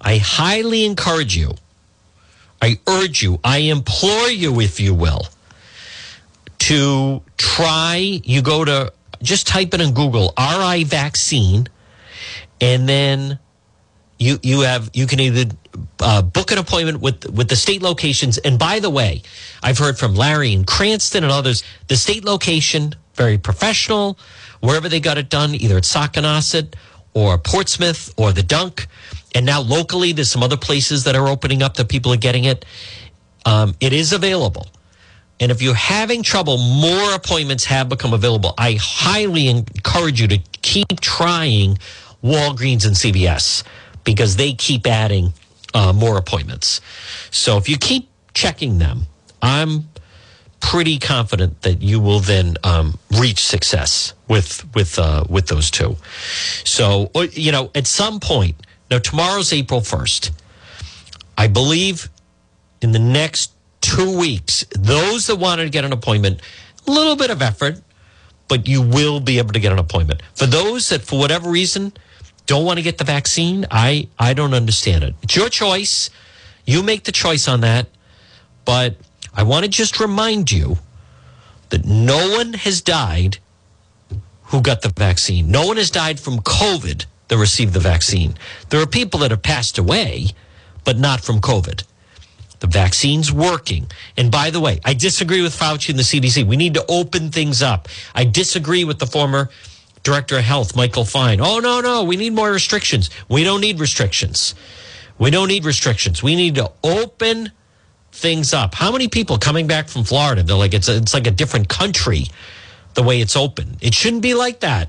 I 0.00 0.18
highly 0.18 0.84
encourage 0.84 1.36
you, 1.36 1.54
I 2.62 2.78
urge 2.88 3.22
you, 3.22 3.40
I 3.42 3.58
implore 3.58 4.28
you, 4.28 4.60
if 4.60 4.80
you 4.80 4.94
will, 4.94 5.26
to 6.60 7.22
try, 7.36 7.96
you 7.96 8.42
go 8.42 8.64
to 8.64 8.92
just 9.22 9.46
type 9.46 9.74
it 9.74 9.80
in 9.80 9.92
Google, 9.92 10.32
RI 10.38 10.84
vaccine, 10.84 11.68
and 12.60 12.88
then 12.88 13.38
you 14.18 14.38
you 14.42 14.60
have 14.60 14.90
you 14.94 15.06
can 15.06 15.20
either 15.20 15.50
uh, 16.00 16.22
book 16.22 16.50
an 16.50 16.58
appointment 16.58 17.00
with 17.00 17.28
with 17.30 17.48
the 17.48 17.56
state 17.56 17.82
locations. 17.82 18.38
And 18.38 18.58
by 18.58 18.80
the 18.80 18.90
way, 18.90 19.22
I've 19.62 19.78
heard 19.78 19.98
from 19.98 20.14
Larry 20.14 20.52
and 20.52 20.66
Cranston 20.66 21.24
and 21.24 21.32
others. 21.32 21.62
The 21.88 21.96
state 21.96 22.24
location 22.24 22.94
very 23.18 23.36
professional. 23.36 24.18
Wherever 24.60 24.88
they 24.88 25.00
got 25.00 25.18
it 25.18 25.28
done, 25.28 25.54
either 25.54 25.76
at 25.76 25.82
Sockanosset 25.82 26.74
or 27.12 27.36
Portsmouth 27.36 28.14
or 28.16 28.32
the 28.32 28.42
Dunk, 28.42 28.86
and 29.34 29.44
now 29.44 29.60
locally, 29.60 30.12
there's 30.12 30.30
some 30.30 30.42
other 30.42 30.56
places 30.56 31.04
that 31.04 31.14
are 31.16 31.28
opening 31.28 31.62
up 31.62 31.74
that 31.74 31.88
people 31.88 32.12
are 32.12 32.16
getting 32.16 32.44
it. 32.44 32.64
Um, 33.44 33.74
it 33.80 33.92
is 33.92 34.12
available. 34.12 34.68
And 35.40 35.52
if 35.52 35.60
you're 35.62 35.74
having 35.74 36.22
trouble, 36.22 36.58
more 36.58 37.14
appointments 37.14 37.64
have 37.66 37.88
become 37.88 38.12
available. 38.14 38.54
I 38.58 38.78
highly 38.80 39.48
encourage 39.48 40.20
you 40.20 40.28
to 40.28 40.38
keep 40.62 41.00
trying 41.00 41.78
Walgreens 42.24 42.86
and 42.86 42.96
CVS 42.96 43.62
because 44.08 44.36
they 44.36 44.54
keep 44.54 44.86
adding 44.86 45.34
uh, 45.74 45.92
more 45.92 46.16
appointments. 46.16 46.80
So 47.30 47.58
if 47.58 47.68
you 47.68 47.76
keep 47.76 48.08
checking 48.32 48.78
them, 48.78 49.02
I'm 49.42 49.90
pretty 50.60 50.98
confident 50.98 51.60
that 51.60 51.82
you 51.82 52.00
will 52.00 52.20
then 52.20 52.56
um, 52.64 52.98
reach 53.20 53.44
success 53.44 54.14
with 54.26 54.64
with 54.74 54.98
uh, 54.98 55.24
with 55.28 55.48
those 55.48 55.70
two. 55.70 55.96
So 56.64 57.10
uh, 57.14 57.26
you 57.32 57.52
know, 57.52 57.70
at 57.74 57.86
some 57.86 58.18
point 58.18 58.56
now, 58.90 58.98
tomorrow's 58.98 59.52
April 59.52 59.82
first. 59.82 60.30
I 61.36 61.46
believe 61.46 62.08
in 62.80 62.92
the 62.92 62.98
next 62.98 63.52
two 63.82 64.18
weeks, 64.18 64.64
those 64.72 65.26
that 65.26 65.36
wanted 65.36 65.64
to 65.64 65.70
get 65.70 65.84
an 65.84 65.92
appointment, 65.92 66.40
a 66.86 66.90
little 66.90 67.14
bit 67.14 67.30
of 67.30 67.42
effort, 67.42 67.82
but 68.48 68.66
you 68.66 68.80
will 68.80 69.20
be 69.20 69.36
able 69.36 69.52
to 69.52 69.60
get 69.60 69.70
an 69.70 69.78
appointment. 69.78 70.22
For 70.34 70.46
those 70.46 70.88
that, 70.88 71.02
for 71.02 71.18
whatever 71.18 71.50
reason, 71.50 71.92
don't 72.48 72.64
want 72.64 72.78
to 72.78 72.82
get 72.82 72.98
the 72.98 73.04
vaccine, 73.04 73.66
I, 73.70 74.08
I 74.18 74.32
don't 74.32 74.54
understand 74.54 75.04
it. 75.04 75.14
It's 75.22 75.36
your 75.36 75.50
choice. 75.50 76.10
You 76.64 76.82
make 76.82 77.04
the 77.04 77.12
choice 77.12 77.46
on 77.46 77.60
that. 77.60 77.86
But 78.64 78.96
I 79.34 79.42
want 79.44 79.64
to 79.66 79.70
just 79.70 80.00
remind 80.00 80.50
you 80.50 80.78
that 81.68 81.84
no 81.84 82.30
one 82.36 82.54
has 82.54 82.80
died 82.80 83.38
who 84.44 84.62
got 84.62 84.80
the 84.80 84.88
vaccine. 84.88 85.50
No 85.50 85.66
one 85.66 85.76
has 85.76 85.90
died 85.90 86.18
from 86.18 86.38
COVID 86.38 87.04
that 87.28 87.36
received 87.36 87.74
the 87.74 87.80
vaccine. 87.80 88.34
There 88.70 88.80
are 88.80 88.86
people 88.86 89.20
that 89.20 89.30
have 89.30 89.42
passed 89.42 89.76
away, 89.76 90.28
but 90.84 90.98
not 90.98 91.20
from 91.20 91.42
COVID. 91.42 91.84
The 92.60 92.66
vaccine's 92.66 93.30
working. 93.30 93.90
And 94.16 94.32
by 94.32 94.48
the 94.48 94.58
way, 94.58 94.80
I 94.86 94.94
disagree 94.94 95.42
with 95.42 95.54
Fauci 95.54 95.90
and 95.90 95.98
the 95.98 96.02
CDC. 96.02 96.46
We 96.46 96.56
need 96.56 96.74
to 96.74 96.84
open 96.88 97.30
things 97.30 97.62
up. 97.62 97.88
I 98.14 98.24
disagree 98.24 98.84
with 98.84 98.98
the 98.98 99.06
former 99.06 99.50
director 100.08 100.38
of 100.38 100.44
health, 100.44 100.74
Michael 100.74 101.04
Fine. 101.04 101.40
Oh, 101.40 101.58
no, 101.58 101.80
no, 101.80 102.04
we 102.04 102.16
need 102.16 102.32
more 102.32 102.50
restrictions. 102.50 103.10
We 103.28 103.44
don't 103.44 103.60
need 103.60 103.78
restrictions. 103.78 104.54
We 105.18 105.30
don't 105.30 105.48
need 105.48 105.64
restrictions. 105.64 106.22
We 106.22 106.34
need 106.34 106.54
to 106.54 106.72
open 106.82 107.52
things 108.12 108.54
up. 108.54 108.74
How 108.74 108.90
many 108.90 109.08
people 109.08 109.38
coming 109.38 109.66
back 109.66 109.88
from 109.88 110.04
Florida? 110.04 110.42
They're 110.42 110.56
like, 110.56 110.74
it's, 110.74 110.88
a, 110.88 110.96
it's 110.96 111.14
like 111.14 111.26
a 111.26 111.30
different 111.30 111.68
country 111.68 112.26
the 112.94 113.02
way 113.02 113.20
it's 113.20 113.36
open. 113.36 113.76
It 113.80 113.94
shouldn't 113.94 114.22
be 114.22 114.34
like 114.34 114.60
that. 114.60 114.88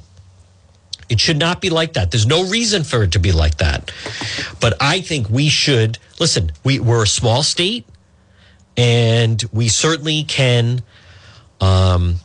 It 1.10 1.20
should 1.20 1.38
not 1.38 1.60
be 1.60 1.70
like 1.70 1.94
that. 1.94 2.12
There's 2.12 2.28
no 2.28 2.48
reason 2.48 2.84
for 2.84 3.04
it 3.04 3.12
to 3.14 3.20
be 3.20 3.32
like 3.32 3.58
that. 3.58 3.92
But 4.60 4.76
I 4.80 5.02
think 5.02 5.30
we 5.30 5.50
should 5.50 5.98
listen, 6.20 6.52
we, 6.64 6.80
we're 6.80 7.04
a 7.04 7.08
small 7.08 7.44
state 7.44 7.86
and 8.78 9.44
we 9.52 9.68
certainly 9.68 10.24
can 10.24 10.82
um, 11.60 12.16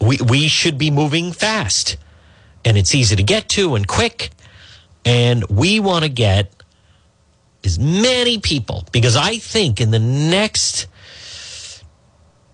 we 0.00 0.18
we 0.18 0.48
should 0.48 0.78
be 0.78 0.90
moving 0.90 1.32
fast. 1.32 1.96
And 2.64 2.76
it's 2.76 2.94
easy 2.94 3.16
to 3.16 3.22
get 3.22 3.48
to 3.50 3.74
and 3.74 3.86
quick. 3.86 4.30
And 5.04 5.44
we 5.48 5.80
want 5.80 6.04
to 6.04 6.08
get 6.08 6.52
as 7.64 7.78
many 7.78 8.38
people 8.38 8.86
because 8.92 9.16
I 9.16 9.38
think 9.38 9.80
in 9.80 9.90
the 9.90 9.98
next 9.98 10.86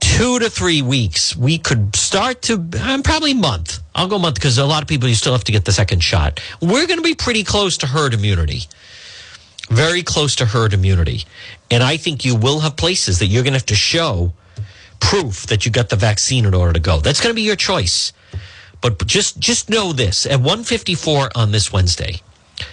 two 0.01 0.39
to 0.39 0.51
three 0.51 0.83
weeks, 0.83 1.37
we 1.37 1.59
could 1.59 1.95
start 1.95 2.43
to, 2.43 2.55
um, 2.83 3.03
probably 3.03 3.35
month. 3.35 3.81
I'll 3.95 4.09
go 4.09 4.19
month 4.19 4.35
because 4.37 4.59
a 4.59 4.65
lot 4.65 4.83
of 4.83 4.89
people, 4.89 5.09
you 5.09 5.15
still 5.15 5.33
have 5.33 5.45
to 5.45 5.53
get 5.53 5.65
the 5.65 5.73
second 5.73 6.03
shot. 6.03 6.41
We're 6.61 6.87
going 6.87 6.99
to 6.99 7.05
be 7.05 7.15
pretty 7.15 7.45
close 7.45 7.77
to 7.79 7.87
herd 7.87 8.15
immunity. 8.15 8.63
Very 9.69 10.03
close 10.03 10.35
to 10.37 10.47
herd 10.47 10.73
immunity. 10.73 11.25
And 11.71 11.83
I 11.83 11.99
think 11.99 12.25
you 12.25 12.35
will 12.35 12.61
have 12.61 12.77
places 12.77 13.19
that 13.19 13.27
you're 13.27 13.43
going 13.43 13.53
to 13.53 13.59
have 13.59 13.67
to 13.67 13.75
show 13.75 14.33
proof 15.01 15.47
that 15.47 15.65
you 15.65 15.71
got 15.71 15.91
the 15.91 15.97
vaccine 15.97 16.47
in 16.47 16.55
order 16.55 16.73
to 16.73 16.81
go. 16.81 17.01
That's 17.01 17.21
going 17.21 17.31
to 17.31 17.35
be 17.35 17.43
your 17.43 17.57
choice. 17.57 18.13
But 18.81 19.05
just 19.07 19.39
just 19.39 19.71
know 19.71 19.93
this 19.93 20.27
at 20.27 20.39
154 20.39 21.31
on 21.35 21.51
this 21.53 21.73
Wednesday. 21.73 22.21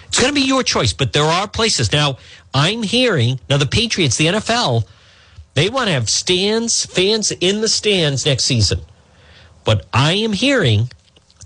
It's 0.08 0.20
going 0.20 0.34
to 0.34 0.40
be 0.40 0.46
your 0.46 0.62
choice, 0.62 0.92
but 0.92 1.12
there 1.12 1.24
are 1.24 1.48
places. 1.48 1.92
Now, 1.92 2.18
I'm 2.54 2.82
hearing 2.82 3.38
now 3.48 3.56
the 3.56 3.66
Patriots, 3.66 4.16
the 4.16 4.26
NFL, 4.26 4.84
they 5.54 5.68
want 5.68 5.88
to 5.88 5.92
have 5.92 6.08
stands, 6.08 6.86
fans 6.86 7.30
in 7.32 7.60
the 7.60 7.68
stands 7.68 8.26
next 8.26 8.44
season. 8.44 8.80
But 9.64 9.86
I 9.92 10.12
am 10.12 10.32
hearing 10.32 10.90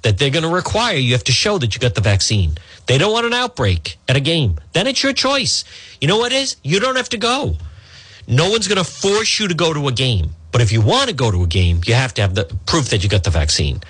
that 0.02 0.18
they're 0.18 0.30
going 0.30 0.44
to 0.44 0.48
require 0.48 0.96
you 0.96 1.12
have 1.12 1.24
to 1.24 1.32
show 1.32 1.58
that 1.58 1.74
you 1.74 1.80
got 1.80 1.94
the 1.94 2.00
vaccine. 2.00 2.56
They 2.86 2.98
don't 2.98 3.12
want 3.12 3.26
an 3.26 3.32
outbreak 3.32 3.98
at 4.08 4.16
a 4.16 4.20
game. 4.20 4.58
Then 4.72 4.86
it's 4.86 5.02
your 5.02 5.12
choice. 5.12 5.64
You 6.00 6.08
know 6.08 6.18
what 6.18 6.32
is? 6.32 6.56
You 6.62 6.80
don't 6.80 6.96
have 6.96 7.08
to 7.10 7.18
go. 7.18 7.56
No 8.26 8.50
one's 8.50 8.68
going 8.68 8.82
to 8.82 8.90
force 8.90 9.38
you 9.38 9.48
to 9.48 9.54
go 9.54 9.72
to 9.72 9.88
a 9.88 9.92
game. 9.92 10.30
But 10.52 10.60
if 10.60 10.72
you 10.72 10.80
want 10.80 11.08
to 11.08 11.14
go 11.14 11.30
to 11.30 11.42
a 11.42 11.46
game, 11.46 11.80
you 11.86 11.94
have 11.94 12.14
to 12.14 12.22
have 12.22 12.34
the 12.34 12.44
proof 12.66 12.88
that 12.90 13.02
you 13.02 13.08
got 13.08 13.24
the 13.24 13.30
vaccine. 13.30 13.80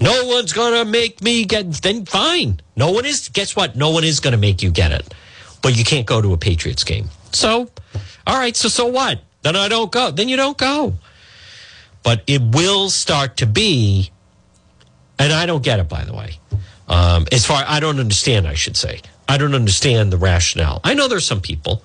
No 0.00 0.26
one's 0.26 0.52
going 0.52 0.74
to 0.74 0.90
make 0.90 1.22
me 1.22 1.44
get, 1.44 1.70
then 1.82 2.04
fine. 2.04 2.60
No 2.76 2.90
one 2.90 3.04
is, 3.04 3.28
guess 3.28 3.56
what? 3.56 3.76
No 3.76 3.90
one 3.90 4.04
is 4.04 4.20
going 4.20 4.32
to 4.32 4.38
make 4.38 4.62
you 4.62 4.70
get 4.70 4.92
it. 4.92 5.14
But 5.62 5.76
you 5.76 5.84
can't 5.84 6.06
go 6.06 6.20
to 6.20 6.32
a 6.32 6.36
Patriots 6.36 6.84
game. 6.84 7.08
So, 7.32 7.70
all 8.26 8.38
right, 8.38 8.54
so 8.54 8.68
so 8.68 8.86
what? 8.86 9.20
Then 9.42 9.56
I 9.56 9.68
don't 9.68 9.90
go. 9.90 10.10
Then 10.10 10.28
you 10.28 10.36
don't 10.36 10.58
go. 10.58 10.94
But 12.02 12.22
it 12.26 12.42
will 12.42 12.88
start 12.90 13.38
to 13.38 13.46
be, 13.46 14.10
and 15.18 15.32
I 15.32 15.46
don't 15.46 15.62
get 15.62 15.80
it, 15.80 15.88
by 15.88 16.04
the 16.04 16.14
way. 16.14 16.38
Um, 16.88 17.26
as 17.32 17.44
far, 17.44 17.64
I 17.66 17.80
don't 17.80 17.98
understand, 17.98 18.46
I 18.46 18.54
should 18.54 18.76
say. 18.76 19.00
I 19.28 19.38
don't 19.38 19.54
understand 19.54 20.12
the 20.12 20.18
rationale. 20.18 20.80
I 20.84 20.94
know 20.94 21.08
there's 21.08 21.26
some 21.26 21.40
people. 21.40 21.82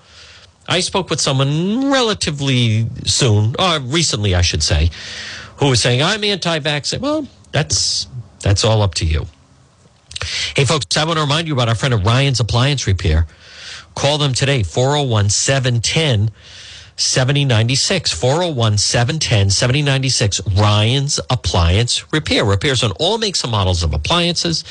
I 0.68 0.80
spoke 0.82 1.10
with 1.10 1.20
someone 1.20 1.92
relatively 1.92 2.88
soon, 3.06 3.56
or 3.58 3.80
recently, 3.80 4.36
I 4.36 4.42
should 4.42 4.62
say, 4.62 4.92
who 5.58 5.70
was 5.70 5.82
saying, 5.82 6.04
I'm 6.04 6.24
anti 6.24 6.60
vaccine. 6.60 7.02
Well, 7.02 7.28
that's 7.52 8.08
that's 8.42 8.64
all 8.64 8.82
up 8.82 8.96
to 8.96 9.06
you. 9.06 9.26
Hey, 10.56 10.66
folks, 10.66 10.98
I 10.98 11.06
want 11.06 11.18
to 11.18 11.22
remind 11.22 11.48
you 11.48 11.54
about 11.54 11.68
our 11.68 11.76
friend 11.76 11.94
at 11.94 12.06
Ryan's 12.06 12.40
Appliance 12.40 12.86
Repair. 12.88 13.28
Call 13.96 14.18
them 14.18 14.34
today, 14.34 14.64
401 14.64 15.30
710 15.30 16.32
7096. 16.96 18.12
401 18.12 18.78
710 18.78 19.50
7096. 19.50 20.42
Ryan's 20.58 21.20
Appliance 21.30 22.12
Repair. 22.14 22.46
Repairs 22.46 22.84
on 22.84 22.92
all 23.00 23.18
makes 23.18 23.44
and 23.44 23.52
models 23.52 23.84
of 23.84 23.94
appliances. 23.94 24.64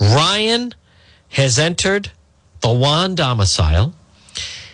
Ryan 0.00 0.74
has 1.30 1.58
entered 1.58 2.10
the 2.60 2.72
Juan 2.72 3.14
domicile. 3.14 3.94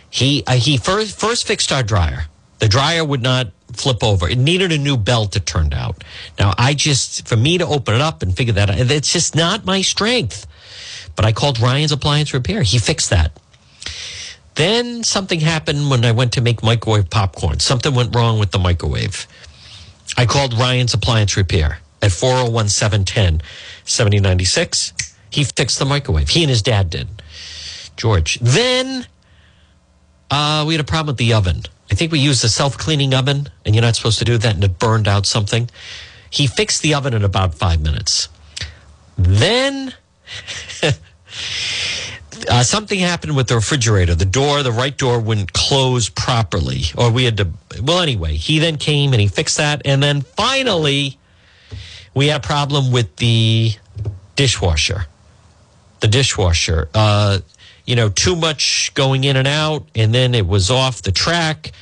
He, 0.08 0.44
uh, 0.46 0.52
he 0.52 0.76
first, 0.76 1.18
first 1.18 1.46
fixed 1.46 1.72
our 1.72 1.82
dryer. 1.82 2.26
The 2.60 2.68
dryer 2.68 3.04
would 3.04 3.22
not 3.22 3.48
flip 3.76 4.02
over. 4.02 4.28
It 4.28 4.38
needed 4.38 4.72
a 4.72 4.78
new 4.78 4.96
belt, 4.96 5.36
it 5.36 5.46
turned 5.46 5.74
out. 5.74 6.02
Now, 6.38 6.54
I 6.58 6.74
just, 6.74 7.28
for 7.28 7.36
me 7.36 7.58
to 7.58 7.66
open 7.66 7.94
it 7.94 8.00
up 8.00 8.22
and 8.22 8.36
figure 8.36 8.54
that 8.54 8.70
out, 8.70 8.78
it's 8.78 9.12
just 9.12 9.34
not 9.34 9.64
my 9.64 9.82
strength. 9.82 10.46
But 11.16 11.24
I 11.24 11.32
called 11.32 11.60
Ryan's 11.60 11.92
Appliance 11.92 12.34
Repair. 12.34 12.62
He 12.62 12.78
fixed 12.78 13.10
that. 13.10 13.38
Then 14.54 15.02
something 15.02 15.40
happened 15.40 15.90
when 15.90 16.04
I 16.04 16.12
went 16.12 16.32
to 16.34 16.40
make 16.40 16.62
microwave 16.62 17.10
popcorn. 17.10 17.60
Something 17.60 17.94
went 17.94 18.14
wrong 18.14 18.38
with 18.38 18.52
the 18.52 18.58
microwave. 18.58 19.26
I 20.16 20.26
called 20.26 20.54
Ryan's 20.54 20.94
Appliance 20.94 21.36
Repair 21.36 21.78
at 22.02 22.12
401 22.12 22.68
710 22.68 23.42
7096. 23.84 24.92
He 25.30 25.42
fixed 25.44 25.78
the 25.78 25.84
microwave. 25.84 26.28
He 26.28 26.42
and 26.44 26.50
his 26.50 26.62
dad 26.62 26.90
did, 26.90 27.08
George. 27.96 28.38
Then 28.40 29.06
uh, 30.30 30.64
we 30.66 30.74
had 30.74 30.80
a 30.80 30.84
problem 30.84 31.14
with 31.14 31.16
the 31.16 31.32
oven. 31.32 31.62
I 31.90 31.94
think 31.94 32.12
we 32.12 32.18
used 32.18 32.44
a 32.44 32.48
self 32.48 32.78
cleaning 32.78 33.14
oven, 33.14 33.48
and 33.64 33.74
you're 33.74 33.82
not 33.82 33.96
supposed 33.96 34.18
to 34.18 34.24
do 34.24 34.38
that, 34.38 34.54
and 34.54 34.64
it 34.64 34.78
burned 34.78 35.08
out 35.08 35.26
something. 35.26 35.68
He 36.30 36.46
fixed 36.46 36.82
the 36.82 36.94
oven 36.94 37.14
in 37.14 37.24
about 37.24 37.54
five 37.54 37.80
minutes. 37.80 38.28
Then 39.16 39.94
uh, 42.50 42.62
something 42.62 42.98
happened 42.98 43.36
with 43.36 43.48
the 43.48 43.56
refrigerator. 43.56 44.14
The 44.14 44.24
door, 44.24 44.62
the 44.62 44.72
right 44.72 44.96
door, 44.96 45.20
wouldn't 45.20 45.52
close 45.52 46.08
properly, 46.08 46.82
or 46.96 47.10
we 47.10 47.24
had 47.24 47.36
to. 47.36 47.48
Well, 47.82 48.00
anyway, 48.00 48.34
he 48.34 48.58
then 48.58 48.76
came 48.76 49.12
and 49.12 49.20
he 49.20 49.28
fixed 49.28 49.58
that, 49.58 49.82
and 49.84 50.02
then 50.02 50.22
finally, 50.22 51.18
we 52.14 52.28
had 52.28 52.44
a 52.44 52.46
problem 52.46 52.92
with 52.92 53.16
the 53.16 53.72
dishwasher. 54.36 55.06
The 56.00 56.08
dishwasher, 56.08 56.88
uh, 56.94 57.38
you 57.84 57.96
know, 57.96 58.08
too 58.08 58.36
much 58.36 58.92
going 58.94 59.24
in 59.24 59.36
and 59.36 59.48
out, 59.48 59.86
and 59.94 60.14
then 60.14 60.34
it 60.34 60.46
was 60.46 60.70
off 60.70 61.02
the 61.02 61.12
track, 61.12 61.72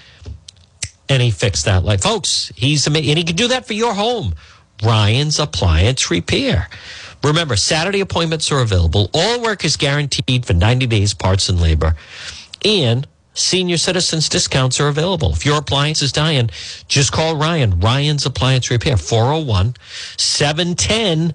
and 1.08 1.22
he 1.22 1.30
fixed 1.30 1.64
that. 1.66 1.84
Like, 1.84 2.00
folks, 2.00 2.52
he's 2.56 2.86
amazing, 2.86 3.10
and 3.10 3.18
he 3.18 3.24
can 3.24 3.36
do 3.36 3.48
that 3.48 3.66
for 3.66 3.74
your 3.74 3.94
home. 3.94 4.34
Ryan's 4.82 5.38
Appliance 5.38 6.10
Repair. 6.10 6.68
Remember, 7.22 7.54
Saturday 7.54 8.00
appointments 8.00 8.50
are 8.50 8.60
available. 8.60 9.08
All 9.14 9.40
work 9.42 9.64
is 9.64 9.76
guaranteed 9.76 10.44
for 10.44 10.54
90 10.54 10.86
days, 10.88 11.14
parts 11.14 11.48
and 11.48 11.60
labor. 11.60 11.94
And 12.64 13.06
senior 13.34 13.76
citizens 13.76 14.28
discounts 14.28 14.80
are 14.80 14.88
available. 14.88 15.32
If 15.32 15.46
your 15.46 15.58
appliance 15.58 16.02
is 16.02 16.10
dying, 16.10 16.50
just 16.88 17.12
call 17.12 17.36
Ryan. 17.36 17.78
Ryan's 17.78 18.26
Appliance 18.26 18.70
Repair, 18.70 18.96
401 18.96 19.76
710 20.16 21.34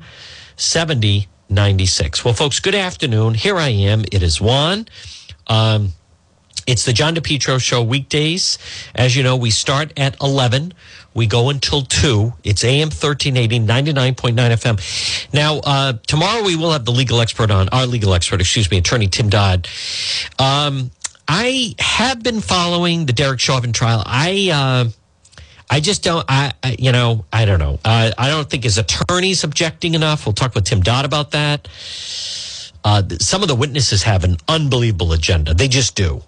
7096. 1.49 2.25
Well, 2.25 2.33
folks, 2.33 2.59
good 2.59 2.75
afternoon. 2.75 3.33
Here 3.33 3.55
I 3.55 3.69
am. 3.69 4.03
It 4.11 4.21
is 4.21 4.41
Juan. 4.41 4.85
Um, 5.47 5.93
it's 6.65 6.83
the 6.83 6.91
John 6.91 7.15
DePetro 7.15 7.61
Show 7.61 7.81
weekdays. 7.81 8.57
As 8.93 9.15
you 9.15 9.23
know, 9.23 9.37
we 9.37 9.49
start 9.49 9.93
at 9.97 10.19
11. 10.21 10.73
We 11.13 11.25
go 11.25 11.49
until 11.49 11.83
2. 11.83 12.33
It's 12.43 12.65
AM 12.65 12.89
1380, 12.89 13.61
99.9 13.61 14.35
FM. 14.35 15.33
Now, 15.33 15.59
uh, 15.59 15.93
tomorrow 16.05 16.43
we 16.43 16.57
will 16.57 16.73
have 16.73 16.83
the 16.83 16.91
legal 16.91 17.21
expert 17.21 17.49
on, 17.49 17.69
our 17.69 17.85
legal 17.85 18.13
expert, 18.13 18.41
excuse 18.41 18.69
me, 18.69 18.79
attorney 18.79 19.07
Tim 19.07 19.29
Dodd. 19.29 19.69
Um, 20.37 20.91
I 21.29 21.75
have 21.79 22.21
been 22.23 22.41
following 22.41 23.05
the 23.05 23.13
Derek 23.13 23.39
Chauvin 23.39 23.71
trial. 23.71 24.03
I, 24.05 24.49
uh, 24.53 24.89
I 25.69 25.79
just 25.79 26.03
don't, 26.03 26.25
I, 26.29 26.53
I, 26.63 26.75
you 26.79 26.91
know, 26.91 27.25
I 27.31 27.45
don't 27.45 27.59
know. 27.59 27.79
Uh, 27.83 28.11
I 28.17 28.29
don't 28.29 28.49
think 28.49 28.63
his 28.63 28.77
attorney's 28.77 29.43
objecting 29.43 29.95
enough. 29.95 30.25
We'll 30.25 30.33
talk 30.33 30.55
with 30.55 30.63
Tim 30.63 30.81
Dodd 30.81 31.05
about 31.05 31.31
that. 31.31 31.67
Uh, 32.83 33.03
some 33.19 33.41
of 33.41 33.49
the 33.49 33.55
witnesses 33.55 34.03
have 34.03 34.23
an 34.23 34.37
unbelievable 34.47 35.11
agenda. 35.11 35.53
They 35.53 35.67
just 35.67 35.95
do 35.95 36.23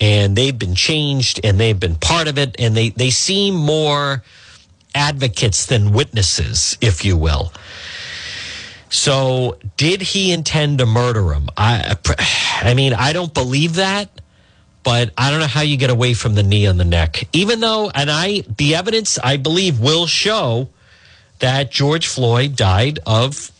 and 0.00 0.36
they've 0.36 0.58
been 0.58 0.74
changed 0.74 1.40
and 1.44 1.58
they've 1.58 1.78
been 1.78 1.96
part 1.96 2.28
of 2.28 2.38
it 2.38 2.56
and 2.58 2.76
they, 2.76 2.90
they 2.90 3.10
seem 3.10 3.54
more 3.54 4.22
advocates 4.94 5.66
than 5.66 5.92
witnesses, 5.92 6.78
if 6.80 7.04
you 7.04 7.16
will. 7.16 7.52
So, 8.90 9.58
did 9.76 10.00
he 10.00 10.32
intend 10.32 10.78
to 10.78 10.86
murder 10.86 11.32
him? 11.34 11.48
I, 11.56 11.96
I 12.62 12.72
mean, 12.74 12.94
I 12.94 13.12
don't 13.12 13.34
believe 13.34 13.74
that, 13.74 14.08
but 14.82 15.12
I 15.18 15.30
don't 15.30 15.40
know 15.40 15.46
how 15.46 15.62
you 15.62 15.76
get 15.76 15.90
away 15.90 16.14
from 16.14 16.34
the 16.34 16.42
knee 16.42 16.66
on 16.66 16.76
the 16.76 16.84
neck. 16.84 17.28
Even 17.32 17.60
though, 17.60 17.90
and 17.94 18.10
I, 18.10 18.40
the 18.56 18.74
evidence 18.74 19.18
I 19.18 19.36
believe 19.36 19.80
will 19.80 20.06
show 20.06 20.68
that 21.40 21.70
George 21.70 22.06
Floyd 22.06 22.56
died 22.56 22.98
of 23.06 23.52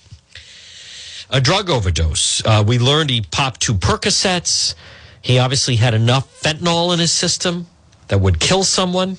a 1.31 1.41
drug 1.41 1.71
overdose. 1.71 2.43
Uh, 2.45 2.65
we 2.67 2.79
learned 2.79 3.11
he 3.11 3.21
popped 3.21 3.61
two 3.61 3.75
Percocets. 3.75 4.75
He 5.21 5.39
obviously 5.39 5.77
had 5.77 5.95
enough 5.95 6.41
fentanyl 6.41 6.93
in 6.93 7.01
his 7.01 7.13
system 7.13 7.67
that 8.09 8.21
would 8.21 8.41
kill 8.41 8.65
someone. 8.65 9.19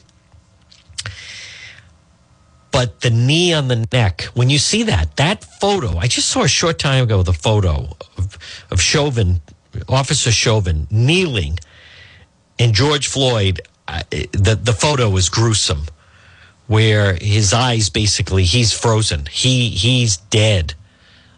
But 2.72 3.02
the 3.02 3.10
knee 3.10 3.54
on 3.54 3.68
the 3.68 3.88
neck, 3.92 4.24
when 4.34 4.50
you 4.50 4.60
see 4.60 4.84
that, 4.84 5.16
that 5.18 5.44
photo, 5.44 5.98
I 5.98 6.08
just 6.08 6.30
saw 6.30 6.44
a 6.44 6.48
short 6.48 6.80
time 6.80 7.04
ago 7.04 7.24
the 7.24 7.34
photo 7.34 7.90
of, 8.18 8.38
of 8.70 8.82
Chauvin, 8.82 9.42
Officer 9.88 10.32
Chauvin, 10.32 10.88
kneeling, 10.92 11.60
and 12.60 12.74
George 12.74 13.08
Floyd. 13.08 13.62
The, 14.12 14.60
the 14.62 14.74
photo 14.74 15.16
is 15.16 15.30
gruesome, 15.30 15.86
where 16.68 17.16
his 17.16 17.54
eyes 17.54 17.90
basically, 17.90 18.44
he's 18.44 18.72
frozen. 18.72 19.26
He, 19.26 19.70
he's 19.70 20.18
dead, 20.18 20.76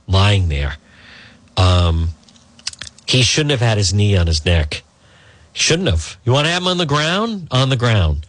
lying 0.06 0.50
there. 0.50 0.76
Um, 1.56 2.10
he 3.08 3.22
shouldn't 3.22 3.52
have 3.52 3.62
had 3.62 3.78
his 3.78 3.94
knee 3.94 4.18
on 4.18 4.28
his 4.28 4.46
neck. 4.46 4.84
Shouldn't 5.54 5.88
have. 5.88 6.18
You 6.26 6.34
want 6.34 6.48
to 6.48 6.52
have 6.52 6.64
him 6.64 6.68
on 6.68 6.78
the 6.78 6.86
ground? 6.86 7.48
On 7.52 7.70
the 7.70 7.78
ground. 7.78 8.26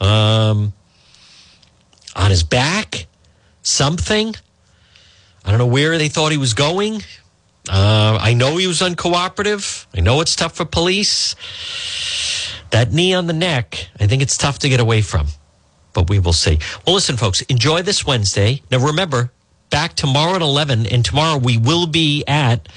Um, 0.00 0.72
on 2.14 2.30
his 2.30 2.42
back? 2.42 3.06
Something? 3.62 4.34
I 5.44 5.50
don't 5.50 5.58
know 5.58 5.66
where 5.66 5.98
they 5.98 6.08
thought 6.08 6.32
he 6.32 6.38
was 6.38 6.54
going. 6.54 7.02
Uh, 7.68 8.18
I 8.20 8.34
know 8.34 8.56
he 8.56 8.66
was 8.66 8.80
uncooperative. 8.80 9.86
I 9.96 10.00
know 10.00 10.20
it's 10.20 10.36
tough 10.36 10.56
for 10.56 10.64
police. 10.64 11.34
That 12.70 12.92
knee 12.92 13.14
on 13.14 13.26
the 13.26 13.32
neck, 13.32 13.88
I 13.98 14.06
think 14.06 14.22
it's 14.22 14.36
tough 14.36 14.58
to 14.60 14.68
get 14.68 14.80
away 14.80 15.02
from, 15.02 15.28
but 15.92 16.08
we 16.08 16.18
will 16.18 16.32
see. 16.32 16.58
Well, 16.86 16.94
listen, 16.94 17.16
folks, 17.16 17.40
enjoy 17.42 17.82
this 17.82 18.06
Wednesday. 18.06 18.62
Now, 18.70 18.78
remember, 18.78 19.32
back 19.70 19.94
tomorrow 19.94 20.36
at 20.36 20.42
11, 20.42 20.86
and 20.86 21.04
tomorrow 21.04 21.38
we 21.38 21.56
will 21.58 21.86
be 21.86 22.24
at 22.26 22.68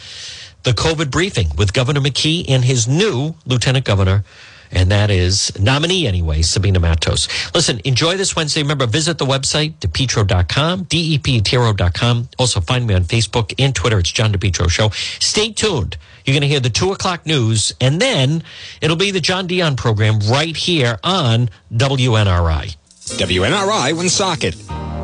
the 0.63 0.71
COVID 0.71 1.11
briefing 1.11 1.47
with 1.57 1.73
Governor 1.73 2.01
McKee 2.01 2.45
and 2.49 2.65
his 2.65 2.87
new 2.87 3.35
lieutenant 3.45 3.85
governor. 3.85 4.23
And 4.71 4.91
that 4.91 5.09
is 5.09 5.57
nominee 5.59 6.07
anyway, 6.07 6.41
Sabina 6.41 6.79
Matos. 6.79 7.27
Listen, 7.53 7.81
enjoy 7.85 8.17
this 8.17 8.35
Wednesday. 8.35 8.61
Remember, 8.61 8.85
visit 8.85 9.17
the 9.17 9.25
website, 9.25 9.73
depetro.com, 9.79 10.83
D-E-P-T-R-O.com. 10.83 12.29
Also 12.37 12.61
find 12.61 12.85
me 12.85 12.93
on 12.93 13.03
Facebook 13.03 13.53
and 13.57 13.75
Twitter. 13.75 13.99
It's 13.99 14.11
John 14.11 14.31
DePetro 14.31 14.69
Show. 14.69 14.89
Stay 15.19 15.51
tuned. 15.51 15.97
You're 16.25 16.33
going 16.33 16.41
to 16.41 16.47
hear 16.47 16.59
the 16.59 16.69
two 16.69 16.91
o'clock 16.91 17.25
news, 17.25 17.73
and 17.81 17.99
then 17.99 18.43
it'll 18.81 18.97
be 18.97 19.09
the 19.11 19.21
John 19.21 19.47
Dion 19.47 19.75
program 19.75 20.19
right 20.29 20.55
here 20.55 20.99
on 21.03 21.49
WNRI. 21.73 22.75
WNRI 23.17 23.93
Woonsocket. 23.93 24.98